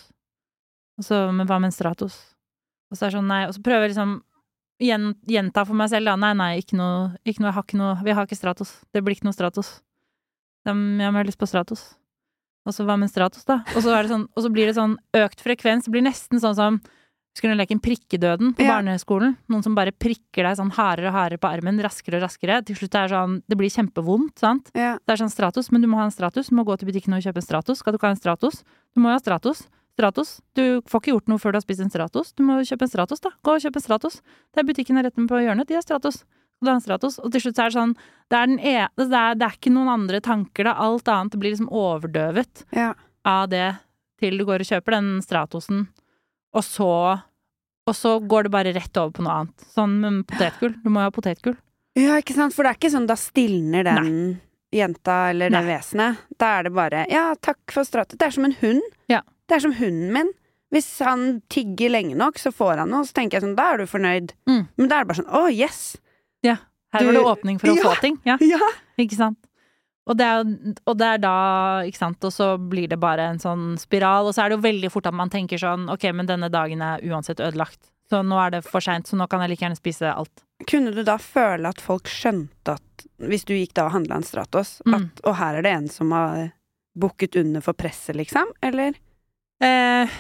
Og 0.99 1.07
så 1.07 1.25
Men 1.31 1.47
hva 1.49 1.59
med 1.59 1.71
en 1.71 1.75
Stratos? 1.75 2.19
Og 2.91 2.99
så 2.99 3.07
er 3.07 3.11
det 3.11 3.19
sånn 3.19 3.31
Nei. 3.31 3.41
Og 3.49 3.57
så 3.57 3.63
prøver 3.65 3.87
jeg 3.87 3.95
liksom 3.95 4.21
gjenta 4.83 5.63
for 5.63 5.77
meg 5.77 5.91
selv 5.91 6.09
da, 6.09 6.15
nei, 6.19 6.31
nei, 6.35 6.49
ikke 6.59 6.75
noe, 6.75 7.13
ikke 7.23 7.43
noe, 7.43 7.51
jeg 7.51 7.55
har 7.55 7.65
ikke 7.67 7.77
noe, 7.79 7.91
vi 8.03 8.15
har 8.17 8.25
ikke 8.27 8.37
Stratos. 8.37 8.71
Det 8.91 9.03
blir 9.05 9.15
ikke 9.15 9.27
noe 9.27 9.35
Stratos. 9.35 9.69
Ja, 10.67 10.73
men 10.75 10.99
jeg 10.99 11.13
har 11.13 11.27
lyst 11.27 11.39
på 11.39 11.47
Stratos. 11.47 11.83
Og 12.67 12.75
så 12.75 12.85
hva 12.87 12.97
med 12.97 13.07
en 13.07 13.13
Stratos, 13.13 13.45
da? 13.47 13.61
Og 13.75 13.83
så, 13.83 13.95
sånn, 14.09 14.25
og 14.31 14.43
så 14.43 14.51
blir 14.51 14.67
det 14.67 14.75
sånn 14.77 14.97
økt 15.19 15.43
frekvens. 15.43 15.87
Blir 15.91 16.03
nesten 16.05 16.41
sånn 16.43 16.57
som 16.57 16.81
Husker 17.33 17.49
du 17.49 17.57
leken 17.57 17.79
Prikkedøden 17.81 18.53
på 18.55 18.61
Ja. 18.61 18.75
barneskolen? 18.77 19.37
Noen 19.49 19.63
som 19.63 19.73
bare 19.73 19.91
prikker 19.91 20.43
deg 20.45 20.57
sånn 20.57 20.71
hardere 20.71 21.07
og 21.09 21.13
hardere 21.13 21.39
på 21.39 21.49
armen, 21.49 21.79
raskere 21.81 22.17
og 22.21 22.29
raskere. 22.29 22.63
Til 22.63 22.75
slutt 22.75 22.93
er 22.93 23.07
det 23.07 23.15
sånn 23.15 23.41
Det 23.49 23.57
blir 23.57 23.69
kjempevondt, 23.73 24.37
sant? 24.37 24.69
Ja. 24.75 24.99
Det 25.05 25.09
er 25.19 25.25
sånn 25.25 25.31
Stratos, 25.33 25.71
men 25.71 25.81
du 25.81 25.87
må 25.87 25.97
ha 25.97 26.03
en 26.05 26.11
Stratos. 26.11 26.49
Du 26.49 26.55
må 26.55 26.63
gå 26.63 26.77
til 26.77 26.87
butikken 26.91 27.13
og 27.17 27.23
kjøpe 27.23 27.37
en 27.37 27.47
Stratos. 27.47 27.79
Skal 27.79 27.93
du 27.93 27.97
ikke 27.97 28.05
ha 28.07 28.11
en 28.13 28.21
Stratos? 28.21 28.63
Du 28.93 29.01
må 29.01 29.09
jo 29.09 29.17
ha 29.17 29.19
Stratos. 29.19 29.67
Stratos. 29.97 30.41
Du 30.55 30.81
får 30.81 31.01
ikke 31.01 31.13
gjort 31.13 31.27
noe 31.27 31.37
før 31.37 31.51
du 31.53 31.57
har 31.57 31.61
spist 31.65 31.81
en 31.81 31.89
Stratos. 31.89 32.33
Du 32.35 32.43
må 32.43 32.61
kjøpe 32.61 32.83
en 32.83 32.87
Stratos, 32.93 33.19
da. 33.19 33.29
Gå 33.43 33.55
og 33.55 33.61
kjøp 33.61 33.75
en 33.75 33.81
Stratos. 33.81 34.21
Det 34.53 34.61
er 34.61 34.63
butikken 34.73 35.01
rett 35.03 35.13
på 35.15 35.41
hjørnet. 35.41 35.65
De 35.67 35.73
har 35.73 35.81
Stratos. 35.81 36.23
Du 36.61 36.69
ha 36.69 36.75
en 36.75 36.81
Stratos? 36.81 37.17
Og 37.19 37.31
til 37.31 37.41
slutt 37.41 37.57
er 37.59 37.69
det 37.69 37.73
sånn 37.73 37.95
Det 38.29 38.37
er, 38.37 38.45
den 38.47 38.59
e 38.59 38.87
det 38.95 39.11
er, 39.11 39.35
det 39.35 39.41
er 39.43 39.57
ikke 39.57 39.73
noen 39.73 39.89
andre 39.89 40.21
tanker, 40.21 40.63
da. 40.65 40.73
Alt 40.77 41.03
annet 41.05 41.33
blir 41.37 41.51
liksom 41.51 41.69
overdøvet 41.69 42.63
Ja. 42.71 42.93
av 43.25 43.49
det 43.49 43.77
til 44.19 44.37
du 44.37 44.45
går 44.45 44.61
og 44.61 44.65
kjøper 44.69 44.91
den 44.91 45.21
Stratosen, 45.21 45.87
og 46.53 46.63
så 46.63 46.89
Og 47.87 47.95
så 47.99 48.13
går 48.23 48.43
det 48.47 48.51
bare 48.53 48.71
rett 48.73 48.95
over 48.97 49.11
på 49.11 49.23
noe 49.25 49.33
annet. 49.41 49.63
Sånn 49.75 49.97
med 49.99 50.21
potetgull. 50.29 50.71
Du 50.83 50.87
må 50.89 51.01
jo 51.01 51.09
ha 51.09 51.11
potetgull. 51.11 51.57
ja, 51.99 52.15
ikke 52.21 52.33
sant? 52.33 52.53
For 52.55 52.63
det 52.63 52.69
er 52.71 52.77
ikke 52.79 52.91
sånn 52.93 53.07
da 53.09 53.15
stilner 53.19 53.83
den 53.83 54.39
jenta 54.71 55.29
eller 55.33 55.49
det 55.51 55.59
Nei. 55.65 55.75
vesenet. 55.75 56.17
Da 56.39 56.59
er 56.59 56.63
det 56.63 56.71
bare 56.73 57.05
ja, 57.11 57.33
takk 57.35 57.59
for 57.75 57.83
stratet. 57.83 58.17
Det 58.17 58.25
er 58.29 58.31
som 58.37 58.45
en 58.47 58.55
hund. 58.61 58.81
Ja. 59.11 59.19
Det 59.49 59.57
er 59.57 59.59
som 59.65 59.73
hunden 59.75 60.13
min. 60.15 60.31
Hvis 60.71 60.87
han 61.05 61.41
tigger 61.53 61.91
lenge 61.91 62.15
nok, 62.15 62.39
så 62.39 62.49
får 62.55 62.77
han 62.81 62.89
noe. 62.89 63.03
Så 63.05 63.13
tenker 63.13 63.37
jeg 63.37 63.43
sånn, 63.43 63.57
da 63.59 63.73
er 63.73 63.83
du 63.83 63.85
fornøyd. 63.85 64.31
Mm. 64.49 64.63
Men 64.77 64.87
da 64.89 64.95
er 64.95 65.03
det 65.03 65.11
bare 65.11 65.19
sånn 65.19 65.29
å, 65.43 65.43
yes! 65.53 65.97
Ja. 66.41 66.55
Her 66.93 66.99
Du- 67.03 67.05
var 67.11 67.13
det 67.19 67.25
åpning 67.35 67.59
for 67.59 67.67
å 67.67 67.75
Ja. 67.75 67.83
få 67.83 67.99
ting. 67.99 68.17
Ja. 68.25 68.37
Ja! 68.41 68.59
Ikke 68.97 69.15
sant? 69.19 69.37
Og 70.03 70.17
det, 70.19 70.25
er, 70.27 70.73
og 70.83 70.97
det 70.99 71.07
er 71.07 71.19
da, 71.23 71.33
ikke 71.87 72.01
sant, 72.01 72.25
og 72.27 72.33
så 72.35 72.49
blir 72.59 72.89
det 72.91 72.97
bare 72.99 73.29
en 73.31 73.39
sånn 73.39 73.77
spiral, 73.79 74.27
og 74.27 74.33
så 74.35 74.43
er 74.43 74.51
det 74.51 74.57
jo 74.57 74.65
veldig 74.65 74.89
fort 74.91 75.05
at 75.07 75.15
man 75.15 75.31
tenker 75.31 75.61
sånn, 75.61 75.85
ok, 75.93 76.09
men 76.11 76.27
denne 76.27 76.49
dagen 76.51 76.81
er 76.83 77.03
uansett 77.07 77.39
ødelagt. 77.39 77.79
Så 78.11 78.19
nå 78.27 78.35
er 78.43 78.51
det 78.57 78.59
for 78.67 78.83
seint, 78.83 79.07
så 79.07 79.15
nå 79.15 79.29
kan 79.31 79.39
jeg 79.45 79.53
like 79.53 79.63
gjerne 79.63 79.79
spise 79.79 80.11
alt. 80.11 80.43
Kunne 80.69 80.91
du 80.91 80.99
da 81.07 81.15
føle 81.23 81.71
at 81.71 81.79
folk 81.81 82.11
skjønte 82.11 82.75
at 82.75 83.05
hvis 83.23 83.47
du 83.47 83.53
gikk 83.55 83.71
da 83.79 83.87
og 83.87 83.95
handla 83.95 84.19
en 84.19 84.27
Stratos, 84.27 84.81
Mm. 84.85 84.93
at 84.99 85.23
og 85.23 85.37
her 85.39 85.55
er 85.61 85.63
det 85.65 85.71
en 85.77 85.87
som 85.87 86.11
har 86.11 86.51
bukket 86.99 87.39
under 87.39 87.63
for 87.63 87.73
presset, 87.73 88.15
liksom? 88.19 88.51
Eller? 88.61 88.99
Eh, 89.63 90.11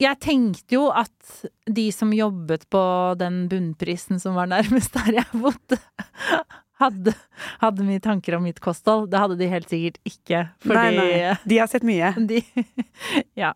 jeg 0.00 0.16
tenkte 0.24 0.74
jo 0.78 0.86
at 0.96 1.44
de 1.68 1.90
som 1.92 2.10
jobbet 2.16 2.64
på 2.72 2.82
den 3.20 3.44
bunnprisen 3.52 4.18
som 4.18 4.34
var 4.34 4.48
nærmest 4.48 4.96
der 4.96 5.20
jeg 5.20 5.28
bodde, 5.44 5.76
hadde, 6.80 7.14
hadde 7.60 7.86
mye 7.86 8.02
tanker 8.02 8.36
om 8.38 8.46
mitt 8.46 8.60
kosthold. 8.64 9.10
Det 9.12 9.20
hadde 9.20 9.38
de 9.40 9.50
helt 9.50 9.68
sikkert 9.70 10.00
ikke, 10.08 10.46
fordi 10.64 10.96
Nei, 10.96 11.10
nei. 11.20 11.34
De 11.44 11.60
har 11.60 11.70
sett 11.70 11.86
mye. 11.86 12.14
De, 12.30 12.40
ja. 13.38 13.54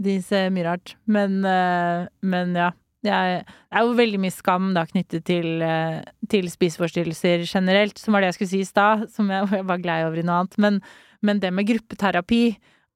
De 0.00 0.18
ser 0.22 0.50
mye 0.54 0.66
rart. 0.68 0.96
Men, 1.10 1.40
eh, 1.44 2.08
men 2.26 2.56
ja. 2.56 2.72
Det 3.06 3.12
er 3.14 3.84
jo 3.84 3.92
veldig 3.94 4.18
mye 4.18 4.34
skam 4.34 4.72
da 4.74 4.82
knyttet 4.88 5.22
til, 5.28 5.60
eh, 5.62 6.00
til 6.32 6.48
spiseforstyrrelser 6.50 7.44
generelt, 7.46 8.00
som 8.02 8.16
var 8.16 8.24
det 8.24 8.32
jeg 8.32 8.38
skulle 8.38 8.50
si 8.54 8.62
i 8.64 8.66
stad, 8.66 9.04
som 9.14 9.30
jeg, 9.30 9.46
jeg 9.60 9.68
var 9.68 9.82
glad 9.84 10.08
over 10.08 10.22
i 10.22 10.24
noe 10.26 10.40
annet. 10.42 10.56
Men, 10.62 10.80
men 11.22 11.42
det 11.42 11.52
med 11.54 11.68
gruppeterapi, 11.68 12.42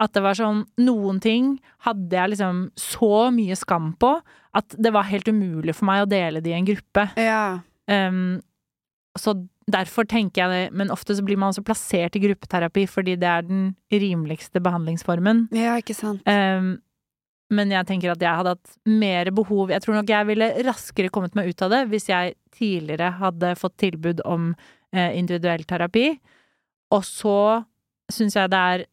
at 0.00 0.14
det 0.16 0.22
var 0.24 0.38
sånn 0.38 0.64
Noen 0.80 1.20
ting 1.22 1.54
hadde 1.84 2.16
jeg 2.16 2.32
liksom 2.32 2.62
så 2.80 3.28
mye 3.36 3.56
skam 3.58 3.92
på 4.00 4.14
at 4.56 4.74
det 4.80 4.90
var 4.94 5.06
helt 5.10 5.28
umulig 5.28 5.76
for 5.76 5.86
meg 5.90 6.04
å 6.04 6.10
dele 6.10 6.40
det 6.42 6.50
i 6.50 6.56
en 6.56 6.66
gruppe. 6.66 7.04
Ja. 7.20 7.60
Um, 7.90 8.40
så 9.18 9.34
derfor 9.70 10.06
tenker 10.08 10.42
jeg 10.42 10.50
det, 10.50 10.76
men 10.76 10.92
ofte 10.94 11.16
så 11.16 11.24
blir 11.26 11.38
man 11.40 11.50
også 11.50 11.64
plassert 11.66 12.16
i 12.16 12.22
gruppeterapi 12.22 12.86
fordi 12.90 13.16
det 13.18 13.28
er 13.30 13.46
den 13.46 13.72
rimeligste 13.90 14.62
behandlingsformen. 14.62 15.48
ja, 15.56 15.74
ikke 15.82 15.96
sant. 15.98 16.22
Um, 16.28 16.78
men 17.50 17.72
jeg 17.74 17.86
tenker 17.88 18.12
at 18.12 18.22
jeg 18.22 18.38
hadde 18.40 18.54
hatt 18.54 18.76
mer 18.86 19.30
behov 19.34 19.72
Jeg 19.74 19.82
tror 19.82 19.96
nok 19.98 20.10
jeg 20.12 20.26
ville 20.28 20.50
raskere 20.68 21.10
kommet 21.10 21.34
meg 21.34 21.50
ut 21.50 21.64
av 21.66 21.72
det 21.74 21.80
hvis 21.90 22.06
jeg 22.10 22.36
tidligere 22.54 23.10
hadde 23.18 23.56
fått 23.58 23.76
tilbud 23.82 24.22
om 24.28 24.52
eh, 24.94 25.16
individuell 25.18 25.64
terapi. 25.66 26.12
Og 26.94 27.02
så 27.06 27.38
syns 28.12 28.36
jeg 28.38 28.52
det 28.52 28.60
er 28.74 28.84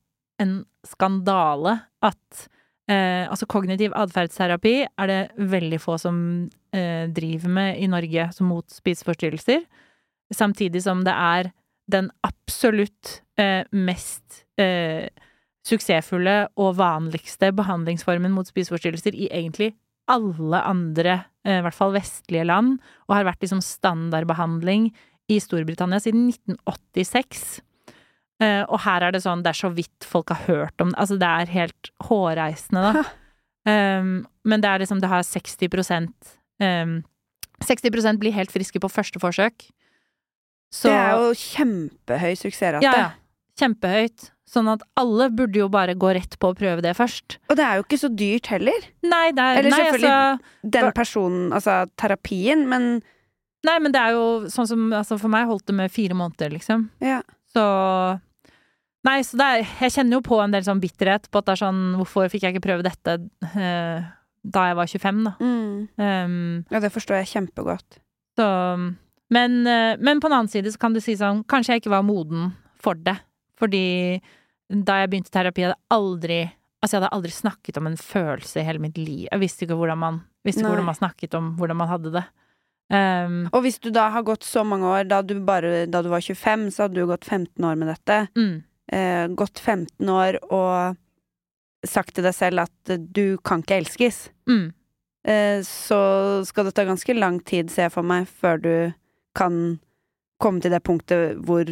en 0.42 0.60
skandale 0.88 1.76
at 2.06 2.48
eh, 2.90 3.26
Altså 3.28 3.50
kognitiv 3.50 3.94
atferdsterapi 3.98 4.76
er 4.88 5.12
det 5.12 5.22
veldig 5.38 5.82
få 5.84 5.98
som 6.02 6.20
eh, 6.74 7.06
driver 7.14 7.54
med 7.60 7.82
i 7.82 7.90
Norge 7.92 8.30
som 8.34 8.50
mot 8.50 8.66
spiseforstyrrelser. 8.74 9.66
Samtidig 10.34 10.84
som 10.84 11.04
det 11.08 11.14
er 11.14 11.52
den 11.92 12.10
absolutt 12.28 13.22
eh, 13.40 13.64
mest 13.72 14.44
eh, 14.60 15.08
suksessfulle 15.68 16.40
og 16.60 16.78
vanligste 16.80 17.54
behandlingsformen 17.56 18.34
mot 18.36 18.48
spiseforstyrrelser 18.48 19.16
i 19.16 19.30
egentlig 19.32 19.74
alle 20.12 20.60
andre, 20.64 21.22
eh, 21.46 21.60
i 21.60 21.64
hvert 21.66 21.76
fall 21.76 21.96
vestlige 21.96 22.48
land, 22.48 22.78
og 23.08 23.16
har 23.16 23.28
vært 23.28 23.44
liksom 23.44 23.64
standardbehandling 23.64 24.90
i 25.32 25.40
Storbritannia 25.44 26.00
siden 26.04 26.30
1986. 26.32 27.62
Eh, 28.44 28.64
og 28.70 28.80
her 28.86 29.04
er 29.04 29.16
det 29.16 29.24
sånn, 29.24 29.44
det 29.44 29.52
er 29.52 29.60
så 29.60 29.72
vidt 29.74 30.08
folk 30.08 30.32
har 30.32 30.46
hørt 30.48 30.84
om 30.84 30.94
det. 30.94 31.00
Altså, 31.02 31.18
det 31.20 31.28
er 31.28 31.54
helt 31.56 31.92
hårreisende, 32.08 32.84
da. 32.94 33.06
Um, 33.68 34.12
men 34.50 34.64
det 34.64 34.70
er 34.70 34.84
liksom, 34.84 35.02
det 35.04 35.10
har 35.12 35.26
60 35.26 35.68
um, 36.64 37.00
60% 37.66 38.22
blir 38.22 38.36
helt 38.36 38.54
friske 38.54 38.80
på 38.80 38.92
første 38.92 39.20
forsøk. 39.20 39.68
Så 40.74 40.90
Det 40.90 40.98
er 40.98 41.12
jo 41.22 41.30
kjempehøy 41.34 42.34
suksessrate. 42.38 42.84
ja, 42.84 42.92
ja. 42.98 43.12
Kjempehøyt. 43.58 44.32
Sånn 44.48 44.68
at 44.72 44.84
alle 44.96 45.30
burde 45.36 45.60
jo 45.60 45.68
bare 45.68 45.96
gå 46.00 46.14
rett 46.16 46.38
på 46.40 46.54
å 46.54 46.56
prøve 46.56 46.82
det 46.82 46.94
først. 46.96 47.38
Og 47.50 47.58
det 47.60 47.66
er 47.66 47.80
jo 47.80 47.84
ikke 47.84 48.00
så 48.00 48.10
dyrt 48.16 48.46
heller. 48.48 48.86
Nei, 49.04 49.32
det 49.36 49.44
er 49.44 49.58
Eller 49.60 49.70
nei, 49.74 49.80
selvfølgelig- 49.80 50.14
altså, 50.38 50.72
Den 50.72 50.92
personen, 50.94 51.52
altså 51.52 51.90
terapien, 51.98 52.68
men 52.70 53.02
nei, 53.66 53.80
men 53.80 53.92
det 53.92 54.00
er 54.00 54.12
jo 54.12 54.46
sånn 54.48 54.68
som 54.68 54.90
altså 54.94 55.20
For 55.20 55.28
meg 55.28 55.48
holdt 55.48 55.66
det 55.66 55.76
med 55.76 55.92
fire 55.92 56.14
måneder, 56.16 56.50
liksom. 56.52 56.90
ja. 57.02 57.22
Så 57.54 58.22
Nei, 59.04 59.22
så 59.22 59.38
det 59.38 59.42
er 59.48 59.68
Jeg 59.88 59.92
kjenner 59.92 60.12
jo 60.18 60.22
på 60.22 60.44
en 60.44 60.52
del 60.52 60.64
sånn 60.64 60.82
bitterhet 60.82 61.30
på 61.32 61.40
at 61.40 61.46
det 61.46 61.54
er 61.56 61.66
sånn 61.66 61.96
Hvorfor 61.98 62.30
fikk 62.30 62.42
jeg 62.44 62.56
ikke 62.56 62.66
prøve 62.68 62.84
dette 62.84 63.30
eh, 63.56 64.04
da 64.48 64.66
jeg 64.68 64.76
var 64.78 64.86
25, 64.88 65.24
da? 65.26 65.34
Mm. 65.42 65.90
Um, 65.98 66.66
Ja, 66.72 66.80
det 66.80 66.92
forstår 66.94 67.20
jeg 67.20 67.28
kjempegodt. 67.34 67.98
Så 68.38 68.96
men, 69.34 69.68
eh, 69.68 69.98
men 70.00 70.20
på 70.22 70.28
en 70.30 70.34
annen 70.38 70.48
side 70.52 70.72
så 70.72 70.80
kan 70.80 70.94
du 70.94 71.02
si 71.04 71.16
sånn 71.20 71.44
Kanskje 71.46 71.76
jeg 71.76 71.82
ikke 71.84 71.96
var 71.96 72.04
moden 72.08 72.54
for 72.80 72.96
det. 72.96 73.18
Fordi 73.60 74.22
da 74.70 75.00
jeg 75.02 75.10
begynte 75.10 75.32
terapi, 75.34 75.64
hadde 75.66 75.76
jeg 75.76 75.92
aldri 75.92 76.40
Altså, 76.78 76.94
jeg 76.94 77.02
hadde 77.02 77.16
aldri 77.18 77.32
snakket 77.34 77.78
om 77.80 77.88
en 77.90 77.96
følelse 77.98 78.60
i 78.62 78.64
hele 78.68 78.80
mitt 78.80 78.98
liv. 79.02 79.28
Jeg 79.32 79.40
visste 79.42 79.66
ikke 79.66 79.76
hvordan 79.80 79.98
man 79.98 80.20
Visste 80.46 80.62
hvordan 80.70 80.86
man 80.86 80.96
snakket 80.96 81.34
om 81.34 81.56
hvordan 81.58 81.76
man 81.80 81.88
hadde 81.90 82.12
det. 82.14 82.24
Um, 82.94 83.50
Og 83.52 83.64
hvis 83.66 83.80
du 83.82 83.90
da 83.92 84.10
har 84.14 84.24
gått 84.24 84.46
så 84.46 84.64
mange 84.64 84.86
år, 84.86 85.08
da 85.10 85.22
du 85.26 85.34
bare 85.44 85.88
da 85.90 86.02
du 86.06 86.08
var 86.10 86.22
25, 86.22 86.70
så 86.72 86.86
hadde 86.86 86.94
du 87.02 87.08
gått 87.10 87.26
15 87.26 87.66
år 87.66 87.76
med 87.76 87.88
dette. 87.90 88.28
mm, 88.38 88.64
Eh, 88.94 89.28
gått 89.36 89.60
15 89.60 90.08
år 90.08 90.38
og 90.50 90.96
sagt 91.84 92.14
til 92.16 92.24
deg 92.24 92.34
selv 92.34 92.62
at 92.64 92.90
eh, 92.94 92.98
du 92.98 93.38
kan 93.44 93.60
ikke 93.64 93.82
elskes. 93.82 94.30
mm, 94.48 94.72
Eh, 95.28 95.60
så 95.68 96.46
skal 96.48 96.64
det 96.70 96.76
ta 96.76 96.86
ganske 96.86 97.14
lang 97.20 97.42
tid, 97.44 97.70
ser 97.70 97.90
jeg 97.90 97.92
for 97.92 98.04
meg, 98.04 98.28
før 98.30 98.62
du 98.62 98.94
kan 99.38 99.78
komme 100.42 100.62
til 100.62 100.74
det 100.74 100.84
punktet 100.86 101.38
hvor 101.46 101.70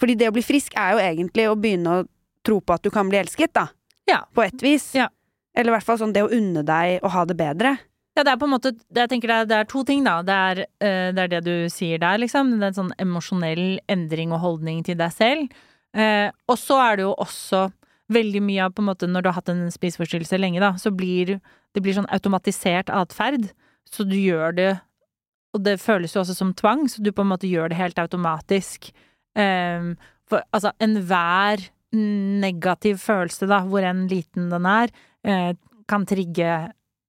Fordi 0.00 0.14
det 0.20 0.28
å 0.28 0.34
bli 0.36 0.44
frisk 0.44 0.74
er 0.76 0.92
jo 0.92 1.00
egentlig 1.00 1.46
å 1.48 1.56
begynne 1.56 1.92
å 1.92 2.06
tro 2.44 2.58
på 2.60 2.74
at 2.74 2.84
du 2.84 2.90
kan 2.92 3.08
bli 3.08 3.16
elsket, 3.16 3.54
da. 3.56 3.70
Ja. 4.04 4.18
På 4.36 4.44
et 4.44 4.60
vis. 4.62 4.90
Ja. 4.94 5.08
Eller 5.56 5.72
i 5.72 5.76
hvert 5.78 5.86
fall 5.86 5.98
sånn 6.02 6.12
det 6.12 6.26
å 6.26 6.32
unne 6.36 6.60
deg 6.66 7.00
å 7.00 7.12
ha 7.14 7.24
det 7.24 7.36
bedre. 7.38 7.72
Ja, 8.16 8.24
det 8.24 8.32
er 8.32 8.40
på 8.40 8.46
en 8.48 8.54
måte 8.54 8.72
Jeg 8.72 9.10
tenker 9.12 9.28
det 9.28 9.38
er, 9.38 9.48
det 9.48 9.56
er 9.56 9.70
to 9.70 9.82
ting, 9.88 10.04
da. 10.04 10.18
Det 10.24 10.36
er, 10.50 10.60
uh, 10.84 11.08
det 11.16 11.24
er 11.24 11.32
det 11.32 11.42
du 11.46 11.54
sier 11.72 12.00
der, 12.02 12.20
liksom. 12.20 12.54
Det 12.56 12.64
er 12.64 12.74
en 12.74 12.78
sånn 12.82 12.94
emosjonell 13.02 13.64
endring 13.92 14.36
og 14.36 14.42
holdning 14.44 14.84
til 14.86 15.00
deg 15.00 15.12
selv. 15.16 15.58
Uh, 15.96 16.28
og 16.48 16.60
så 16.60 16.78
er 16.84 16.98
det 16.98 17.06
jo 17.06 17.16
også 17.16 17.66
veldig 18.12 18.42
mye 18.44 18.66
av 18.68 18.74
på 18.76 18.82
en 18.84 18.90
måte 18.90 19.08
Når 19.08 19.24
du 19.24 19.28
har 19.30 19.38
hatt 19.40 19.48
en 19.50 19.64
spiseforstyrrelse 19.72 20.38
lenge, 20.38 20.60
da, 20.62 20.74
så 20.80 20.92
blir 20.94 21.38
det 21.76 21.82
blir 21.84 21.96
sånn 21.96 22.08
automatisert 22.12 22.92
atferd. 22.92 23.50
Så 23.88 24.06
du 24.08 24.16
gjør 24.16 24.54
det 24.56 24.70
Og 25.56 25.64
det 25.64 25.78
føles 25.80 26.12
jo 26.14 26.20
også 26.22 26.36
som 26.36 26.52
tvang, 26.56 26.84
så 26.90 27.02
du 27.02 27.12
på 27.14 27.24
en 27.24 27.32
måte 27.32 27.48
gjør 27.48 27.72
det 27.72 27.80
helt 27.80 27.98
automatisk. 28.02 28.90
Um, 29.36 29.94
for 30.28 30.44
altså, 30.52 30.74
enhver 30.82 31.64
negativ 31.96 33.00
følelse, 33.00 33.48
da, 33.48 33.62
hvor 33.64 33.86
enn 33.86 34.04
liten 34.10 34.50
den 34.52 34.68
er, 34.68 34.92
uh, 35.28 35.52
kan 35.88 36.04
trigge 36.08 36.56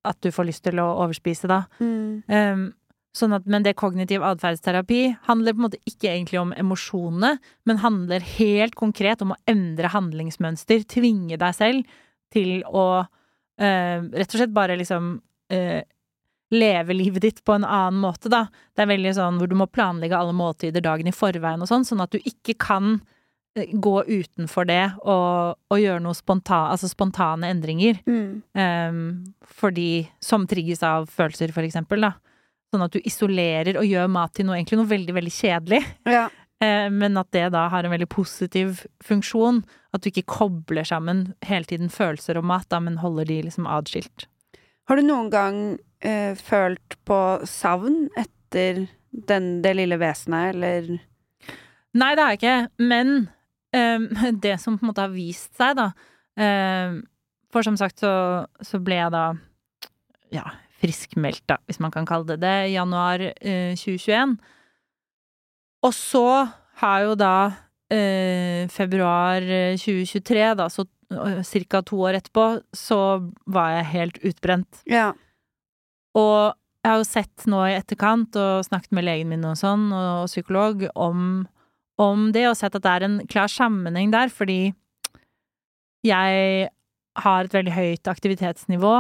at 0.07 0.19
du 0.23 0.31
får 0.31 0.47
lyst 0.47 0.63
til 0.67 0.79
å 0.79 0.87
overspise, 1.03 1.49
da. 1.51 1.65
Um, 2.31 2.69
sånn 3.17 3.33
at, 3.35 3.47
men 3.49 3.65
det 3.65 3.75
kognitiv 3.79 4.23
atferdsterapi 4.23 5.01
handler 5.27 5.55
på 5.55 5.61
en 5.61 5.65
måte 5.65 5.81
ikke 5.89 6.11
egentlig 6.13 6.39
om 6.39 6.53
emosjonene, 6.55 7.37
men 7.67 7.83
handler 7.83 8.25
helt 8.37 8.77
konkret 8.79 9.23
om 9.25 9.33
å 9.33 9.39
endre 9.49 9.91
handlingsmønster, 9.91 10.85
tvinge 10.87 11.39
deg 11.41 11.57
selv 11.57 11.97
til 12.33 12.61
å 12.67 12.87
uh, 13.03 13.99
rett 14.05 14.29
og 14.29 14.37
slett 14.37 14.55
bare 14.55 14.77
liksom 14.79 15.15
eh, 15.53 15.81
leve 16.53 16.95
livet 16.95 17.21
ditt 17.21 17.43
på 17.45 17.57
en 17.57 17.65
annen 17.65 17.99
måte, 17.99 18.29
da. 18.31 18.45
Det 18.75 18.83
er 18.83 18.91
veldig 18.93 19.13
sånn 19.17 19.39
hvor 19.39 19.51
du 19.51 19.55
må 19.59 19.67
planlegge 19.67 20.17
alle 20.17 20.35
måltider 20.35 20.83
dagen 20.83 21.09
i 21.09 21.15
forveien 21.15 21.63
og 21.63 21.69
sånn, 21.69 21.85
sånn 21.87 22.03
at 22.05 22.13
du 22.15 22.21
ikke 22.21 22.55
kan 22.61 22.95
eh, 23.57 23.73
gå 23.73 23.95
utenfor 24.07 24.69
det 24.69 24.83
og, 25.03 25.57
og 25.67 25.81
gjøre 25.81 26.03
noe 26.05 26.17
spontan, 26.17 26.71
altså 26.71 26.89
spontane 26.91 27.51
endringer. 27.51 27.99
Mm. 28.07 28.29
Um, 28.55 29.03
fordi 29.59 30.07
Som 30.23 30.47
trigges 30.47 30.83
av 30.85 31.09
følelser, 31.11 31.51
for 31.55 31.67
eksempel, 31.67 32.07
da. 32.07 32.15
Sånn 32.71 32.83
at 32.83 32.95
du 32.95 32.99
isolerer 33.03 33.79
og 33.79 33.87
gjør 33.87 34.09
mat 34.11 34.33
til 34.35 34.47
noe 34.47 34.57
egentlig 34.57 34.79
noe 34.81 34.91
veldig, 34.91 35.15
veldig 35.21 35.37
kjedelig. 35.39 35.85
Ja. 36.07 36.27
Eh, 36.57 36.87
men 36.89 37.13
at 37.21 37.27
det 37.35 37.51
da 37.53 37.67
har 37.69 37.85
en 37.85 37.91
veldig 37.93 38.07
positiv 38.09 38.79
funksjon. 39.05 39.59
At 39.93 40.01
du 40.01 40.09
ikke 40.09 40.23
kobler 40.39 40.87
sammen 40.89 41.35
hele 41.45 41.69
tiden 41.69 41.91
følelser 41.93 42.39
og 42.39 42.47
mat, 42.49 42.65
da, 42.73 42.79
men 42.81 42.97
holder 42.97 43.29
de 43.29 43.43
liksom 43.45 43.67
adskilt. 43.69 44.25
Har 44.89 44.97
du 44.97 45.03
noen 45.05 45.29
gang 45.29 45.59
eh, 46.01 46.33
følt 46.37 46.97
på 47.07 47.19
savn 47.47 48.07
etter 48.17 48.85
den, 49.11 49.49
det 49.63 49.73
lille 49.77 49.99
vesenet, 50.01 50.55
eller 50.55 50.97
Nei, 51.97 52.11
det 52.13 52.21
har 52.21 52.33
jeg 52.35 52.39
ikke, 52.41 52.57
men 52.85 53.13
ehm, 53.73 54.09
det 54.45 54.57
som 54.61 54.77
på 54.77 54.85
en 54.85 54.91
måte 54.91 55.05
har 55.05 55.13
vist 55.13 55.55
seg, 55.57 55.77
da 55.79 55.91
ehm, 56.37 57.01
For 57.53 57.65
som 57.65 57.77
sagt 57.79 58.03
så, 58.03 58.11
så 58.61 58.79
ble 58.83 58.99
jeg 58.99 59.13
da 59.15 59.25
ja, 60.35 60.43
friskmeldt, 60.81 61.45
da, 61.49 61.57
hvis 61.65 61.79
man 61.81 61.93
kan 61.93 62.05
kalle 62.05 62.27
det 62.33 62.41
det, 62.43 62.55
i 62.67 62.75
januar 62.75 63.23
eh, 63.23 63.71
2021. 63.79 64.35
Og 65.87 65.93
så 65.95 66.27
har 66.81 67.05
jo 67.05 67.13
da 67.17 67.35
eh, 67.93 68.67
februar 68.73 69.41
eh, 69.41 69.77
2023, 69.79 70.43
da, 70.59 70.67
så 70.69 70.85
eh, 71.13 71.39
cirka 71.47 71.81
to 71.87 72.01
år 72.03 72.19
etterpå, 72.19 72.47
så 72.75 72.99
var 73.47 73.77
jeg 73.77 73.91
helt 73.93 74.19
utbrent. 74.27 74.83
Ja. 74.91 75.13
Og 76.17 76.55
jeg 76.83 76.89
har 76.89 77.01
jo 77.01 77.07
sett 77.07 77.45
nå 77.49 77.61
i 77.67 77.75
etterkant, 77.77 78.37
og 78.39 78.65
snakket 78.67 78.95
med 78.95 79.07
legen 79.07 79.31
min 79.33 79.45
og 79.47 79.57
sånn, 79.59 79.89
og 79.91 80.29
psykolog, 80.31 80.87
om, 80.95 81.45
om 82.01 82.29
det, 82.35 82.47
og 82.49 82.57
sett 82.59 82.77
at 82.77 82.85
det 82.85 82.93
er 82.93 83.07
en 83.07 83.19
klar 83.29 83.51
sammenheng 83.51 84.13
der, 84.13 84.31
fordi 84.33 84.71
jeg 86.07 86.69
har 87.17 87.47
et 87.47 87.55
veldig 87.57 87.73
høyt 87.73 88.09
aktivitetsnivå, 88.09 88.93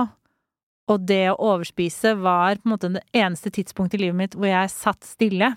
og 0.87 1.07
det 1.07 1.23
å 1.31 1.39
overspise 1.53 2.13
var 2.19 2.59
på 2.59 2.67
en 2.67 2.73
måte 2.73 2.91
det 2.95 3.03
eneste 3.15 3.51
tidspunktet 3.53 3.99
i 3.99 4.05
livet 4.05 4.19
mitt 4.19 4.37
hvor 4.37 4.47
jeg 4.47 4.71
satt 4.71 5.07
stille. 5.07 5.51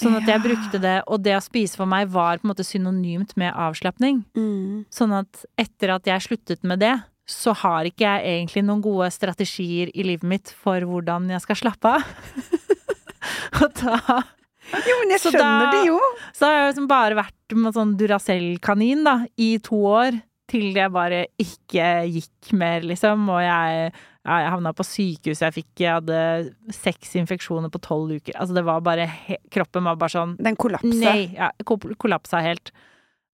Sånn 0.00 0.16
at 0.18 0.28
jeg 0.28 0.42
brukte 0.44 0.80
det, 0.80 0.96
og 1.08 1.22
det 1.24 1.36
å 1.38 1.44
spise 1.44 1.78
for 1.78 1.88
meg 1.88 2.10
var 2.12 2.40
på 2.40 2.44
en 2.44 2.52
måte 2.52 2.64
synonymt 2.68 3.32
med 3.40 3.52
avslapning. 3.52 4.22
Mm. 4.36 4.84
Sånn 4.92 5.14
at 5.16 5.44
etter 5.60 5.94
at 5.94 6.08
jeg 6.08 6.24
sluttet 6.24 6.66
med 6.68 6.82
det, 6.84 6.94
så 7.26 7.52
har 7.58 7.88
ikke 7.88 8.06
jeg 8.06 8.22
egentlig 8.36 8.62
noen 8.68 8.82
gode 8.84 9.08
strategier 9.14 9.90
i 9.94 10.04
livet 10.06 10.26
mitt 10.30 10.52
for 10.54 10.80
hvordan 10.86 11.26
jeg 11.32 11.42
skal 11.42 11.58
slappe 11.58 11.96
av. 11.98 12.04
og 13.62 13.72
da 13.80 13.98
Jo, 14.86 14.94
men 15.00 15.12
jeg 15.14 15.22
skjønner 15.24 15.66
da- 15.66 15.72
det 15.74 15.82
jo! 15.88 15.98
Så 16.34 16.46
har 16.48 16.56
jeg 16.60 16.70
liksom 16.72 16.88
bare 16.90 17.18
vært 17.18 17.54
med 17.58 17.74
sånn 17.76 17.92
Duracell-kanin, 17.98 19.04
da, 19.06 19.16
i 19.38 19.56
to 19.62 19.78
år. 19.90 20.20
Til 20.50 20.68
jeg 20.78 20.92
bare 20.94 21.24
ikke 21.42 21.86
gikk 22.06 22.52
mer, 22.54 22.84
liksom. 22.86 23.24
Og 23.34 23.40
jeg, 23.42 23.88
ja, 24.26 24.36
jeg 24.44 24.50
havna 24.54 24.70
på 24.78 24.84
sykehus, 24.86 25.40
jeg 25.42 25.54
fikk 25.56 25.82
Jeg 25.82 25.96
hadde 25.96 26.18
seks 26.74 27.16
infeksjoner 27.18 27.70
på 27.74 27.80
tolv 27.82 28.12
uker. 28.20 28.36
Altså, 28.38 28.54
det 28.54 28.62
var 28.68 28.82
bare 28.86 29.08
Kroppen 29.54 29.86
var 29.90 29.98
bare 29.98 30.14
sånn 30.14 30.36
Den 30.38 30.54
kollapset. 30.58 31.00
Nei, 31.02 31.32
ja, 31.34 31.50
kol- 31.66 31.96
kollapsa 31.98 32.42
helt. 32.46 32.70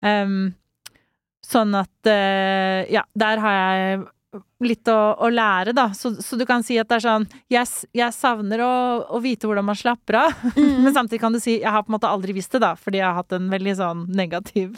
Ehm, 0.06 0.52
sånn 1.50 1.74
at 1.80 2.10
eh, 2.10 2.86
Ja, 2.94 3.04
der 3.18 3.42
har 3.44 3.58
jeg 3.58 4.00
litt 4.62 4.86
å, 4.94 4.98
å 5.18 5.30
lære, 5.34 5.74
da. 5.74 5.88
Så, 5.98 6.12
så 6.22 6.38
du 6.38 6.44
kan 6.46 6.62
si 6.62 6.76
at 6.78 6.86
det 6.92 7.00
er 7.00 7.06
sånn 7.08 7.24
Jeg, 7.50 7.66
jeg 7.98 8.14
savner 8.14 8.62
å, 8.62 8.72
å 9.18 9.22
vite 9.24 9.48
hvordan 9.50 9.66
man 9.66 9.78
slapper 9.80 10.20
av, 10.22 10.36
Mm. 10.60 10.84
men 10.86 10.94
samtidig 10.94 11.22
kan 11.24 11.34
du 11.34 11.40
si 11.42 11.56
jeg 11.60 11.72
har 11.74 11.82
på 11.84 11.90
en 11.90 11.98
måte 11.98 12.12
aldri 12.12 12.36
visst 12.38 12.54
det, 12.54 12.62
da, 12.62 12.76
fordi 12.78 13.02
jeg 13.02 13.08
har 13.10 13.18
hatt 13.18 13.34
en 13.40 13.50
veldig 13.50 13.74
sånn 13.80 14.06
negativ 14.14 14.78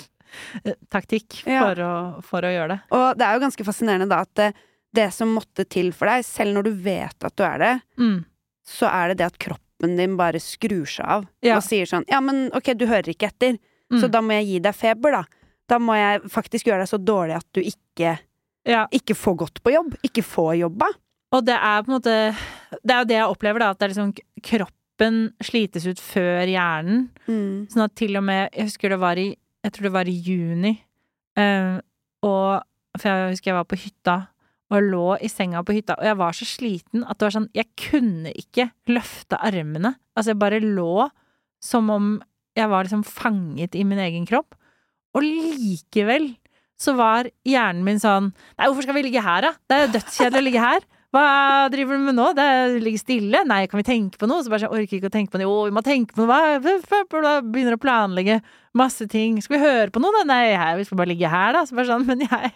eh, 0.63 0.77
taktikk 0.93 1.41
Ja. 1.45 1.65
for, 1.65 1.81
å, 1.83 1.93
for 2.23 2.47
å 2.47 2.51
gjøre 2.53 2.77
det. 2.77 2.79
Og 2.95 3.07
det 3.19 3.27
er 3.27 3.35
jo 3.35 3.43
ganske 3.43 3.67
fascinerende 3.67 4.07
da 4.13 4.21
at 4.23 4.31
det, 4.39 4.49
det 4.95 5.09
som 5.15 5.35
måtte 5.35 5.67
til 5.67 5.91
for 5.95 6.07
deg, 6.11 6.23
selv 6.27 6.55
når 6.55 6.69
du 6.69 6.71
vet 6.87 7.27
at 7.27 7.35
du 7.35 7.43
er 7.47 7.59
det, 7.65 7.73
Mm. 7.99 8.17
så 8.67 8.87
er 8.87 9.11
det 9.11 9.19
det 9.19 9.27
at 9.33 9.37
kroppen 9.41 9.97
din 9.99 10.15
bare 10.19 10.39
skrur 10.39 10.87
seg 10.87 11.03
av 11.19 11.27
Ja. 11.43 11.57
og 11.59 11.63
sier 11.67 11.89
sånn 11.89 12.07
Ja, 12.07 12.19
men 12.23 12.47
ok, 12.55 12.71
du 12.79 12.87
hører 12.87 13.11
ikke 13.11 13.27
etter, 13.33 13.59
Mm. 13.91 13.99
så 13.99 14.07
da 14.07 14.21
må 14.23 14.31
jeg 14.39 14.45
gi 14.47 14.59
deg 14.63 14.75
feber, 14.79 15.11
da. 15.19 15.23
Da 15.71 15.79
må 15.79 15.95
jeg 15.95 16.25
faktisk 16.31 16.67
gjøre 16.67 16.83
deg 16.83 16.91
så 16.91 16.99
dårlig 16.99 17.37
at 17.39 17.47
du 17.55 17.61
ikke, 17.63 18.17
Ja. 18.67 18.85
ikke 18.91 19.15
får 19.17 19.37
gått 19.45 19.61
på 19.63 19.71
jobb. 19.73 19.95
Ikke 20.05 20.23
får 20.25 20.57
jobba. 20.59 20.89
Og 21.31 21.45
det 21.47 21.55
er 21.55 21.81
på 21.83 21.89
en 21.89 21.95
måte 21.95 22.15
Det 22.83 22.91
er 22.91 22.99
jo 22.99 23.07
det 23.07 23.15
jeg 23.17 23.29
opplever, 23.31 23.59
da, 23.63 23.69
at 23.71 23.79
det 23.79 23.85
er 23.87 23.93
liksom 23.93 24.11
kroppen 24.43 25.15
slites 25.41 25.87
ut 25.87 25.99
før 25.99 26.43
hjernen. 26.47 27.09
Mm. 27.27 27.69
Sånn 27.71 27.85
at 27.85 27.95
til 27.95 28.17
og 28.19 28.23
med 28.27 28.49
Jeg 28.53 28.67
husker 28.67 28.89
det 28.89 28.99
var 28.99 29.17
i 29.17 29.29
Jeg 29.63 29.71
tror 29.73 29.83
det 29.87 29.93
var 29.95 30.09
i 30.11 30.17
juni. 30.19 30.73
Uh, 31.37 31.79
og 32.23 32.61
For 32.99 33.07
jeg 33.07 33.31
husker 33.31 33.51
jeg 33.51 33.59
var 33.61 33.69
på 33.71 33.79
hytta 33.79 34.17
og 34.71 34.83
lå 34.87 35.17
i 35.19 35.27
senga 35.27 35.59
på 35.67 35.73
hytta, 35.75 35.97
og 35.99 36.05
jeg 36.07 36.15
var 36.15 36.31
så 36.31 36.45
sliten 36.47 37.03
at 37.03 37.17
det 37.19 37.25
var 37.25 37.33
sånn 37.35 37.49
Jeg 37.55 37.67
kunne 37.75 38.31
ikke 38.31 38.69
løfte 38.87 39.35
armene. 39.39 39.95
Altså, 40.15 40.31
jeg 40.31 40.39
bare 40.39 40.61
lå 40.63 41.09
som 41.63 41.89
om 41.91 42.21
jeg 42.55 42.69
var 42.71 42.83
liksom 42.87 43.03
fanget 43.03 43.75
i 43.75 43.83
min 43.87 43.99
egen 43.99 44.25
kropp. 44.27 44.55
Og 45.17 45.25
likevel 45.25 46.31
så 46.81 46.95
var 46.97 47.29
hjernen 47.45 47.83
min 47.85 47.99
sånn 48.01 48.31
Nei, 48.31 48.65
hvorfor 48.65 48.87
skal 48.87 48.97
vi 48.97 49.05
ligge 49.05 49.21
her, 49.21 49.45
da? 49.45 49.51
Det 49.69 49.77
er 49.77 49.85
jo 49.85 49.93
dødskjedelig 49.97 50.41
å 50.41 50.45
ligge 50.47 50.63
her. 50.63 50.87
Hva 51.11 51.67
driver 51.67 51.97
du 51.99 52.05
med 52.07 52.15
nå? 52.15 52.29
Det 52.37 52.43
er 52.47 52.61
å 52.71 52.81
ligge 52.81 53.01
stille? 53.01 53.41
Nei, 53.47 53.65
kan 53.67 53.81
vi 53.81 53.87
tenke 53.87 54.19
på 54.19 54.29
noe? 54.31 54.41
Så 54.41 54.51
bare 54.51 54.63
sånn, 54.63 54.71
jeg 54.71 54.85
orker 54.85 54.97
ikke 54.97 55.09
å 55.11 55.13
tenke 55.13 55.33
på 55.33 55.41
noe. 55.41 55.47
Jo, 55.49 55.55
vi 55.67 55.75
må 55.75 55.83
tenke 55.83 56.15
på 56.15 56.23
noe. 56.23 57.41
Begynner 57.43 57.75
å 57.75 57.81
planlegge 57.83 58.39
masse 58.79 59.07
ting. 59.11 59.41
Skal 59.43 59.57
vi 59.57 59.65
høre 59.65 59.91
på 59.91 59.99
noe, 60.01 60.13
da? 60.21 60.23
Nei, 60.31 60.53
her, 60.55 60.77
vi 60.79 60.87
skal 60.87 61.01
bare 61.01 61.11
ligge 61.11 61.31
her, 61.31 61.51
da. 61.57 61.65
Så 61.67 61.75
bare 61.75 61.91
sånn, 61.91 62.07
men 62.07 62.23
jeg 62.25 62.53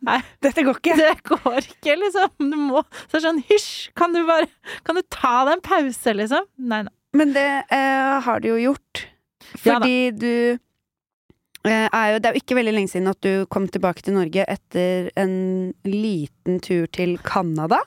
Nei, 0.00 0.20
Dette 0.40 0.62
går 0.64 0.78
ikke. 0.78 0.94
det 0.96 1.10
går 1.28 1.58
ikke, 1.60 1.98
liksom. 2.00 2.30
Du 2.40 2.56
må 2.70 2.80
Så 3.10 3.18
er 3.18 3.26
sånn, 3.26 3.42
hysj, 3.50 3.90
kan 3.98 4.14
du 4.16 4.22
bare 4.28 4.48
Kan 4.86 4.96
du 4.96 5.02
ta 5.12 5.42
deg 5.44 5.58
en 5.58 5.64
pause, 5.66 6.14
liksom? 6.16 6.46
Nei, 6.70 6.84
nei. 6.86 6.94
Men 7.18 7.34
det 7.34 7.48
eh, 7.74 8.14
har 8.24 8.40
du 8.44 8.50
jo 8.50 8.56
gjort. 8.60 9.04
Ja. 9.64 9.74
Fordi 9.74 10.10
du 10.12 10.30
eh, 10.30 10.58
er 11.66 12.12
jo 12.14 12.18
Det 12.20 12.26
er 12.30 12.34
jo 12.34 12.40
ikke 12.42 12.56
veldig 12.58 12.74
lenge 12.74 12.88
siden 12.92 13.08
at 13.10 13.20
du 13.24 13.46
kom 13.50 13.66
tilbake 13.68 14.02
til 14.02 14.14
Norge 14.14 14.44
etter 14.48 15.10
en 15.16 15.74
liten 15.84 16.60
tur 16.60 16.86
til 16.92 17.16
Canada. 17.18 17.80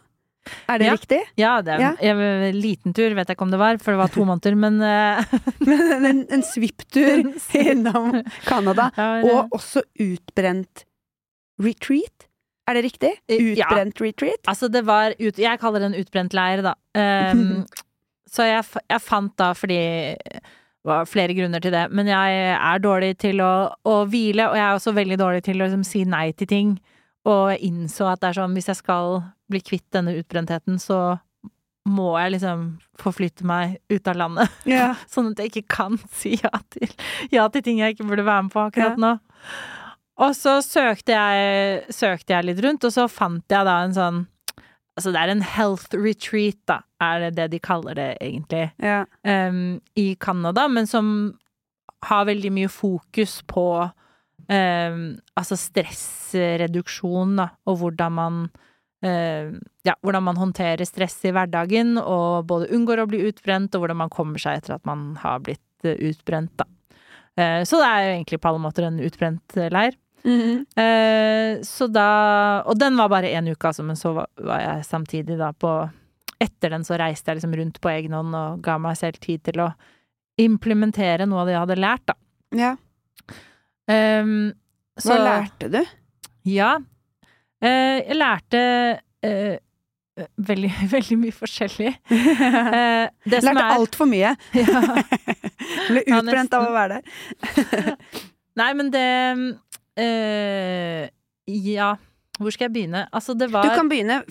Er 0.67 0.79
det 0.81 0.87
Ja. 0.87 0.93
riktig? 0.97 1.19
Ja, 1.37 1.61
det 1.61 1.73
er 1.75 1.79
Ja. 2.01 2.11
en 2.11 2.55
liten 2.59 2.93
tur, 2.93 3.13
vet 3.13 3.27
jeg 3.27 3.35
ikke 3.37 3.41
om 3.45 3.51
det 3.51 3.59
var, 3.59 3.77
for 3.77 3.91
det 3.91 3.99
var 3.99 4.07
to 4.09 4.25
måneder, 4.25 4.55
men 4.57 4.81
eh, 4.81 5.23
Men 5.61 6.05
en, 6.05 6.25
en 6.31 6.41
svipptur 6.43 7.21
innom 7.53 8.23
Canada. 8.45 8.91
ja, 8.97 9.21
Og 9.21 9.49
også 9.51 9.83
utbrent 9.99 10.85
retreat. 11.61 12.27
Er 12.67 12.73
det 12.77 12.83
riktig? 12.85 13.11
Ja. 13.29 13.65
Utbrent 13.67 14.01
retreat? 14.01 14.41
Altså, 14.47 14.67
det 14.71 14.83
var 14.85 15.13
ut, 15.19 15.37
Jeg 15.37 15.59
kaller 15.59 15.79
det 15.79 15.93
en 15.93 15.99
utbrent 16.01 16.33
leir, 16.33 16.61
da. 16.63 16.73
Um, 16.95 17.65
så 18.31 18.43
jeg, 18.47 18.63
jeg 18.89 19.01
fant 19.01 19.33
da, 19.37 19.51
fordi 19.53 19.79
det 20.81 20.89
var 20.89 21.09
flere 21.09 21.35
grunner 21.37 21.61
til 21.61 21.73
det, 21.75 21.83
men 21.93 22.07
jeg 22.09 22.37
er 22.57 22.79
dårlig 22.81 23.11
til 23.21 23.41
å, 23.45 23.53
å 23.85 23.97
hvile, 24.09 24.47
og 24.49 24.55
jeg 24.57 24.65
er 24.65 24.77
også 24.77 24.93
veldig 24.97 25.17
dårlig 25.21 25.43
til 25.45 25.59
å 25.59 25.67
liksom, 25.67 25.83
si 25.85 26.01
nei 26.09 26.31
til 26.33 26.49
ting. 26.49 26.71
Og 27.29 27.51
jeg 27.53 27.67
innså 27.67 28.07
at 28.09 28.23
det 28.23 28.31
er 28.31 28.39
sånn, 28.39 28.55
hvis 28.57 28.71
jeg 28.71 28.79
skal 28.79 29.19
bli 29.51 29.61
kvitt 29.61 29.85
denne 29.93 30.15
utbrentheten, 30.17 30.79
så 30.81 31.19
må 31.85 32.15
jeg 32.17 32.35
liksom 32.35 32.65
forflytte 33.01 33.45
meg 33.45 33.77
ut 33.93 34.09
av 34.09 34.17
landet. 34.17 34.57
Yeah. 34.69 34.97
Sånn 35.11 35.31
at 35.31 35.41
jeg 35.41 35.51
ikke 35.51 35.77
kan 35.77 36.01
si 36.13 36.35
ja 36.37 36.53
til, 36.73 36.89
ja 37.33 37.47
til 37.53 37.65
ting 37.65 37.81
jeg 37.81 37.95
ikke 37.95 38.09
burde 38.09 38.25
være 38.25 38.47
med 38.47 38.53
på 38.53 38.65
akkurat 38.67 38.97
yeah. 38.97 39.01
nå. 39.01 39.13
Og 40.21 40.35
så 40.37 40.59
søkte 40.65 41.15
jeg, 41.15 41.85
søkte 41.93 42.35
jeg 42.35 42.49
litt 42.49 42.61
rundt, 42.61 42.85
og 42.85 42.93
så 42.93 43.07
fant 43.09 43.45
jeg 43.49 43.65
da 43.65 43.79
en 43.85 43.95
sånn 43.97 44.21
Altså, 44.97 45.13
det 45.13 45.21
er 45.21 45.31
en 45.31 45.45
health 45.45 45.95
retreat, 45.95 46.59
da, 46.67 46.81
er 46.99 47.25
det 47.25 47.35
det 47.37 47.47
de 47.53 47.59
kaller 47.63 47.95
det 47.95 48.09
egentlig, 48.19 48.65
ja. 48.83 49.05
um, 49.23 49.79
i 49.95 50.11
Canada, 50.19 50.67
men 50.67 50.89
som 50.89 51.31
har 52.09 52.27
veldig 52.27 52.51
mye 52.51 52.71
fokus 52.71 53.39
på 53.47 53.65
um, 53.85 54.99
altså 55.39 55.57
stressreduksjon, 55.59 57.37
da, 57.39 57.47
og 57.69 57.79
hvordan 57.81 58.17
man 58.17 58.41
uh, 59.05 59.53
ja, 59.87 59.95
hvordan 60.01 60.27
man 60.27 60.39
håndterer 60.41 60.85
stress 60.87 61.17
i 61.25 61.33
hverdagen, 61.35 61.95
og 62.01 62.47
både 62.49 62.71
unngår 62.75 63.03
å 63.03 63.09
bli 63.09 63.23
utbrent, 63.29 63.73
og 63.75 63.85
hvordan 63.85 64.03
man 64.03 64.13
kommer 64.13 64.41
seg 64.41 64.59
etter 64.59 64.77
at 64.77 64.85
man 64.89 65.13
har 65.21 65.41
blitt 65.45 65.87
eh, 65.87 65.97
utbrent, 66.11 66.53
da. 66.59 66.67
Uh, 67.39 67.61
så 67.63 67.79
det 67.79 67.87
er 67.87 68.03
jo 68.03 68.13
egentlig 68.17 68.41
på 68.43 68.51
alle 68.51 68.61
måter 68.61 68.85
en 68.89 68.99
utbrent 69.01 69.55
eh, 69.57 69.71
leir. 70.23 70.65
-hmm. 70.75 70.81
Eh, 70.81 71.61
så 71.63 71.87
da 71.87 72.63
Og 72.65 72.79
den 72.79 72.97
var 72.97 73.09
bare 73.09 73.27
én 73.27 73.51
uke, 73.51 73.67
altså, 73.67 73.83
men 73.83 73.95
så 73.95 74.13
var, 74.13 74.27
var 74.37 74.59
jeg 74.59 74.85
samtidig 74.85 75.37
da 75.37 75.51
på 75.53 75.89
Etter 76.39 76.69
den 76.69 76.83
så 76.83 76.97
reiste 76.97 77.29
jeg 77.29 77.35
liksom 77.35 77.55
rundt 77.55 77.81
på 77.81 77.89
egen 77.89 78.13
hånd 78.13 78.35
og 78.35 78.61
ga 78.61 78.77
meg 78.77 78.97
selv 78.97 79.19
tid 79.21 79.43
til 79.43 79.59
å 79.61 79.73
implementere 80.41 81.25
noe 81.25 81.41
av 81.41 81.45
det 81.45 81.53
jeg 81.53 81.61
hadde 81.61 81.75
lært, 81.75 82.05
da. 82.07 82.13
ja. 82.57 82.75
Ehm, 83.91 84.53
Hva 85.03 85.17
lærte 85.17 85.69
du? 85.69 85.81
Ja. 86.49 86.79
Eh, 87.61 88.01
jeg 88.07 88.17
lærte 88.17 88.61
eh, 89.21 89.57
veldig, 90.37 90.71
veldig 90.95 91.19
mye 91.25 91.35
forskjellig. 91.35 91.93
Eh, 92.71 93.07
det 93.25 93.41
som 93.43 93.55
Lærte 93.55 93.77
altfor 93.77 94.09
mye. 94.09 94.35
ja. 94.57 94.81
Ble 95.89 96.03
utbrent 96.05 96.53
av 96.57 96.67
å 96.67 96.73
være 96.73 96.99
der. 96.99 97.97
Nei, 98.59 98.71
men 98.77 98.89
det 98.93 99.07
eh, 99.99 101.09
Ja, 101.51 101.95
hvor 102.39 102.53
skal 102.53 102.69
jeg 102.69 102.75
begynne? 102.75 103.05
Altså, 103.11 103.35
det 103.37 103.49
var 103.51 103.65
Du 103.67 103.73
kan 103.75 103.89
begynne 103.91 104.21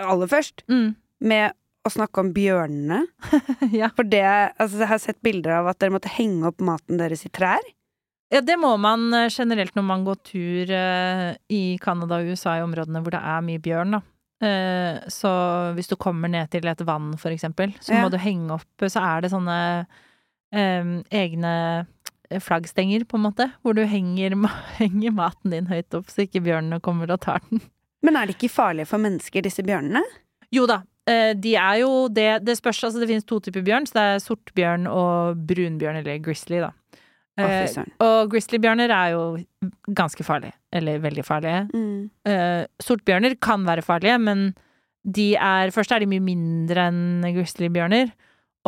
aller 0.00 0.30
først 0.30 0.64
mm, 0.70 0.94
med 1.20 1.52
å 1.86 1.90
snakke 1.92 2.20
om 2.22 2.32
bjørnene. 2.36 3.02
Ja. 3.80 3.88
For 3.96 4.04
det 4.04 4.22
altså, 4.24 4.80
Jeg 4.82 4.88
har 4.90 4.98
sett 5.02 5.20
bilder 5.24 5.58
av 5.60 5.70
at 5.72 5.78
dere 5.80 5.94
måtte 5.94 6.12
henge 6.12 6.48
opp 6.50 6.60
maten 6.64 6.98
deres 7.00 7.24
i 7.26 7.30
trær. 7.32 7.62
Ja, 8.30 8.40
det 8.46 8.56
må 8.62 8.76
man 8.78 9.08
eh, 9.16 9.28
generelt 9.32 9.74
når 9.74 9.86
man 9.88 10.04
går 10.06 10.18
tur 10.28 10.70
eh, 10.76 11.30
i 11.50 11.62
Canada 11.82 12.20
og 12.20 12.30
USA, 12.30 12.58
i 12.58 12.62
områdene 12.66 13.02
hvor 13.02 13.16
det 13.16 13.22
er 13.26 13.40
mye 13.46 13.62
bjørn, 13.62 13.96
da. 13.98 14.02
Så 15.12 15.28
hvis 15.76 15.90
du 15.90 15.98
kommer 16.00 16.30
ned 16.32 16.48
til 16.48 16.64
et 16.70 16.80
vann, 16.88 17.10
for 17.20 17.28
eksempel, 17.28 17.74
så 17.84 17.92
Ja. 17.92 17.98
må 18.00 18.08
du 18.08 18.16
henge 18.16 18.54
opp 18.54 18.84
Så 18.88 18.96
er 19.04 19.20
det 19.20 19.28
sånne 19.34 19.56
um, 20.56 20.94
egne 21.12 21.50
flaggstenger, 22.38 23.04
på 23.10 23.18
en 23.18 23.26
måte, 23.26 23.48
hvor 23.62 23.74
du 23.74 23.82
henger, 23.88 24.36
henger 24.82 25.14
maten 25.16 25.54
din 25.54 25.70
høyt 25.70 25.98
opp, 25.98 26.10
så 26.12 26.26
ikke 26.26 26.44
bjørnene 26.46 26.80
kommer 26.84 27.10
og 27.10 27.22
tar 27.24 27.42
den. 27.48 27.62
Men 28.06 28.16
er 28.16 28.28
de 28.28 28.36
ikke 28.36 28.52
farlige 28.52 28.88
for 28.88 29.02
mennesker, 29.02 29.44
disse 29.44 29.64
bjørnene? 29.66 30.02
Jo 30.54 30.64
da, 30.70 30.80
eh, 31.10 31.32
de 31.36 31.52
er 31.60 31.82
jo 31.82 32.08
det 32.08 32.44
Det 32.46 32.56
spørs, 32.58 32.82
altså 32.86 33.02
det 33.02 33.10
finnes 33.10 33.26
to 33.28 33.40
typer 33.44 33.64
bjørn, 33.66 33.86
så 33.86 33.98
det 33.98 34.04
er 34.06 34.22
sortbjørn 34.24 34.86
og 34.90 35.42
brunbjørn, 35.50 36.00
eller 36.00 36.22
grizzly, 36.24 36.62
da. 36.64 36.72
Å, 37.40 37.46
Eh, 37.46 37.84
og 38.04 38.32
grizzlybjørner 38.32 38.92
er 38.92 39.12
jo 39.14 39.22
ganske 39.96 40.24
farlige, 40.26 40.56
eller 40.72 41.00
veldig 41.02 41.24
farlige. 41.24 41.62
Mm. 41.72 42.10
Eh, 42.28 42.64
sortbjørner 42.82 43.36
kan 43.40 43.64
være 43.64 43.84
farlige, 43.86 44.18
men 44.20 44.50
de 45.04 45.34
er 45.36 45.70
Først 45.72 45.92
er 45.92 46.02
de 46.02 46.10
mye 46.10 46.20
mindre 46.20 46.88
enn 46.90 47.22
grizzlybjørner, 47.24 48.10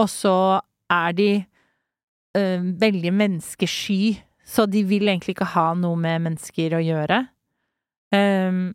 og 0.00 0.08
så 0.08 0.62
er 0.88 1.12
de 1.12 1.30
eh, 2.38 2.60
veldig 2.60 3.12
menneskesky, 3.14 4.18
så 4.44 4.66
de 4.66 4.82
vil 4.84 5.08
egentlig 5.08 5.36
ikke 5.36 5.52
ha 5.54 5.72
noe 5.78 5.96
med 5.96 6.24
mennesker 6.26 6.74
å 6.76 6.82
gjøre. 6.82 7.26
Um, 8.12 8.74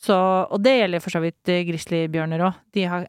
så 0.00 0.16
Og 0.50 0.62
det 0.62 0.76
gjelder 0.78 1.02
for 1.02 1.12
så 1.12 1.20
vidt 1.24 1.48
eh, 1.50 1.64
grizzlybjørner 1.66 2.44
òg. 2.46 2.58
De 2.72 2.84
har 2.88 3.08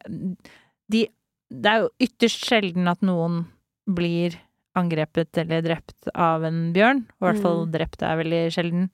de, 0.90 1.06
Det 1.52 1.68
er 1.70 1.84
jo 1.84 1.92
ytterst 2.02 2.48
sjelden 2.48 2.88
at 2.90 3.00
noen 3.06 3.44
blir 3.86 4.34
angrepet 4.76 5.36
eller 5.38 5.62
drept 5.64 6.08
av 6.14 6.44
en 6.48 6.72
bjørn. 6.72 7.04
I 7.04 7.24
hvert 7.24 7.40
fall 7.42 7.66
Mm. 7.66 7.72
drept 7.72 8.02
er 8.02 8.16
veldig 8.16 8.42
sjelden. 8.52 8.90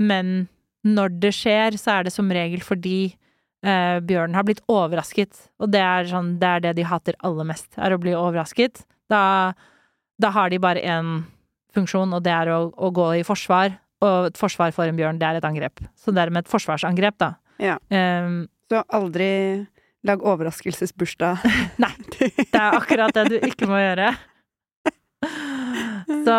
Men 0.00 0.48
når 0.84 1.20
det 1.20 1.32
skjer, 1.36 1.76
så 1.78 1.98
er 1.98 2.04
det 2.04 2.12
som 2.12 2.30
regel 2.32 2.60
fordi 2.60 3.14
eh, 3.62 4.00
bjørnen 4.00 4.34
har 4.34 4.42
blitt 4.44 4.62
overrasket. 4.68 5.48
Og 5.60 5.70
det 5.70 5.80
er, 5.80 6.04
sånn, 6.10 6.38
det 6.40 6.48
er 6.48 6.60
det 6.60 6.76
de 6.76 6.82
hater 6.88 7.14
aller 7.22 7.44
mest, 7.44 7.68
er 7.78 7.92
å 7.94 8.00
bli 8.00 8.10
overrasket. 8.16 8.84
Da, 9.08 9.52
da 10.22 10.30
har 10.34 10.52
de 10.52 10.58
bare 10.62 10.82
én 10.82 11.12
funksjon, 11.74 12.12
og 12.14 12.22
det 12.24 12.32
er 12.34 12.50
å, 12.54 12.60
å 12.72 12.90
gå 12.94 13.08
i 13.20 13.26
forsvar. 13.26 13.76
Og 14.02 14.30
et 14.32 14.38
forsvar 14.40 14.72
for 14.74 14.88
en 14.90 14.98
bjørn, 14.98 15.20
det 15.20 15.28
er 15.28 15.38
et 15.38 15.46
angrep. 15.46 15.82
Så 15.98 16.14
dermed 16.14 16.44
et 16.44 16.50
forsvarsangrep, 16.50 17.18
da. 17.22 17.34
Ja. 17.62 17.76
Um, 17.94 18.44
Så 18.72 18.80
aldri 18.90 19.28
lag 20.08 20.22
overraskelsesbursdag. 20.26 21.44
Nei, 21.82 21.92
det 22.18 22.32
er 22.50 22.74
akkurat 22.80 23.14
det 23.14 23.28
du 23.30 23.36
ikke 23.46 23.68
må 23.70 23.78
gjøre. 23.78 24.10
Så 26.26 26.36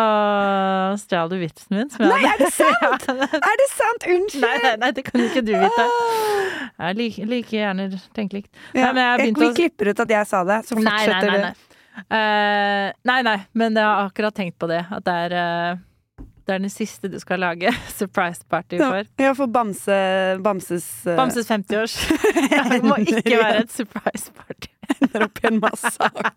stjal 1.00 1.30
du 1.32 1.38
vitsen 1.40 1.72
min. 1.78 1.88
Nei, 2.04 2.20
er 2.28 2.40
det 2.42 2.50
sant? 2.58 3.06
Er 3.08 3.56
det 3.60 3.68
sant? 3.72 4.06
Unnskyld! 4.12 4.44
Nei, 4.44 4.56
nei, 4.62 4.74
nei, 4.82 4.90
det 4.96 5.04
kan 5.08 5.22
ikke 5.24 5.42
du 5.44 5.54
vite. 5.56 5.86
Ah. 5.86 6.90
Jeg 6.90 6.98
liker 7.00 7.30
like 7.30 7.56
gjerne 7.56 7.88
tenke 8.16 8.40
likt. 8.40 8.50
Ja, 8.76 8.92
Nei, 8.96 9.30
Vi 9.32 9.50
klipper 9.56 9.92
ut 9.92 10.02
at 10.04 10.12
jeg 10.14 10.28
sa 10.30 10.42
det, 10.46 10.60
så 10.68 10.76
fortsetter 10.78 11.32
du. 11.32 11.73
Eh, 11.94 12.88
nei, 13.06 13.18
nei, 13.26 13.36
men 13.54 13.76
jeg 13.78 13.86
har 13.86 14.08
akkurat 14.08 14.34
tenkt 14.36 14.58
på 14.58 14.68
det. 14.70 14.80
At 14.90 15.04
det 15.06 15.14
er, 15.28 15.34
uh, 15.38 16.24
det 16.44 16.56
er 16.56 16.62
den 16.64 16.72
siste 16.72 17.08
du 17.12 17.16
skal 17.22 17.40
lage 17.44 17.70
surprise 18.00 18.44
party 18.50 18.80
for. 18.82 19.06
Ja, 19.22 19.32
for 19.38 19.46
Bamse 19.50 19.98
Bamses 20.44 20.88
uh, 21.06 21.14
Bamses 21.18 21.48
50-års. 21.50 21.94
Det 22.74 22.80
må 22.84 22.98
ikke 23.04 23.38
være 23.38 23.64
et 23.64 23.72
surprise 23.74 24.32
party. 24.34 24.70
ender 25.00 25.26
opp 25.28 25.38
i 25.42 25.48
en 25.52 25.60
massakre. 25.62 26.34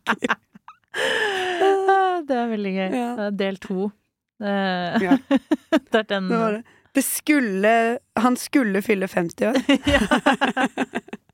Ah, 0.97 2.21
Det 2.25 2.37
er 2.37 2.47
veldig 2.53 2.73
gøy. 2.77 2.97
Ja. 3.01 3.29
Del 3.43 3.57
to. 3.61 3.91
Ja. 4.39 5.15
det 5.73 5.97
er 5.97 6.03
den 6.11 6.27
Det 6.29 6.37
var 6.37 6.59
det. 6.59 6.65
Det 6.97 7.01
skulle 7.05 7.71
Han 8.21 8.35
skulle 8.37 8.81
fylle 8.85 9.07
50 9.09 9.47
år. 9.49 9.57
det- 9.67 11.26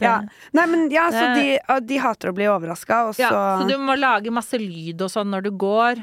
Ja. 0.00 0.16
Nei, 0.56 0.66
men 0.66 0.86
ja, 0.90 1.06
så 1.12 1.24
de, 1.36 1.58
de 1.86 1.98
hater 2.02 2.30
å 2.32 2.36
bli 2.36 2.48
overraska, 2.50 3.04
og 3.08 3.16
så 3.16 3.22
Ja, 3.22 3.30
så 3.60 3.68
du 3.68 3.76
må 3.80 3.94
lage 3.98 4.32
masse 4.34 4.58
lyd 4.58 5.02
og 5.04 5.12
sånn 5.12 5.30
når 5.32 5.46
du 5.46 5.50
går, 5.60 6.02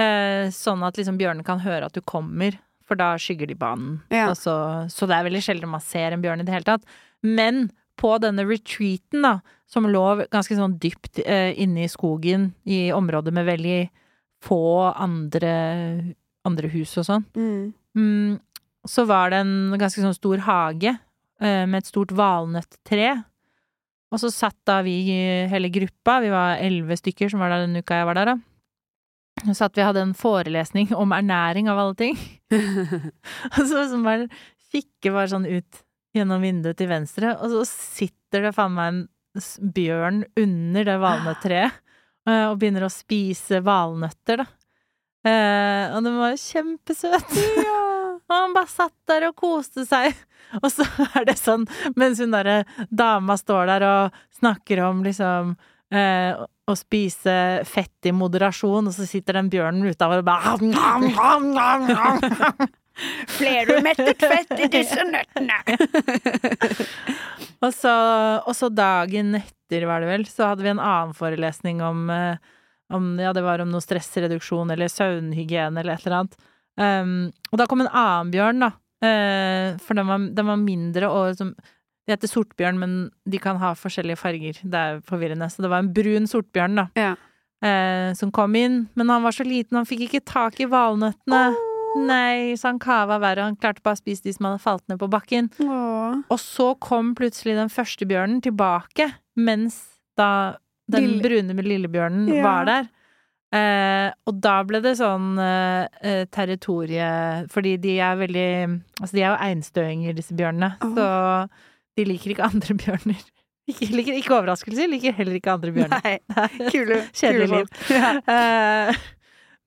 eh, 0.00 0.50
sånn 0.54 0.82
at 0.86 0.98
liksom 0.98 1.18
bjørnene 1.20 1.46
kan 1.46 1.62
høre 1.62 1.88
at 1.88 1.96
du 1.96 2.02
kommer, 2.02 2.58
for 2.86 2.98
da 2.98 3.12
skygger 3.20 3.50
de 3.50 3.56
banen. 3.58 3.98
Ja. 4.14 4.30
Så, 4.38 4.54
så 4.92 5.08
det 5.10 5.18
er 5.18 5.26
veldig 5.26 5.42
sjelden 5.44 5.72
man 5.72 5.84
ser 5.84 6.14
en 6.14 6.22
bjørn 6.24 6.42
i 6.42 6.46
det 6.46 6.54
hele 6.54 6.68
tatt. 6.68 6.86
Men 7.26 7.68
på 7.98 8.12
denne 8.22 8.44
retreaten, 8.46 9.24
da, 9.24 9.38
som 9.70 9.88
lå 9.90 10.04
ganske 10.32 10.58
sånn 10.58 10.76
dypt 10.82 11.22
eh, 11.24 11.52
inne 11.62 11.86
i 11.86 11.90
skogen, 11.90 12.50
i 12.68 12.90
områder 12.94 13.34
med 13.34 13.48
veldig 13.48 13.80
få 14.44 14.92
andre, 14.92 15.54
andre 16.46 16.70
hus 16.74 16.92
og 17.00 17.08
sånn, 17.08 17.24
mm. 17.34 17.62
mm, 17.98 18.36
så 18.86 19.06
var 19.08 19.32
det 19.32 19.42
en 19.42 19.78
ganske 19.80 20.04
sånn 20.04 20.14
stor 20.14 20.44
hage 20.46 20.92
med 21.40 21.76
et 21.78 21.88
stort 21.88 22.14
valnøtttre. 22.16 23.10
Og 24.08 24.20
så 24.22 24.30
satt 24.32 24.56
da 24.64 24.78
vi 24.86 24.94
hele 25.50 25.68
gruppa, 25.68 26.20
vi 26.24 26.30
var 26.32 26.62
elleve 26.64 26.96
stykker 26.96 27.28
som 27.28 27.42
var 27.42 27.52
der 27.52 27.66
den 27.66 27.76
uka 27.82 27.98
jeg 27.98 28.08
var 28.08 28.16
der, 28.16 28.30
da. 28.32 28.36
Så 29.44 29.56
satt 29.58 29.76
vi 29.76 29.84
hadde 29.84 30.00
en 30.00 30.14
forelesning 30.16 30.94
om 30.96 31.12
ernæring 31.12 31.68
av 31.68 31.82
alle 31.82 31.96
ting. 31.98 32.16
Og 33.52 33.60
så 33.60 33.82
liksom 33.82 34.06
bare 34.06 34.30
kikker 34.72 35.12
bare 35.12 35.30
sånn 35.34 35.48
ut 35.48 35.82
gjennom 36.16 36.44
vinduet 36.44 36.78
til 36.78 36.90
venstre, 36.90 37.34
og 37.36 37.52
så 37.52 37.64
sitter 37.68 38.48
det 38.48 38.54
faen 38.56 38.74
meg 38.76 38.92
en 38.92 39.02
bjørn 39.76 40.22
under 40.40 40.88
det 40.88 40.96
valnøttreet 41.02 41.74
eh, 42.30 42.44
og 42.48 42.56
begynner 42.60 42.86
å 42.86 42.92
spise 42.92 43.60
valnøtter, 43.64 44.42
da. 44.42 44.48
Eh, 45.26 45.96
og 45.96 46.06
den 46.06 46.16
var 46.20 46.38
kjempesøt. 46.40 47.36
Og 48.26 48.34
han 48.34 48.56
bare 48.56 48.70
satt 48.70 48.96
der 49.10 49.28
og 49.28 49.36
koste 49.38 49.86
seg. 49.88 50.16
Og 50.62 50.68
så 50.70 50.86
er 51.18 51.26
det 51.26 51.38
sånn, 51.40 51.66
mens 51.98 52.20
hun 52.22 52.34
derre 52.34 52.64
dama 52.88 53.34
står 53.38 53.66
der 53.66 53.84
og 53.86 54.20
snakker 54.38 54.78
om 54.86 55.00
liksom 55.02 55.56
eh, 55.90 56.38
å 56.66 56.74
spise 56.78 57.34
fett 57.66 58.06
i 58.06 58.12
moderasjon, 58.14 58.86
og 58.86 58.94
så 58.94 59.06
sitter 59.06 59.40
den 59.40 59.50
bjørnen 59.50 59.86
utafor 59.90 60.22
og 60.22 60.28
bare 60.28 60.54
Flerumettet 63.36 64.22
fett 64.22 64.54
i 64.64 64.70
disse 64.72 65.02
nøttene! 65.04 65.58
Og 67.64 67.72
så, 67.74 67.92
og 68.44 68.52
så 68.56 68.68
dagen 68.72 69.34
etter, 69.38 69.86
var 69.88 70.02
det 70.02 70.10
vel, 70.10 70.26
så 70.28 70.50
hadde 70.50 70.64
vi 70.64 70.72
en 70.72 70.82
annen 70.82 71.14
forelesning 71.16 71.80
om, 71.84 72.08
eh, 72.12 72.36
om 72.92 73.14
Ja, 73.20 73.32
det 73.36 73.44
var 73.46 73.62
om 73.64 73.72
noe 73.72 73.84
stressreduksjon 73.84 74.70
eller 74.74 74.92
søvnhygiene 74.92 75.80
eller 75.80 75.96
et 75.96 76.06
eller 76.06 76.18
annet. 76.22 76.36
Um, 76.76 77.32
og 77.52 77.58
da 77.60 77.66
kom 77.70 77.80
en 77.80 77.88
annen 77.92 78.32
bjørn, 78.34 78.60
da. 78.66 78.72
Uh, 79.04 79.76
for 79.84 79.96
den 79.98 80.06
var, 80.08 80.18
den 80.36 80.46
var 80.48 80.56
mindre 80.60 81.08
og 81.12 81.26
liksom 81.34 81.50
De 82.06 82.14
heter 82.14 82.30
sortbjørn, 82.30 82.78
men 82.78 82.92
de 83.26 83.38
kan 83.42 83.56
ha 83.58 83.72
forskjellige 83.74 84.16
farger. 84.20 84.60
Det 84.62 84.78
er 84.78 85.00
forvirrende. 85.08 85.48
Så 85.50 85.64
det 85.64 85.70
var 85.72 85.82
en 85.82 85.88
brun 85.92 86.28
sortbjørn, 86.30 86.76
da. 86.78 86.84
Ja. 86.94 87.14
Uh, 87.64 88.12
som 88.14 88.30
kom 88.30 88.54
inn. 88.54 88.84
Men 88.94 89.08
han 89.10 89.24
var 89.26 89.34
så 89.34 89.42
liten, 89.42 89.74
han 89.80 89.88
fikk 89.88 90.04
ikke 90.06 90.22
tak 90.28 90.60
i 90.62 90.68
valnøttene. 90.70 91.48
Nei, 91.96 92.52
så 92.60 92.68
han 92.70 92.78
kava 92.78 93.16
verre. 93.18 93.42
Han 93.48 93.56
klarte 93.58 93.82
bare 93.82 93.96
å 93.96 94.02
spise 94.02 94.22
de 94.22 94.34
som 94.36 94.46
hadde 94.50 94.62
falt 94.62 94.84
ned 94.86 95.00
på 95.00 95.08
bakken. 95.10 95.48
Åh. 95.64 96.22
Og 96.30 96.38
så 96.38 96.74
kom 96.78 97.14
plutselig 97.18 97.56
den 97.58 97.72
første 97.72 98.06
bjørnen 98.06 98.38
tilbake, 98.44 99.08
mens 99.34 99.80
da 100.20 100.58
den 100.92 101.08
Lille- 101.08 101.24
brune 101.24 101.62
lillebjørnen 101.66 102.28
Ja. 102.36 102.42
var 102.44 102.64
der. 102.68 102.88
Eh, 103.56 104.08
og 104.26 104.40
da 104.42 104.56
ble 104.66 104.80
det 104.84 104.96
sånn 104.98 105.36
eh, 105.40 105.86
eh, 106.02 106.22
territorie 106.34 107.08
Fordi 107.52 107.76
de 107.80 107.94
er 108.02 108.18
veldig 108.18 108.50
Altså, 109.00 109.12
de 109.14 109.22
er 109.22 109.30
jo 109.30 109.40
einstøinger, 109.46 110.16
disse 110.16 110.36
bjørnene. 110.36 110.74
Oh. 110.82 110.94
Så 110.96 111.06
de 111.96 112.06
liker 112.08 112.34
ikke 112.34 112.48
andre 112.50 112.76
bjørner. 112.76 113.24
Ikke, 113.66 113.88
liker 113.90 114.14
ikke 114.14 114.30
overraskelser, 114.36 114.86
liker 114.86 115.14
heller 115.16 115.34
ikke 115.40 115.50
andre 115.56 115.72
bjørner. 115.74 116.04
Nei, 116.04 116.42
kule, 116.70 117.00
Kjedelig 117.10 117.48
kule 117.48 117.56
liv. 117.58 117.70
Ja. 117.90 118.10
Eh, 118.30 119.00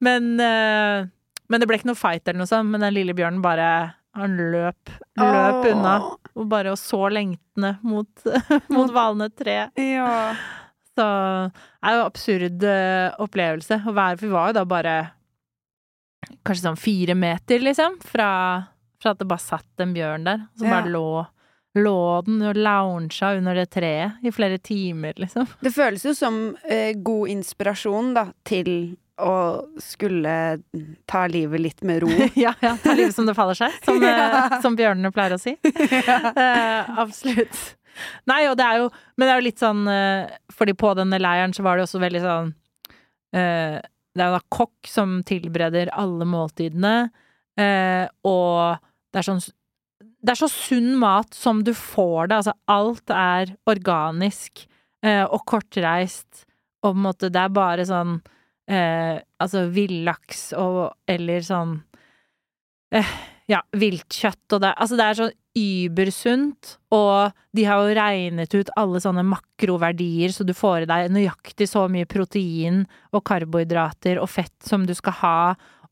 men, 0.07 0.29
eh, 0.39 1.09
men 1.51 1.59
det 1.59 1.67
ble 1.67 1.81
ikke 1.81 1.89
noe 1.89 1.99
fight 1.99 2.23
eller 2.23 2.39
noe 2.39 2.47
sånt, 2.47 2.71
men 2.71 2.85
den 2.85 2.95
lille 2.95 3.11
bjørnen 3.17 3.41
bare 3.43 3.67
Han 4.15 4.37
løp, 4.53 4.93
løp 5.19 5.59
oh. 5.59 5.67
unna. 5.73 5.97
Og 6.39 6.47
bare 6.47 6.71
og 6.71 6.79
så 6.79 7.09
lengtende 7.11 7.73
mot, 7.83 8.23
mot 8.71 8.95
valnøttreet. 8.95 9.75
Ja. 9.83 10.15
Så 10.99 11.07
det 11.55 11.87
er 11.93 11.95
jo 11.97 12.03
absurd 12.09 12.67
eh, 12.67 13.15
opplevelse. 13.23 13.79
Og 13.87 13.95
være. 13.95 14.19
for 14.19 14.27
vi 14.27 14.33
var 14.35 14.51
jo 14.51 14.57
da 14.59 14.65
bare 14.67 14.97
kanskje 16.45 16.65
sånn 16.67 16.79
fire 16.79 17.15
meter, 17.17 17.63
liksom, 17.63 17.95
fra, 18.05 18.29
fra 19.01 19.13
at 19.15 19.19
det 19.21 19.27
bare 19.31 19.43
satt 19.43 19.83
en 19.83 19.93
bjørn 19.95 20.27
der. 20.27 20.47
Så 20.59 20.67
Ja. 20.67 20.75
bare 20.75 20.91
lå, 20.93 21.25
lå 21.79 21.97
den 22.27 22.41
og 22.49 22.55
lounga 22.59 23.29
under 23.37 23.55
det 23.55 23.69
treet 23.71 24.19
i 24.25 24.31
flere 24.35 24.59
timer, 24.59 25.13
liksom. 25.17 25.47
Det 25.63 25.71
føles 25.73 26.03
jo 26.05 26.13
som 26.17 26.41
eh, 26.67 26.93
god 26.99 27.29
inspirasjon, 27.37 28.13
da, 28.17 28.27
til 28.43 28.97
å 29.19 29.65
skulle 29.83 30.33
ta 31.09 31.25
livet 31.27 31.59
litt 31.59 31.81
med 31.83 32.03
ro. 32.05 32.11
ja, 32.39 32.53
ja. 32.63 32.75
Ta 32.83 32.93
livet 32.95 33.15
som 33.15 33.25
det 33.27 33.35
faller 33.35 33.57
seg, 33.57 33.73
som, 33.83 33.99
eh, 34.07 34.59
som 34.63 34.77
bjørnene 34.79 35.11
pleier 35.15 35.35
å 35.35 35.41
si. 35.41 35.55
Eh, 35.63 36.93
absolutt. 36.99 37.57
Nei, 38.29 38.43
og 38.49 38.57
det 38.59 38.65
er 38.65 38.81
jo 38.83 38.89
Men 39.17 39.25
det 39.25 39.31
er 39.31 39.39
jo 39.39 39.47
litt 39.47 39.61
sånn 39.61 39.83
eh, 39.91 40.31
Fordi 40.55 40.75
på 40.77 40.93
denne 40.97 41.19
leiren 41.21 41.55
så 41.55 41.65
var 41.65 41.77
det 41.77 41.87
også 41.87 42.01
veldig 42.03 42.21
sånn 42.23 42.51
eh, 43.35 43.77
Det 43.79 44.23
er 44.23 44.31
jo 44.31 44.37
da 44.37 44.43
kokk 44.55 44.89
som 44.89 45.19
tilbereder 45.27 45.91
alle 45.97 46.27
måltidene, 46.27 47.11
eh, 47.59 48.05
og 48.27 48.79
det 49.13 49.21
er 49.21 49.27
sånn 49.27 49.43
Det 50.19 50.33
er 50.33 50.41
så 50.41 50.49
sunn 50.51 50.91
mat 50.99 51.35
som 51.37 51.63
du 51.63 51.71
får 51.77 52.29
det. 52.29 52.39
Altså, 52.41 52.53
alt 52.67 53.13
er 53.13 53.55
organisk 53.69 54.65
og 54.99 55.45
kortreist, 55.47 56.41
og 56.83 56.89
på 56.89 56.97
en 56.97 57.03
måte 57.05 57.29
Det 57.31 57.39
er 57.39 57.53
bare 57.55 57.85
sånn 57.87 58.17
Altså 58.67 59.61
villaks 59.71 60.49
og 60.59 60.81
Eller 61.07 61.45
sånn 61.47 61.77
ja, 63.49 63.61
viltkjøtt 63.71 64.57
og 64.57 64.63
det 64.65 64.73
Altså, 64.75 64.97
det 64.99 65.05
er 65.05 65.17
så 65.17 65.29
übersunt, 65.59 66.77
og 66.93 67.35
de 67.55 67.65
har 67.67 67.81
jo 67.83 67.97
regnet 67.97 68.55
ut 68.55 68.71
alle 68.79 69.01
sånne 69.03 69.25
makroverdier, 69.27 70.33
så 70.33 70.45
du 70.47 70.55
får 70.57 70.85
i 70.85 70.89
deg 70.89 71.13
nøyaktig 71.15 71.67
så 71.69 71.85
mye 71.91 72.09
protein 72.09 72.83
og 73.13 73.25
karbohydrater 73.27 74.21
og 74.21 74.29
fett 74.31 74.55
som 74.65 74.87
du 74.87 74.95
skal 74.97 75.17
ha, 75.21 75.39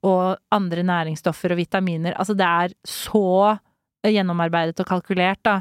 og 0.06 0.38
andre 0.54 0.84
næringsstoffer 0.86 1.56
og 1.56 1.62
vitaminer. 1.62 2.16
Altså, 2.18 2.36
det 2.38 2.48
er 2.48 2.76
så 2.88 3.58
gjennomarbeidet 4.08 4.78
og 4.80 4.88
kalkulert, 4.88 5.42
da. 5.46 5.58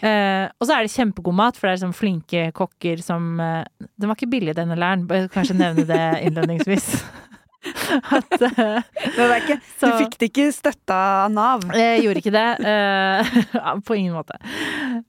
Eh, 0.00 0.46
og 0.56 0.68
så 0.68 0.76
er 0.76 0.86
det 0.86 0.94
kjempegod 0.94 1.36
mat, 1.36 1.58
for 1.58 1.68
det 1.68 1.76
er 1.76 1.82
sånn 1.82 1.96
flinke 1.96 2.46
kokker 2.56 3.02
som 3.04 3.40
eh, 3.42 3.66
Den 3.96 4.08
var 4.08 4.16
ikke 4.16 4.30
billig, 4.32 4.54
denne 4.56 4.78
læren. 4.78 5.04
Kanskje 5.34 5.58
nevne 5.58 5.86
det 5.88 6.02
innledningsvis. 6.28 6.88
At 8.16 8.36
eh, 8.38 8.86
Det 9.16 9.26
ikke, 9.42 9.58
Du 9.80 9.86
fikk 9.96 10.16
det 10.20 10.30
ikke 10.30 10.46
støtta 10.54 11.00
av 11.24 11.34
Nav. 11.34 11.66
jeg 11.76 12.04
gjorde 12.06 12.22
ikke 12.22 12.36
det. 12.36 12.46
Uh, 12.66 13.80
på 13.86 13.96
ingen 13.98 14.14
måte. 14.16 14.38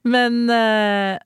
Men 0.08 0.46
uh, 0.50 1.18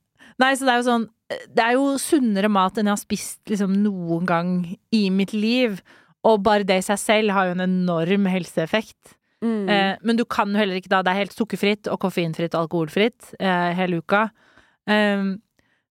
Nei, 0.41 0.51
så 0.57 0.65
det 0.65 0.73
er 0.73 0.79
jo 0.79 0.85
sånn 0.87 1.05
Det 1.53 1.63
er 1.63 1.75
jo 1.77 1.87
sunnere 2.01 2.49
mat 2.51 2.77
enn 2.77 2.89
jeg 2.89 2.95
har 2.95 3.01
spist 3.01 3.51
liksom 3.51 3.73
noen 3.83 4.27
gang 4.29 4.53
i 4.95 5.03
mitt 5.13 5.35
liv. 5.35 5.79
Og 6.27 6.41
bare 6.45 6.67
det 6.67 6.81
i 6.81 6.85
seg 6.85 6.99
selv 7.01 7.35
har 7.35 7.49
jo 7.49 7.55
en 7.55 7.65
enorm 7.65 8.27
helseeffekt. 8.29 9.15
Mm. 9.41 9.69
Uh, 9.69 9.93
men 10.05 10.19
du 10.19 10.25
kan 10.29 10.51
jo 10.51 10.59
heller 10.61 10.77
ikke 10.77 10.91
da 10.91 10.99
Det 11.01 11.09
er 11.09 11.23
helt 11.23 11.33
sukkerfritt 11.33 11.87
og 11.89 11.97
koffeinfritt 12.03 12.53
og 12.53 12.67
alkoholfritt 12.67 13.33
hele 13.41 14.01
uka. 14.03 14.27
Ehm, 14.89 15.39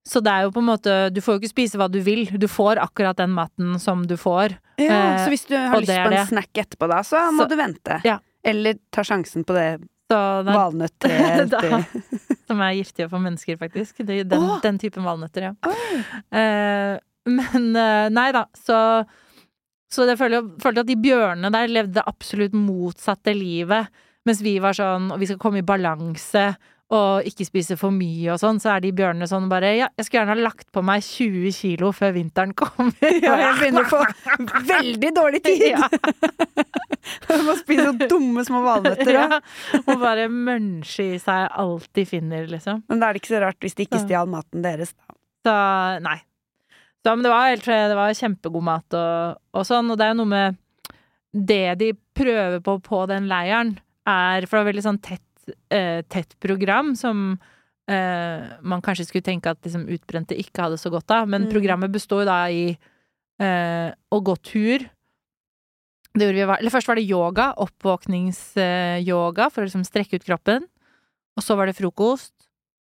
så 0.06 0.22
det 0.24 0.32
er 0.32 0.46
jo 0.46 0.52
på 0.54 0.62
en 0.62 0.70
måte 0.70 0.94
Du 1.14 1.20
får 1.22 1.36
jo 1.36 1.42
ikke 1.42 1.52
spise 1.52 1.80
hva 1.80 1.88
du 1.92 2.00
vil. 2.04 2.26
Du 2.40 2.48
får 2.50 2.80
akkurat 2.82 3.18
den 3.18 3.34
maten 3.36 3.78
som 3.82 4.06
du 4.08 4.16
får. 4.18 4.56
Ja, 4.86 4.98
eh, 5.14 5.22
så 5.24 5.30
hvis 5.32 5.46
du 5.48 5.54
har 5.56 5.80
lyst 5.80 5.92
på 5.92 6.08
en 6.08 6.16
det. 6.16 6.26
snack 6.28 6.60
etterpå, 6.64 6.88
da, 6.90 7.00
så 7.06 7.22
må 7.32 7.44
Så- 7.44 7.48
du 7.52 7.56
vente. 7.60 8.00
Ja. 8.04 8.18
Eller 8.44 8.78
ta 8.92 9.02
sjansen 9.04 9.44
på 9.44 9.54
det. 9.56 9.80
Da- 10.10 11.84
som 12.48 12.60
er 12.60 12.72
giftige 12.80 13.08
for 13.08 13.22
mennesker, 13.22 13.56
faktisk. 13.60 14.00
Det, 14.02 14.24
den, 14.28 14.42
oh. 14.42 14.56
den 14.64 14.78
typen 14.82 15.04
valnøtter, 15.06 15.50
ja. 15.50 15.52
Oh. 15.62 16.38
Eh, 16.38 16.96
men 17.30 17.68
eh, 17.76 18.08
nei 18.10 18.30
da, 18.34 18.46
så 18.58 19.04
Så 19.90 20.06
jeg 20.06 20.18
føler, 20.18 20.44
følte 20.62 20.84
at 20.84 20.86
de 20.86 20.94
bjørnene 21.02 21.50
der 21.50 21.66
levde 21.70 21.96
det 21.98 22.04
absolutt 22.06 22.52
motsatte 22.54 23.32
livet. 23.34 23.88
Mens 24.26 24.38
vi 24.44 24.52
var 24.62 24.76
sånn, 24.76 25.08
og 25.10 25.18
vi 25.18 25.26
skal 25.26 25.38
komme 25.42 25.58
i 25.62 25.66
balanse 25.66 26.44
og 26.90 27.26
ikke 27.28 27.46
spise 27.46 27.76
for 27.78 27.94
mye 27.94 28.32
og 28.34 28.40
sånn, 28.42 28.58
så 28.58 28.72
er 28.74 28.82
de 28.82 28.90
bjørnene 28.98 29.28
sånn 29.30 29.46
bare 29.50 29.68
Ja, 29.78 29.86
jeg 29.94 30.06
skulle 30.08 30.24
gjerne 30.24 30.34
ha 30.34 30.46
lagt 30.48 30.66
på 30.74 30.82
meg 30.82 31.04
20 31.06 31.52
kilo 31.54 31.92
før 31.94 32.16
vinteren 32.16 32.54
kommer. 32.58 32.96
Ja, 33.24 33.36
jeg 33.38 33.58
begynner 33.60 33.86
å 33.86 33.90
få 33.92 34.00
veldig 34.72 35.12
dårlig 35.14 35.42
tid! 35.48 35.68
Ja, 35.70 35.86
Jeg 37.30 37.44
må 37.46 37.54
spise 37.58 37.86
så 37.88 38.08
dumme 38.10 38.42
små 38.46 38.60
valnøtter. 38.64 39.12
Ja. 39.14 39.38
Og 39.80 40.02
bare 40.02 40.26
munche 40.30 41.06
i 41.14 41.20
seg 41.22 41.46
alt 41.58 41.88
de 41.96 42.04
finner, 42.06 42.44
liksom. 42.50 42.82
Men 42.90 43.00
da 43.00 43.08
er 43.08 43.16
det 43.16 43.22
ikke 43.22 43.32
så 43.32 43.40
rart 43.44 43.64
hvis 43.64 43.78
de 43.78 43.86
ikke 43.86 44.02
stjal 44.02 44.28
maten 44.30 44.66
deres. 44.66 44.92
Da. 44.98 45.16
Så 45.46 45.54
nei. 46.04 46.18
Så, 47.00 47.14
men 47.14 47.24
det 47.24 47.32
var, 47.32 47.46
helt, 47.48 47.64
det 47.64 47.96
var 47.96 48.12
kjempegod 48.18 48.66
mat 48.66 48.98
og, 48.98 49.38
og 49.56 49.64
sånn, 49.64 49.88
og 49.88 49.96
det 49.96 50.04
er 50.04 50.12
jo 50.12 50.18
noe 50.18 50.28
med 50.34 50.58
Det 51.32 51.62
de 51.80 51.92
prøver 52.18 52.60
på 52.66 52.74
på 52.84 52.98
den 53.08 53.30
leiren, 53.30 53.70
er 54.04 54.44
For 54.44 54.58
det 54.58 54.60
var 54.60 54.68
veldig 54.68 54.84
sånn 54.84 55.00
tett, 55.00 55.24
eh, 55.70 56.02
tett 56.08 56.36
program 56.40 56.94
som 56.96 57.38
eh, 57.88 58.46
man 58.62 58.82
kanskje 58.82 59.06
skulle 59.08 59.26
tenke 59.26 59.50
at 59.50 59.60
liksom, 59.66 59.88
utbrente 59.90 60.36
ikke 60.38 60.62
hadde 60.66 60.78
så 60.78 60.90
godt 60.90 61.10
av, 61.10 61.28
men 61.28 61.48
Mm. 61.48 61.52
programmet 61.52 61.90
består 61.92 62.24
da 62.28 62.44
i 62.50 62.76
eh, 63.40 63.90
å 64.12 64.20
gå 64.22 64.34
tur. 64.42 64.84
Det 66.12 66.26
gjorde 66.26 66.34
vi, 66.34 66.58
eller 66.58 66.70
først 66.74 66.88
var 66.90 66.96
det 66.98 67.06
yoga, 67.08 67.54
oppvåkningsyoga, 68.34 69.50
for 69.50 69.62
å 69.62 69.68
liksom 69.68 69.84
strekke 69.86 70.18
ut 70.18 70.26
kroppen. 70.26 70.66
Og 71.38 71.44
så 71.46 71.56
var 71.56 71.66
det 71.70 71.76
frokost. 71.78 72.34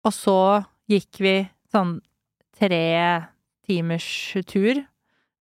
Og 0.07 0.15
så 0.17 0.65
gikk 0.89 1.21
vi 1.21 1.35
sånn 1.73 1.99
tre 2.57 3.27
timers 3.67 4.07
tur 4.49 4.85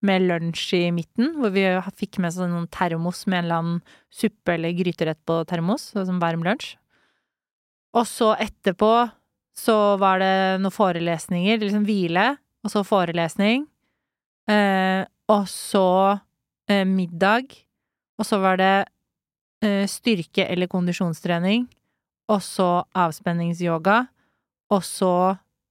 med 0.01 0.23
lunsj 0.27 0.73
i 0.77 0.91
midten, 0.95 1.33
hvor 1.39 1.51
vi 1.51 1.65
fikk 1.99 2.19
med 2.23 2.33
sånn 2.35 2.67
termos 2.71 3.25
med 3.27 3.39
en 3.41 3.45
eller 3.45 3.61
annen 3.61 3.81
suppe 4.11 4.55
eller 4.55 4.75
gryterett 4.75 5.19
på 5.27 5.41
termos, 5.47 5.91
sånn 5.95 6.21
varm 6.21 6.43
lunsj. 6.43 6.75
Og 7.97 8.05
så 8.07 8.33
etterpå 8.37 8.93
så 9.57 9.75
var 9.99 10.21
det 10.21 10.35
noen 10.61 10.73
forelesninger, 10.73 11.59
liksom 11.61 11.85
hvile, 11.87 12.31
og 12.63 12.71
så 12.71 12.83
forelesning. 12.87 13.65
Eh, 14.49 15.03
og 15.29 15.49
så 15.51 16.19
eh, 16.69 16.85
middag. 16.87 17.51
Og 18.19 18.27
så 18.27 18.39
var 18.41 18.59
det 18.59 18.73
eh, 19.65 19.85
styrke- 19.89 20.47
eller 20.47 20.69
kondisjonstrening. 20.71 21.67
Og 22.29 22.41
så 22.45 22.69
avspenningsyoga. 22.93 24.03
Og 24.69 24.85
så 24.85 25.13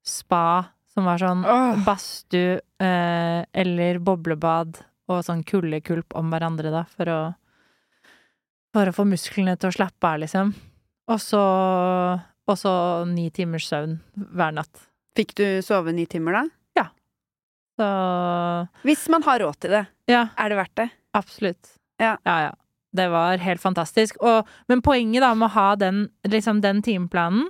spa, 0.07 0.69
som 0.91 1.07
var 1.07 1.21
sånn 1.23 1.45
oh. 1.47 1.81
badstue 1.87 2.59
eh, 2.83 3.43
eller 3.63 4.01
boblebad 4.03 4.81
og 5.09 5.23
sånn 5.25 5.45
kuldekulp 5.47 6.17
om 6.19 6.33
hverandre, 6.33 6.73
da, 6.75 6.85
for 6.89 7.13
å 7.13 7.21
For 8.77 8.85
å 8.91 8.93
få 8.93 9.07
musklene 9.09 9.55
til 9.57 9.71
å 9.71 9.73
slappe 9.73 10.05
av, 10.05 10.19
liksom. 10.21 10.51
Og 11.09 11.21
så 11.23 11.43
Og 12.49 12.57
så 12.57 12.71
ni 13.09 13.29
timers 13.31 13.67
søvn 13.69 13.99
hver 14.17 14.55
natt. 14.57 14.87
Fikk 15.17 15.35
du 15.37 15.45
sove 15.65 15.93
ni 15.93 16.07
timer, 16.09 16.39
da? 16.39 16.45
Så 17.79 17.89
Hvis 18.83 19.07
man 19.13 19.25
har 19.27 19.43
råd 19.45 19.61
til 19.63 19.77
det, 19.77 19.85
ja, 20.11 20.29
er 20.37 20.51
det 20.51 20.59
verdt 20.59 20.79
det? 20.81 20.89
absolutt. 21.19 21.77
Ja. 21.99 22.17
ja. 22.27 22.39
ja. 22.49 22.55
det 22.95 23.09
var 23.11 23.39
helt 23.43 23.63
fantastisk. 23.63 24.19
Og, 24.23 24.49
men 24.71 24.83
poenget 24.83 25.23
da 25.25 25.33
med 25.35 25.49
å 25.49 25.55
ha 25.55 25.69
den, 25.79 26.09
liksom 26.27 26.63
den 26.63 26.83
timeplanen, 26.87 27.49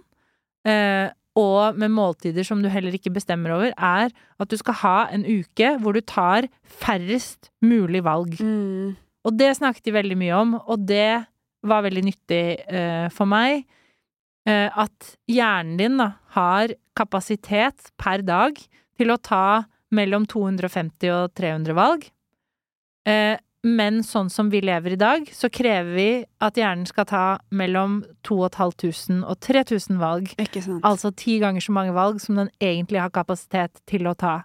eh, 0.69 1.09
og 1.39 1.77
med 1.79 1.93
måltider 1.95 2.47
som 2.47 2.63
du 2.65 2.69
heller 2.73 2.97
ikke 2.97 3.13
bestemmer 3.15 3.55
over, 3.55 3.73
er 3.77 4.09
at 4.11 4.51
du 4.51 4.57
skal 4.59 4.79
ha 4.81 4.97
en 5.15 5.23
uke 5.23 5.75
hvor 5.83 5.95
du 5.95 6.01
tar 6.03 6.49
færrest 6.65 7.53
mulig 7.63 8.03
valg. 8.09 8.41
Mm. 8.41 8.97
Og 9.29 9.37
det 9.39 9.53
snakket 9.59 9.87
de 9.87 9.95
veldig 9.95 10.17
mye 10.19 10.41
om, 10.41 10.57
og 10.59 10.89
det 10.89 11.29
var 11.67 11.85
veldig 11.87 12.05
nyttig 12.07 12.45
eh, 12.69 13.09
for 13.15 13.31
meg. 13.31 13.65
Eh, 14.49 14.69
at 14.69 15.15
hjernen 15.29 15.77
din 15.81 15.99
da 16.01 16.13
har 16.37 16.75
kapasitet 16.99 17.91
per 18.01 18.23
dag 18.27 18.59
til 18.99 19.13
å 19.13 19.19
ta 19.21 19.67
mellom 19.95 20.27
250 20.29 21.13
og 21.15 21.35
300 21.39 21.77
valg. 21.77 22.09
Eh, 23.09 23.37
men 23.67 24.03
sånn 24.07 24.29
som 24.31 24.53
vi 24.53 24.61
lever 24.63 24.95
i 24.95 25.01
dag, 25.01 25.27
så 25.35 25.51
krever 25.51 25.91
vi 25.97 26.11
at 26.45 26.59
hjernen 26.59 26.87
skal 26.87 27.09
ta 27.11 27.23
mellom 27.51 28.01
2500 28.27 29.25
og 29.27 29.41
3000 29.43 29.99
valg. 29.99 30.31
Altså 30.87 31.11
ti 31.19 31.41
ganger 31.43 31.65
så 31.65 31.75
mange 31.75 31.97
valg 31.97 32.21
som 32.23 32.39
den 32.39 32.53
egentlig 32.63 33.03
har 33.03 33.11
kapasitet 33.15 33.83
til 33.91 34.07
å 34.07 34.15
ta. 34.19 34.45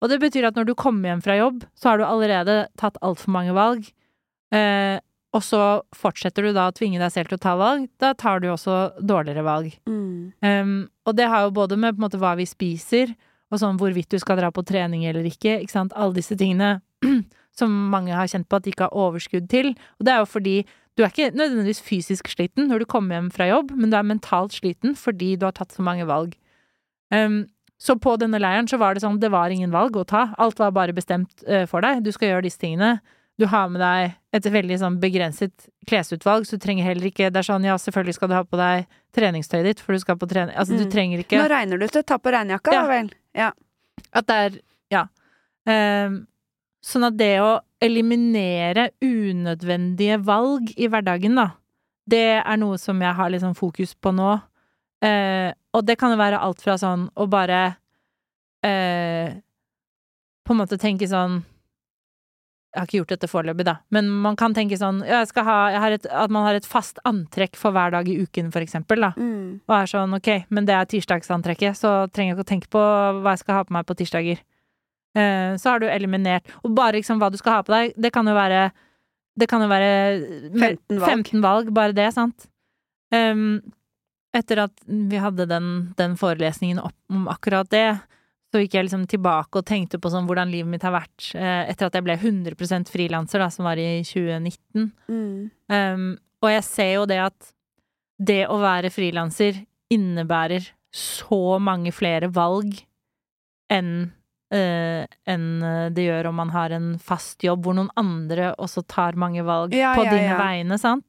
Og 0.00 0.10
det 0.10 0.18
betyr 0.22 0.48
at 0.48 0.58
når 0.58 0.70
du 0.70 0.74
kommer 0.74 1.12
hjem 1.12 1.22
fra 1.22 1.36
jobb, 1.38 1.62
så 1.78 1.92
har 1.92 2.00
du 2.00 2.06
allerede 2.08 2.64
tatt 2.80 2.98
altfor 3.04 3.32
mange 3.36 3.54
valg. 3.54 3.86
Eh, 4.50 4.98
og 5.30 5.42
så 5.46 5.62
fortsetter 5.94 6.46
du 6.46 6.54
da 6.56 6.66
å 6.68 6.74
tvinge 6.74 6.98
deg 6.98 7.12
selv 7.14 7.30
til 7.30 7.38
å 7.38 7.42
ta 7.42 7.54
valg. 7.58 7.86
Da 8.02 8.12
tar 8.18 8.42
du 8.42 8.48
også 8.50 8.78
dårligere 8.98 9.44
valg. 9.46 9.76
Mm. 9.86 10.32
Um, 10.42 10.72
og 11.06 11.16
det 11.18 11.28
har 11.30 11.46
jo 11.46 11.52
både 11.54 11.78
med 11.78 11.94
på 11.94 12.00
en 12.00 12.06
måte 12.08 12.20
hva 12.22 12.34
vi 12.38 12.48
spiser, 12.50 13.12
og 13.50 13.62
sånn 13.62 13.78
hvorvidt 13.78 14.10
du 14.10 14.18
skal 14.22 14.38
dra 14.40 14.50
på 14.54 14.64
trening 14.66 15.04
eller 15.06 15.26
ikke, 15.26 15.60
ikke 15.62 15.74
sant. 15.74 15.94
Alle 15.94 16.18
disse 16.18 16.34
tingene 16.38 16.80
som 17.58 17.70
mange 17.92 18.14
har 18.14 18.30
kjent 18.30 18.48
på 18.50 18.58
at 18.58 18.66
de 18.66 18.74
ikke 18.74 18.88
har 18.88 19.06
overskudd 19.06 19.46
til. 19.50 19.72
Og 19.98 20.06
det 20.06 20.14
er 20.14 20.22
jo 20.22 20.30
fordi 20.30 20.56
du 20.98 21.04
er 21.04 21.12
ikke 21.12 21.30
nødvendigvis 21.38 21.82
fysisk 21.86 22.30
sliten 22.30 22.66
når 22.70 22.82
du 22.82 22.90
kommer 22.90 23.16
hjem 23.16 23.30
fra 23.34 23.46
jobb, 23.50 23.70
men 23.78 23.92
du 23.92 23.96
er 23.98 24.06
mentalt 24.06 24.54
sliten 24.58 24.98
fordi 24.98 25.36
du 25.38 25.46
har 25.46 25.54
tatt 25.56 25.74
så 25.74 25.86
mange 25.86 26.06
valg. 26.10 26.34
Um, 27.14 27.44
så 27.80 27.94
på 27.96 28.12
denne 28.20 28.42
leiren 28.42 28.68
så 28.68 28.76
var 28.82 28.94
det 28.94 29.04
sånn, 29.06 29.22
det 29.22 29.30
var 29.32 29.54
ingen 29.54 29.72
valg 29.72 29.94
å 29.96 30.04
ta. 30.04 30.28
Alt 30.42 30.58
var 30.60 30.74
bare 30.76 30.94
bestemt 30.94 31.46
uh, 31.46 31.64
for 31.70 31.86
deg. 31.86 32.02
Du 32.04 32.10
skal 32.12 32.34
gjøre 32.34 32.46
disse 32.48 32.60
tingene. 32.60 32.98
Du 33.40 33.46
har 33.48 33.70
med 33.72 33.80
deg 33.80 34.16
et 34.36 34.46
veldig 34.52 34.76
sånn 34.82 34.98
begrenset 35.00 35.68
klesutvalg, 35.88 36.44
så 36.46 36.58
du 36.58 36.62
trenger 36.66 36.84
heller 36.84 37.08
ikke 37.08 37.30
Det 37.32 37.40
er 37.40 37.46
sånn, 37.48 37.64
ja, 37.64 37.78
selvfølgelig 37.80 38.14
skal 38.18 38.28
du 38.30 38.34
ha 38.36 38.42
på 38.44 38.58
deg 38.60 38.84
treningstøyet 39.16 39.64
ditt, 39.70 39.80
for 39.80 39.96
du 39.96 40.02
skal 40.02 40.18
på 40.20 40.28
trening 40.30 40.52
Altså, 40.60 40.76
du 40.76 40.84
Mm. 40.84 40.90
trenger 40.92 41.22
ikke 41.24 41.38
Nå 41.40 41.48
regner 41.48 41.78
du 41.80 41.86
til. 41.88 42.02
Ta 42.04 42.18
på 42.18 42.30
regnjakka, 42.34 42.72
Ja. 42.74 42.86
vel. 42.86 43.08
Ja. 43.34 43.50
At 44.12 44.26
det 44.26 44.36
er 44.36 44.60
Ja. 44.90 45.06
Um, 45.66 46.26
sånn 46.84 47.04
at 47.06 47.16
det 47.16 47.38
å 47.40 47.60
eliminere 47.80 48.90
unødvendige 49.02 50.18
valg 50.24 50.70
i 50.76 50.86
hverdagen, 50.88 51.34
da, 51.36 51.50
det 52.08 52.42
er 52.44 52.56
noe 52.56 52.76
som 52.78 53.00
jeg 53.00 53.14
har 53.14 53.30
litt 53.30 53.42
sånn 53.42 53.56
fokus 53.56 53.94
på 53.94 54.12
nå. 54.14 54.42
Uh, 55.02 55.52
og 55.72 55.86
det 55.86 55.96
kan 55.98 56.10
jo 56.10 56.16
være 56.20 56.40
alt 56.40 56.60
fra 56.60 56.74
sånn 56.76 57.08
å 57.16 57.26
bare 57.30 57.76
uh, 58.64 59.32
På 60.44 60.52
en 60.52 60.58
måte 60.60 60.76
tenke 60.80 61.06
sånn 61.08 61.42
Jeg 62.70 62.78
har 62.78 62.86
ikke 62.86 62.98
gjort 63.00 63.12
dette 63.16 63.28
foreløpig, 63.30 63.64
da, 63.66 63.72
men 63.90 64.06
man 64.22 64.36
kan 64.38 64.52
tenke 64.54 64.76
sånn 64.78 65.00
ja, 65.02 65.24
jeg 65.24 65.32
skal 65.32 65.46
ha, 65.48 65.56
et, 65.90 66.04
At 66.06 66.30
man 66.30 66.44
har 66.46 66.54
et 66.54 66.66
fast 66.68 67.00
antrekk 67.08 67.58
for 67.58 67.74
hver 67.74 67.90
dag 67.90 68.06
i 68.06 68.14
uken, 68.22 68.52
for 68.54 68.62
eksempel, 68.62 69.02
da. 69.02 69.10
Mm. 69.18 69.58
Og 69.66 69.74
er 69.74 69.90
sånn, 69.90 70.14
ok, 70.14 70.30
men 70.54 70.68
det 70.68 70.76
er 70.76 70.86
tirsdagsantrekket, 70.92 71.74
så 71.78 71.94
trenger 72.14 72.30
jeg 72.30 72.38
ikke 72.38 72.46
å 72.46 72.50
tenke 72.52 72.70
på 72.70 72.84
hva 73.24 73.34
jeg 73.34 73.42
skal 73.42 73.58
ha 73.58 73.64
på 73.66 73.74
meg 73.74 73.88
på 73.88 73.96
tirsdager. 73.98 74.38
Eh, 75.18 75.56
så 75.58 75.72
har 75.72 75.82
du 75.82 75.88
eliminert 75.90 76.46
Og 76.62 76.70
bare 76.70 77.00
liksom 77.00 77.18
hva 77.18 77.32
du 77.34 77.38
skal 77.40 77.56
ha 77.56 77.62
på 77.66 77.72
deg, 77.74 77.96
det 77.98 78.12
kan 78.14 78.28
jo 78.30 78.34
være 78.36 78.68
Det 79.34 79.48
kan 79.50 79.64
jo 79.64 79.66
være 79.66 79.88
15 80.54 81.00
valg. 81.00 81.08
15 81.10 81.42
valg, 81.42 81.72
bare 81.74 81.96
det, 81.96 82.06
sant? 82.14 82.46
Um, 83.10 83.58
etter 84.30 84.62
at 84.68 84.86
vi 84.86 85.18
hadde 85.18 85.48
den, 85.50 85.66
den 85.98 86.14
forelesningen 86.18 86.78
om 86.78 87.26
akkurat 87.32 87.66
det, 87.74 87.98
så 88.50 88.62
gikk 88.64 88.74
jeg 88.74 88.86
liksom 88.88 89.06
tilbake 89.10 89.60
og 89.60 89.66
tenkte 89.68 90.00
på 90.02 90.10
sånn 90.10 90.26
hvordan 90.26 90.50
livet 90.50 90.70
mitt 90.72 90.84
har 90.86 90.94
vært 90.96 91.30
eh, 91.38 91.70
etter 91.70 91.86
at 91.86 91.96
jeg 91.96 92.06
ble 92.06 92.16
100% 92.18 92.90
frilanser, 92.90 93.42
da, 93.42 93.46
som 93.54 93.68
var 93.68 93.78
i 93.78 94.02
2019. 94.06 94.90
Mm. 95.06 95.50
Um, 95.70 96.06
og 96.42 96.54
jeg 96.54 96.66
ser 96.66 96.92
jo 96.96 97.06
det 97.10 97.20
at 97.22 97.50
det 98.20 98.42
å 98.50 98.58
være 98.60 98.90
frilanser 98.92 99.62
innebærer 99.92 100.66
så 100.94 101.60
mange 101.62 101.92
flere 101.94 102.30
valg 102.34 102.74
enn 103.70 104.10
uh, 104.50 105.06
enn 105.30 105.46
det 105.94 106.08
gjør 106.08 106.32
om 106.32 106.40
man 106.42 106.50
har 106.50 106.74
en 106.74 106.92
fast 106.98 107.44
jobb 107.46 107.62
hvor 107.64 107.76
noen 107.78 107.92
andre 108.00 108.50
også 108.58 108.82
tar 108.90 109.18
mange 109.20 109.44
valg 109.46 109.76
Ja, 109.78 109.94
på 109.94 110.04
ja, 110.08 110.16
dine 110.16 110.34
ja. 110.34 110.40
vegne, 110.42 110.78
sant? 110.82 111.06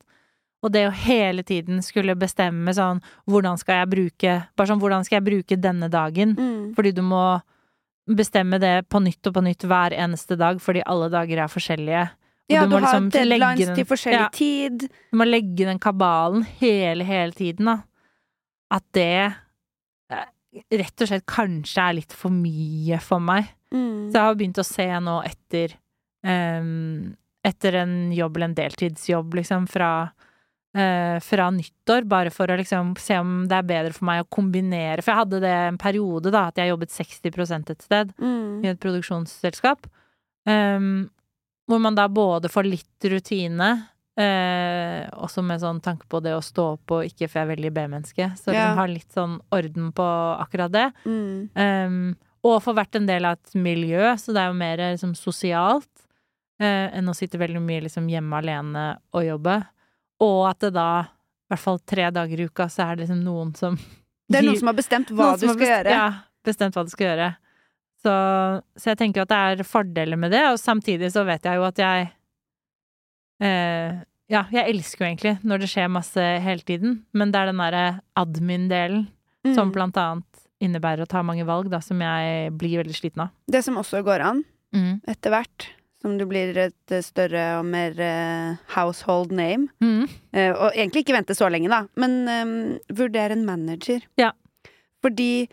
Og 0.62 0.72
det 0.72 0.84
å 0.88 0.91
hele 0.93 1.41
tiden 1.43 1.82
skulle 1.82 2.14
bestemme 2.16 2.70
sånn 2.78 2.99
Hvordan 3.26 3.57
skal 3.57 3.80
jeg 3.82 3.89
bruke 3.89 4.34
Bare 4.55 4.70
sånn, 4.70 4.82
hvordan 4.84 5.03
skal 5.07 5.18
jeg 5.18 5.26
bruke 5.26 5.57
denne 5.57 5.89
dagen? 5.89 6.36
Mm. 6.38 6.74
Fordi 6.78 6.91
du 6.93 7.01
må 7.01 7.24
bestemme 8.12 8.59
det 8.62 8.88
på 8.89 8.99
nytt 9.01 9.26
og 9.30 9.34
på 9.38 9.43
nytt 9.45 9.64
hver 9.70 9.93
eneste 9.95 10.36
dag, 10.38 10.57
fordi 10.62 10.82
alle 10.89 11.07
dager 11.14 11.43
er 11.45 11.47
forskjellige. 11.53 12.01
Og 12.49 12.55
Ja, 12.55 12.66
du, 12.66 12.74
må 12.74 12.80
har 12.82 12.88
liksom 12.88 13.09
deadlines 13.14 13.66
den- 13.68 13.76
til 13.76 13.86
forskjellig 13.86 14.20
Ja. 14.20 14.30
tid. 14.34 14.89
du 15.12 15.18
må 15.18 15.24
legge 15.30 15.66
den 15.66 15.80
kabalen 15.80 16.43
hele, 16.59 17.03
hele 17.05 17.32
tiden, 17.32 17.66
da. 17.66 17.78
At 18.72 18.84
det 18.91 19.34
eh, 20.12 20.26
rett 20.74 21.01
og 21.01 21.07
slett 21.07 21.26
kanskje 21.26 21.78
er 21.89 21.93
litt 21.93 22.12
for 22.12 22.30
mye 22.30 22.99
for 22.99 23.20
meg. 23.20 23.47
Mm. 23.74 24.09
Så 24.12 24.14
jeg 24.14 24.22
har 24.22 24.36
begynt 24.36 24.59
å 24.59 24.66
se 24.66 24.88
nå 24.99 25.24
etter 25.24 25.74
um, 26.26 27.16
Etter 27.43 27.74
en 27.74 28.12
jobb 28.12 28.36
eller 28.38 28.45
en 28.49 28.53
deltidsjobb, 28.55 29.34
liksom, 29.34 29.68
fra 29.68 30.12
fra 30.74 31.49
nyttår, 31.51 32.05
bare 32.07 32.32
for 32.32 32.47
å 32.47 32.55
liksom 32.59 32.93
se 32.97 33.17
om 33.19 33.47
det 33.49 33.57
er 33.57 33.65
bedre 33.67 33.93
for 33.93 34.05
meg 34.07 34.22
å 34.24 34.30
kombinere. 34.32 35.01
For 35.03 35.11
jeg 35.11 35.19
hadde 35.26 35.41
det 35.43 35.51
en 35.67 35.78
periode, 35.82 36.32
da, 36.32 36.45
at 36.47 36.55
jeg 36.61 36.72
jobbet 36.72 36.93
60 36.95 37.69
et 37.74 37.82
sted 37.82 38.13
Mm. 38.22 38.63
i 38.63 38.67
et 38.72 38.80
produksjonsselskap. 38.80 39.89
Um, 40.47 41.09
hvor 41.69 41.80
man 41.80 41.95
da 41.95 42.07
både 42.07 42.49
får 42.49 42.63
litt 42.69 43.03
rutine, 43.11 43.88
eh, 44.17 45.07
også 45.11 45.43
med 45.43 45.61
sånn 45.61 45.82
tanke 45.84 46.07
på 46.09 46.22
det 46.24 46.34
å 46.36 46.41
stå 46.43 46.74
opp 46.74 46.91
og 46.97 47.05
ikke, 47.07 47.30
for 47.30 47.39
jeg 47.39 47.47
er 47.47 47.55
veldig 47.55 47.74
B-menneske, 47.74 48.26
så 48.38 48.51
Ja. 48.53 48.72
liksom 48.72 48.76
har 48.78 48.88
litt 48.88 49.13
sånn 49.13 49.39
orden 49.51 49.91
på 49.93 50.07
akkurat 50.39 50.72
det. 50.72 50.93
Mm. 51.05 51.49
Um, 51.55 52.15
og 52.43 52.61
får 52.63 52.76
vært 52.76 52.95
en 52.95 53.05
del 53.05 53.26
av 53.26 53.34
et 53.38 53.53
miljø, 53.55 54.15
så 54.17 54.34
det 54.34 54.38
er 54.41 54.47
jo 54.47 54.53
mer 54.57 54.78
liksom 54.78 55.13
sosialt 55.15 55.88
eh, 56.59 56.89
enn 56.93 57.07
å 57.09 57.15
sitte 57.15 57.39
veldig 57.39 57.61
mye 57.61 57.82
liksom 57.82 58.07
hjemme 58.09 58.34
alene 58.38 58.97
og 59.13 59.24
jobbe. 59.26 59.65
Og 60.22 60.43
at 60.49 60.59
det 60.63 60.74
da, 60.76 60.88
i 61.07 61.53
hvert 61.53 61.63
fall 61.63 61.80
tre 61.89 62.09
dager 62.13 62.39
i 62.43 62.45
uka, 62.49 62.67
så 62.69 62.86
er 62.86 62.95
det 62.99 63.07
liksom 63.07 63.24
noen 63.26 63.55
som 63.57 63.76
Det 64.32 64.39
er 64.39 64.45
noen 64.47 64.59
som 64.61 64.69
har 64.72 64.78
bestemt 64.78 65.09
hva 65.11 65.32
du 65.36 65.41
skal 65.47 65.55
bestemt, 65.57 65.67
gjøre. 65.72 65.95
Ja, 65.97 66.05
bestemt 66.45 66.78
hva 66.78 66.84
du 66.86 66.91
skal 66.93 67.07
gjøre. 67.09 67.30
Så, 68.01 68.13
så 68.82 68.91
jeg 68.93 68.97
tenker 69.01 69.22
at 69.26 69.30
det 69.34 69.39
er 69.61 69.63
fordeler 69.67 70.17
med 70.17 70.32
det, 70.34 70.41
og 70.49 70.57
samtidig 70.61 71.11
så 71.13 71.22
vet 71.28 71.43
jeg 71.45 71.59
jo 71.59 71.65
at 71.67 71.82
jeg 71.82 72.07
eh, 73.41 73.99
Ja, 74.32 74.45
jeg 74.53 74.69
elsker 74.72 75.03
jo 75.03 75.09
egentlig 75.09 75.34
når 75.43 75.59
det 75.65 75.69
skjer 75.74 75.89
masse 75.91 76.24
hele 76.45 76.63
tiden, 76.63 77.01
men 77.13 77.34
det 77.34 77.41
er 77.41 77.49
den 77.51 77.59
derre 77.63 77.86
admin-delen 78.19 79.09
Mm. 79.41 79.55
som 79.57 79.72
blant 79.74 79.95
annet 79.97 80.41
innebærer 80.61 81.01
å 81.01 81.07
ta 81.09 81.24
mange 81.26 81.41
valg, 81.47 81.65
da, 81.74 81.80
som 81.82 81.97
jeg 81.97 82.51
blir 82.53 82.78
veldig 82.84 82.93
sliten 82.93 83.24
av. 83.24 83.30
Det 83.49 83.63
som 83.65 83.74
også 83.82 84.03
går 84.05 84.22
an, 84.22 84.43
Mm. 84.72 85.01
etter 85.09 85.32
hvert, 85.34 85.65
som 86.02 86.18
du 86.18 86.26
blir 86.26 86.58
et 86.58 86.93
eh, 86.93 87.04
større 87.06 87.43
og 87.60 87.68
mer 87.70 87.97
eh, 88.02 88.60
household 88.76 89.34
name 89.36 89.70
Mm. 89.82 90.08
Eh, 90.34 90.52
og 90.52 90.72
egentlig 90.74 91.04
ikke 91.04 91.16
vente 91.16 91.36
så 91.38 91.49
lenge, 91.52 91.70
da, 91.70 91.84
men 91.99 92.14
um, 92.28 92.54
vurdere 92.95 93.36
en 93.36 93.45
manager. 93.45 94.04
Ja. 94.20 94.32
Fordi 95.04 95.49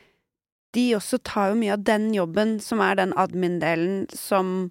de 0.77 0.85
også 0.97 1.19
tar 1.25 1.53
jo 1.53 1.59
mye 1.61 1.75
av 1.75 1.85
den 1.87 2.11
jobben 2.15 2.59
som 2.63 2.83
er 2.85 2.99
den 3.01 3.15
admin-delen 3.19 4.05
som 4.15 4.71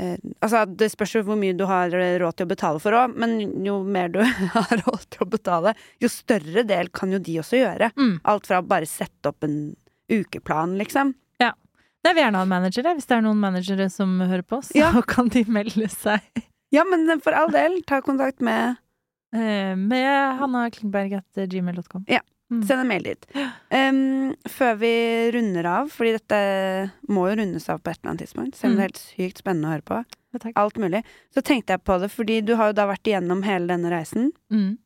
eh, 0.00 0.16
Altså, 0.40 0.64
det 0.66 0.90
spørs 0.92 1.14
jo 1.18 1.24
hvor 1.28 1.38
mye 1.40 1.56
du 1.56 1.66
har 1.70 1.92
råd 1.92 2.38
til 2.38 2.48
å 2.48 2.52
betale 2.52 2.82
for 2.82 2.96
òg, 2.96 3.16
men 3.16 3.38
jo 3.66 3.80
mer 3.84 4.12
du 4.12 4.20
har 4.56 4.74
råd 4.84 5.08
til 5.12 5.24
å 5.24 5.30
betale, 5.36 5.76
jo 6.02 6.10
større 6.12 6.66
del 6.68 6.90
kan 6.92 7.12
jo 7.12 7.22
de 7.22 7.38
også 7.44 7.60
gjøre. 7.62 7.92
Mm. 7.96 8.14
Alt 8.32 8.50
fra 8.50 8.62
bare 8.64 8.88
sette 8.90 9.32
opp 9.32 9.46
en 9.46 9.60
ukeplan, 10.12 10.76
liksom. 10.80 11.14
Jeg 12.04 12.14
vil 12.16 12.22
gjerne 12.24 12.40
ha 12.40 12.42
en 12.42 12.48
manager, 12.50 12.88
hvis 12.96 13.06
det 13.06 13.16
er 13.16 13.22
noen 13.22 13.38
managere 13.40 13.90
som 13.90 14.16
hører 14.20 14.42
på, 14.42 14.58
så 14.66 14.74
Ja. 14.74 14.90
kan 15.06 15.28
de 15.28 15.44
melde 15.44 15.88
seg. 15.88 16.20
Ja, 16.72 16.82
men 16.88 17.20
for 17.20 17.32
all 17.36 17.50
del, 17.54 17.82
ta 17.86 18.00
kontakt 18.00 18.40
med 18.40 18.76
Eh, 19.34 19.74
med 19.76 20.36
hannaklingberg.gmail.com. 20.40 22.04
Ja. 22.06 22.20
Mm. 22.50 22.66
Send 22.68 22.80
en 22.82 22.88
mail 22.88 23.02
dit. 23.06 23.22
Um, 23.72 24.34
før 24.44 24.74
vi 24.76 24.90
runder 25.32 25.64
av, 25.64 25.88
fordi 25.88 26.12
dette 26.18 26.40
må 27.08 27.30
jo 27.30 27.38
rundes 27.40 27.64
av 27.72 27.78
på 27.80 27.88
et 27.94 27.96
eller 28.02 28.10
annet 28.12 28.26
tidspunkt, 28.26 28.58
selv 28.58 28.72
om 28.72 28.76
det 28.76 28.82
er 28.82 28.90
helt 28.90 29.00
sykt 29.00 29.40
spennende 29.40 29.70
å 29.70 29.72
høre 29.72 29.86
på, 29.88 30.02
Ja, 30.32 30.52
alt 30.60 30.76
mulig, 30.76 31.00
så 31.32 31.40
tenkte 31.44 31.72
jeg 31.78 31.84
på 31.84 31.96
det, 32.00 32.10
fordi 32.12 32.42
du 32.44 32.54
har 32.56 32.66
jo 32.70 32.76
da 32.76 32.86
vært 32.92 33.08
igjennom 33.08 33.40
hele 33.44 33.66
denne 33.72 33.88
reisen, 33.92 34.32
Mm. 34.52 34.76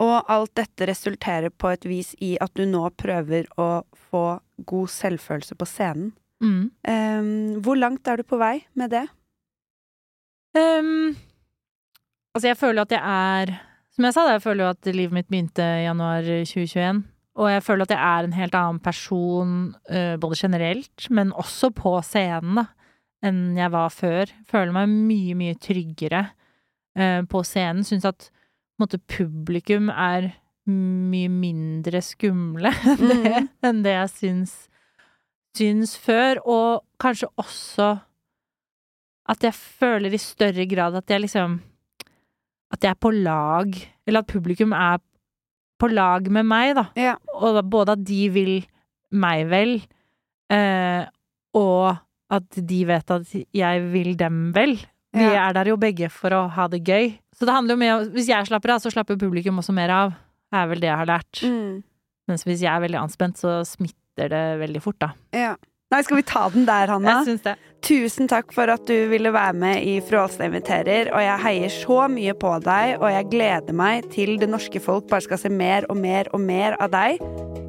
og 0.00 0.24
alt 0.28 0.54
dette 0.58 0.86
resulterer 0.90 1.50
på 1.50 1.70
et 1.72 1.84
vis 1.86 2.16
i 2.20 2.36
at 2.40 2.52
du 2.54 2.66
nå 2.66 2.88
prøver 2.96 3.46
å 3.56 3.84
få 4.10 4.40
god 4.66 4.90
selvfølelse 4.92 5.56
på 5.58 5.68
scenen. 5.68 6.12
Mm. 6.42 6.70
Um, 6.88 7.60
hvor 7.62 7.78
langt 7.78 8.08
er 8.08 8.18
du 8.18 8.26
på 8.26 8.38
vei 8.40 8.64
med 8.74 8.90
det? 8.90 9.04
Um, 10.58 11.14
Altså, 12.32 12.48
jeg 12.48 12.56
føler 12.56 12.86
at 12.86 12.92
jeg 12.92 13.02
er 13.04 13.58
Som 13.92 14.06
jeg 14.06 14.14
sa, 14.16 14.22
jeg 14.30 14.42
føler 14.42 14.64
jo 14.64 14.72
at 14.72 14.88
livet 14.94 15.12
mitt 15.12 15.28
begynte 15.28 15.60
i 15.60 15.82
januar 15.84 16.24
2021. 16.24 17.02
Og 17.36 17.48
jeg 17.52 17.62
føler 17.62 17.84
at 17.84 17.90
jeg 17.92 18.00
er 18.00 18.24
en 18.24 18.32
helt 18.32 18.54
annen 18.56 18.78
person, 18.80 19.50
uh, 19.92 20.16
både 20.20 20.38
generelt, 20.40 21.10
men 21.10 21.32
også 21.36 21.68
på 21.76 21.92
scenen, 22.00 22.62
da, 22.62 22.64
enn 23.20 23.42
jeg 23.60 23.68
var 23.72 23.92
før. 23.92 24.32
Føler 24.48 24.72
meg 24.72 24.88
mye, 24.94 25.36
mye 25.36 25.58
tryggere 25.60 26.22
uh, 26.96 27.20
på 27.28 27.42
scenen. 27.44 27.84
Syns 27.84 28.08
at 28.08 28.30
på 28.32 28.80
en 28.80 28.86
måte, 28.86 29.02
publikum 29.12 29.92
er 29.92 30.30
mye 30.70 31.28
mindre 31.32 32.00
skumle 32.04 32.70
enn 32.92 33.00
det, 33.08 33.32
Mm. 33.42 33.48
enn 33.66 33.82
det 33.82 33.94
jeg 33.96 34.10
syns, 34.16 34.52
syns 35.58 35.96
før. 35.98 36.38
Og 36.46 36.84
kanskje 37.02 37.28
også 37.40 37.88
at 39.32 39.44
jeg 39.46 39.54
føler 39.54 40.14
i 40.14 40.20
større 40.22 40.66
grad 40.70 40.96
at 40.98 41.10
jeg 41.10 41.22
liksom 41.26 41.60
At 42.72 42.80
jeg 42.86 42.90
er 42.94 43.00
på 43.04 43.10
lag, 43.12 43.68
eller 44.08 44.22
at 44.22 44.30
publikum 44.32 44.72
er 44.72 44.96
på 45.78 45.90
lag 45.92 46.24
med 46.32 46.46
meg, 46.48 46.70
da. 46.78 46.86
Ja. 46.96 47.16
Og 47.34 47.58
både 47.68 47.92
at 47.98 48.04
de 48.08 48.28
vil 48.32 48.62
meg 49.12 49.42
vel, 49.50 49.74
eh, 50.48 51.04
og 51.58 51.98
at 52.32 52.48
de 52.56 52.78
vet 52.88 53.10
at 53.12 53.28
jeg 53.52 53.82
vil 53.92 54.14
dem 54.16 54.52
vel. 54.56 54.78
Vi 55.12 55.20
Ja. 55.20 55.50
er 55.50 55.52
der 55.52 55.68
jo 55.68 55.76
begge 55.76 56.08
for 56.08 56.30
å 56.32 56.48
ha 56.48 56.66
det 56.68 56.80
gøy. 56.88 57.18
Så 57.36 57.44
det 57.44 57.52
handler 57.52 57.74
jo 57.74 57.80
mye 57.82 57.92
om 57.98 58.08
Hvis 58.14 58.28
jeg 58.28 58.46
slapper 58.48 58.70
av, 58.72 58.80
så 58.80 58.90
slapper 58.90 59.18
publikum 59.20 59.58
også 59.60 59.74
mer 59.74 59.90
av. 59.90 60.14
Er 60.52 60.70
vel 60.70 60.82
det 60.82 60.90
jeg 60.90 61.00
har 61.00 61.08
lært. 61.08 61.42
Mm. 61.42 61.82
Mens 62.30 62.46
hvis 62.46 62.62
jeg 62.62 62.70
er 62.72 62.84
veldig 62.84 63.00
anspent, 63.02 63.40
så 63.40 63.60
smitter 63.66 64.30
det 64.32 64.46
veldig 64.62 64.82
fort, 64.84 65.00
da. 65.02 65.12
Ja. 65.36 65.52
Nei, 65.92 66.00
skal 66.06 66.16
vi 66.22 66.24
ta 66.24 66.46
den 66.48 66.64
der, 66.64 66.88
Hanna? 66.88 67.18
Jeg 67.18 67.34
syns 67.34 67.44
det. 67.44 67.54
Tusen 67.84 68.28
takk 68.30 68.54
for 68.56 68.70
at 68.72 68.86
du 68.88 68.94
ville 69.10 69.32
være 69.34 69.52
med 69.58 69.84
i 69.84 69.98
Fru 70.06 70.22
inviterer, 70.22 71.10
og 71.12 71.20
jeg 71.20 71.42
heier 71.44 71.74
så 71.74 72.06
mye 72.08 72.32
på 72.32 72.54
deg, 72.64 72.96
og 73.02 73.08
jeg 73.12 73.28
gleder 73.34 73.76
meg 73.76 74.08
til 74.14 74.38
det 74.40 74.48
norske 74.48 74.80
folk 74.80 75.10
bare 75.10 75.26
skal 75.26 75.42
se 75.42 75.52
mer 75.52 75.88
og 75.90 76.00
mer 76.00 76.32
og 76.32 76.40
mer 76.40 76.78
av 76.80 76.94
deg. 76.94 77.20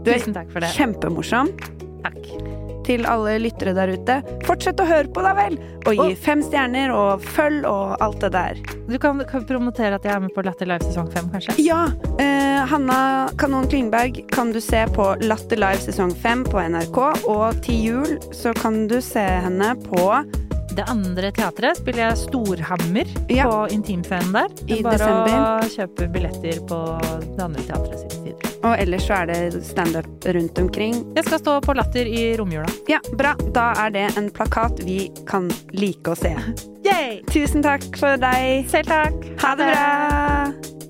Du 0.03 0.11
er 0.11 0.21
Tusen 0.23 0.37
takk 0.37 0.51
for 0.55 0.63
det. 0.63 0.71
kjempemorsom. 0.77 1.51
Takk. 2.05 2.62
Til 2.83 3.05
alle 3.07 3.37
lyttere 3.41 3.73
der 3.77 3.93
ute, 3.95 4.19
fortsett 4.47 4.81
å 4.83 4.87
høre 4.87 5.09
på, 5.13 5.23
da 5.23 5.33
vel! 5.37 5.57
Og 5.87 5.99
gi 5.99 6.15
fem 6.19 6.43
stjerner 6.43 6.91
og 6.95 7.23
følg 7.35 7.67
og 7.67 7.95
alt 8.03 8.21
det 8.23 8.31
der. 8.35 8.59
Du 8.87 8.95
kan, 9.01 9.19
kan 9.27 9.45
promotere 9.47 9.97
at 9.97 10.05
jeg 10.07 10.15
er 10.15 10.23
med 10.23 10.33
på 10.35 10.43
Latter 10.45 10.69
Live 10.69 10.87
sesong 10.87 11.09
fem, 11.13 11.27
kanskje? 11.33 11.55
Ja! 11.63 11.85
Eh, 12.21 12.63
Hanna 12.69 13.29
Kanon 13.39 13.67
Klingberg 13.71 14.21
kan 14.31 14.53
du 14.55 14.61
se 14.63 14.85
på 14.95 15.09
Latter 15.23 15.59
Live 15.59 15.83
sesong 15.83 16.13
fem 16.23 16.43
på 16.47 16.61
NRK, 16.61 16.99
og 17.31 17.63
til 17.65 17.83
jul 17.87 18.15
så 18.35 18.55
kan 18.57 18.85
du 18.91 18.99
se 19.03 19.23
henne 19.47 19.73
på 19.87 20.07
Det 20.73 20.83
andre 20.89 21.29
teatret 21.35 21.77
spiller 21.77 22.07
jeg 22.07 22.17
Storhammer 22.23 23.09
Ja. 23.29 23.45
på 23.45 23.67
intimscenen 23.75 24.31
der. 24.33 24.47
Det 24.57 24.71
I 24.71 24.79
er 24.79 24.83
bare 24.83 24.97
desember. 24.97 25.37
å 25.37 25.69
kjøpe 25.69 26.07
billetter 26.13 26.59
på 26.67 26.79
det 27.35 27.43
andre 27.43 27.61
teatret 27.67 27.99
sine 27.99 28.09
sider. 28.23 28.49
Og 28.63 28.79
ellers 28.79 29.05
så 29.05 29.13
er 29.21 29.25
det 29.27 29.63
standup 29.67 30.25
rundt 30.25 30.57
omkring. 30.57 30.93
Jeg 31.15 31.25
skal 31.27 31.39
stå 31.39 31.59
på 31.61 31.75
Latter 31.75 32.07
i 32.07 32.35
romjula. 32.39 32.65
Ja, 32.89 32.99
bra. 33.13 33.35
Da 33.53 33.73
er 33.85 33.89
det 33.91 34.17
en 34.17 34.29
plakat 34.31 34.79
vi 34.83 35.11
kan 35.27 35.51
like 35.73 36.09
å 36.09 36.15
se. 36.17 36.33
Yay! 36.87 37.21
Tusen 37.29 37.61
takk 37.63 37.83
for 37.99 38.17
deg. 38.17 38.65
Selv 38.71 38.87
takk! 38.87 39.13
Ha 39.43 39.55
det 39.55 39.69
bra! 39.69 40.82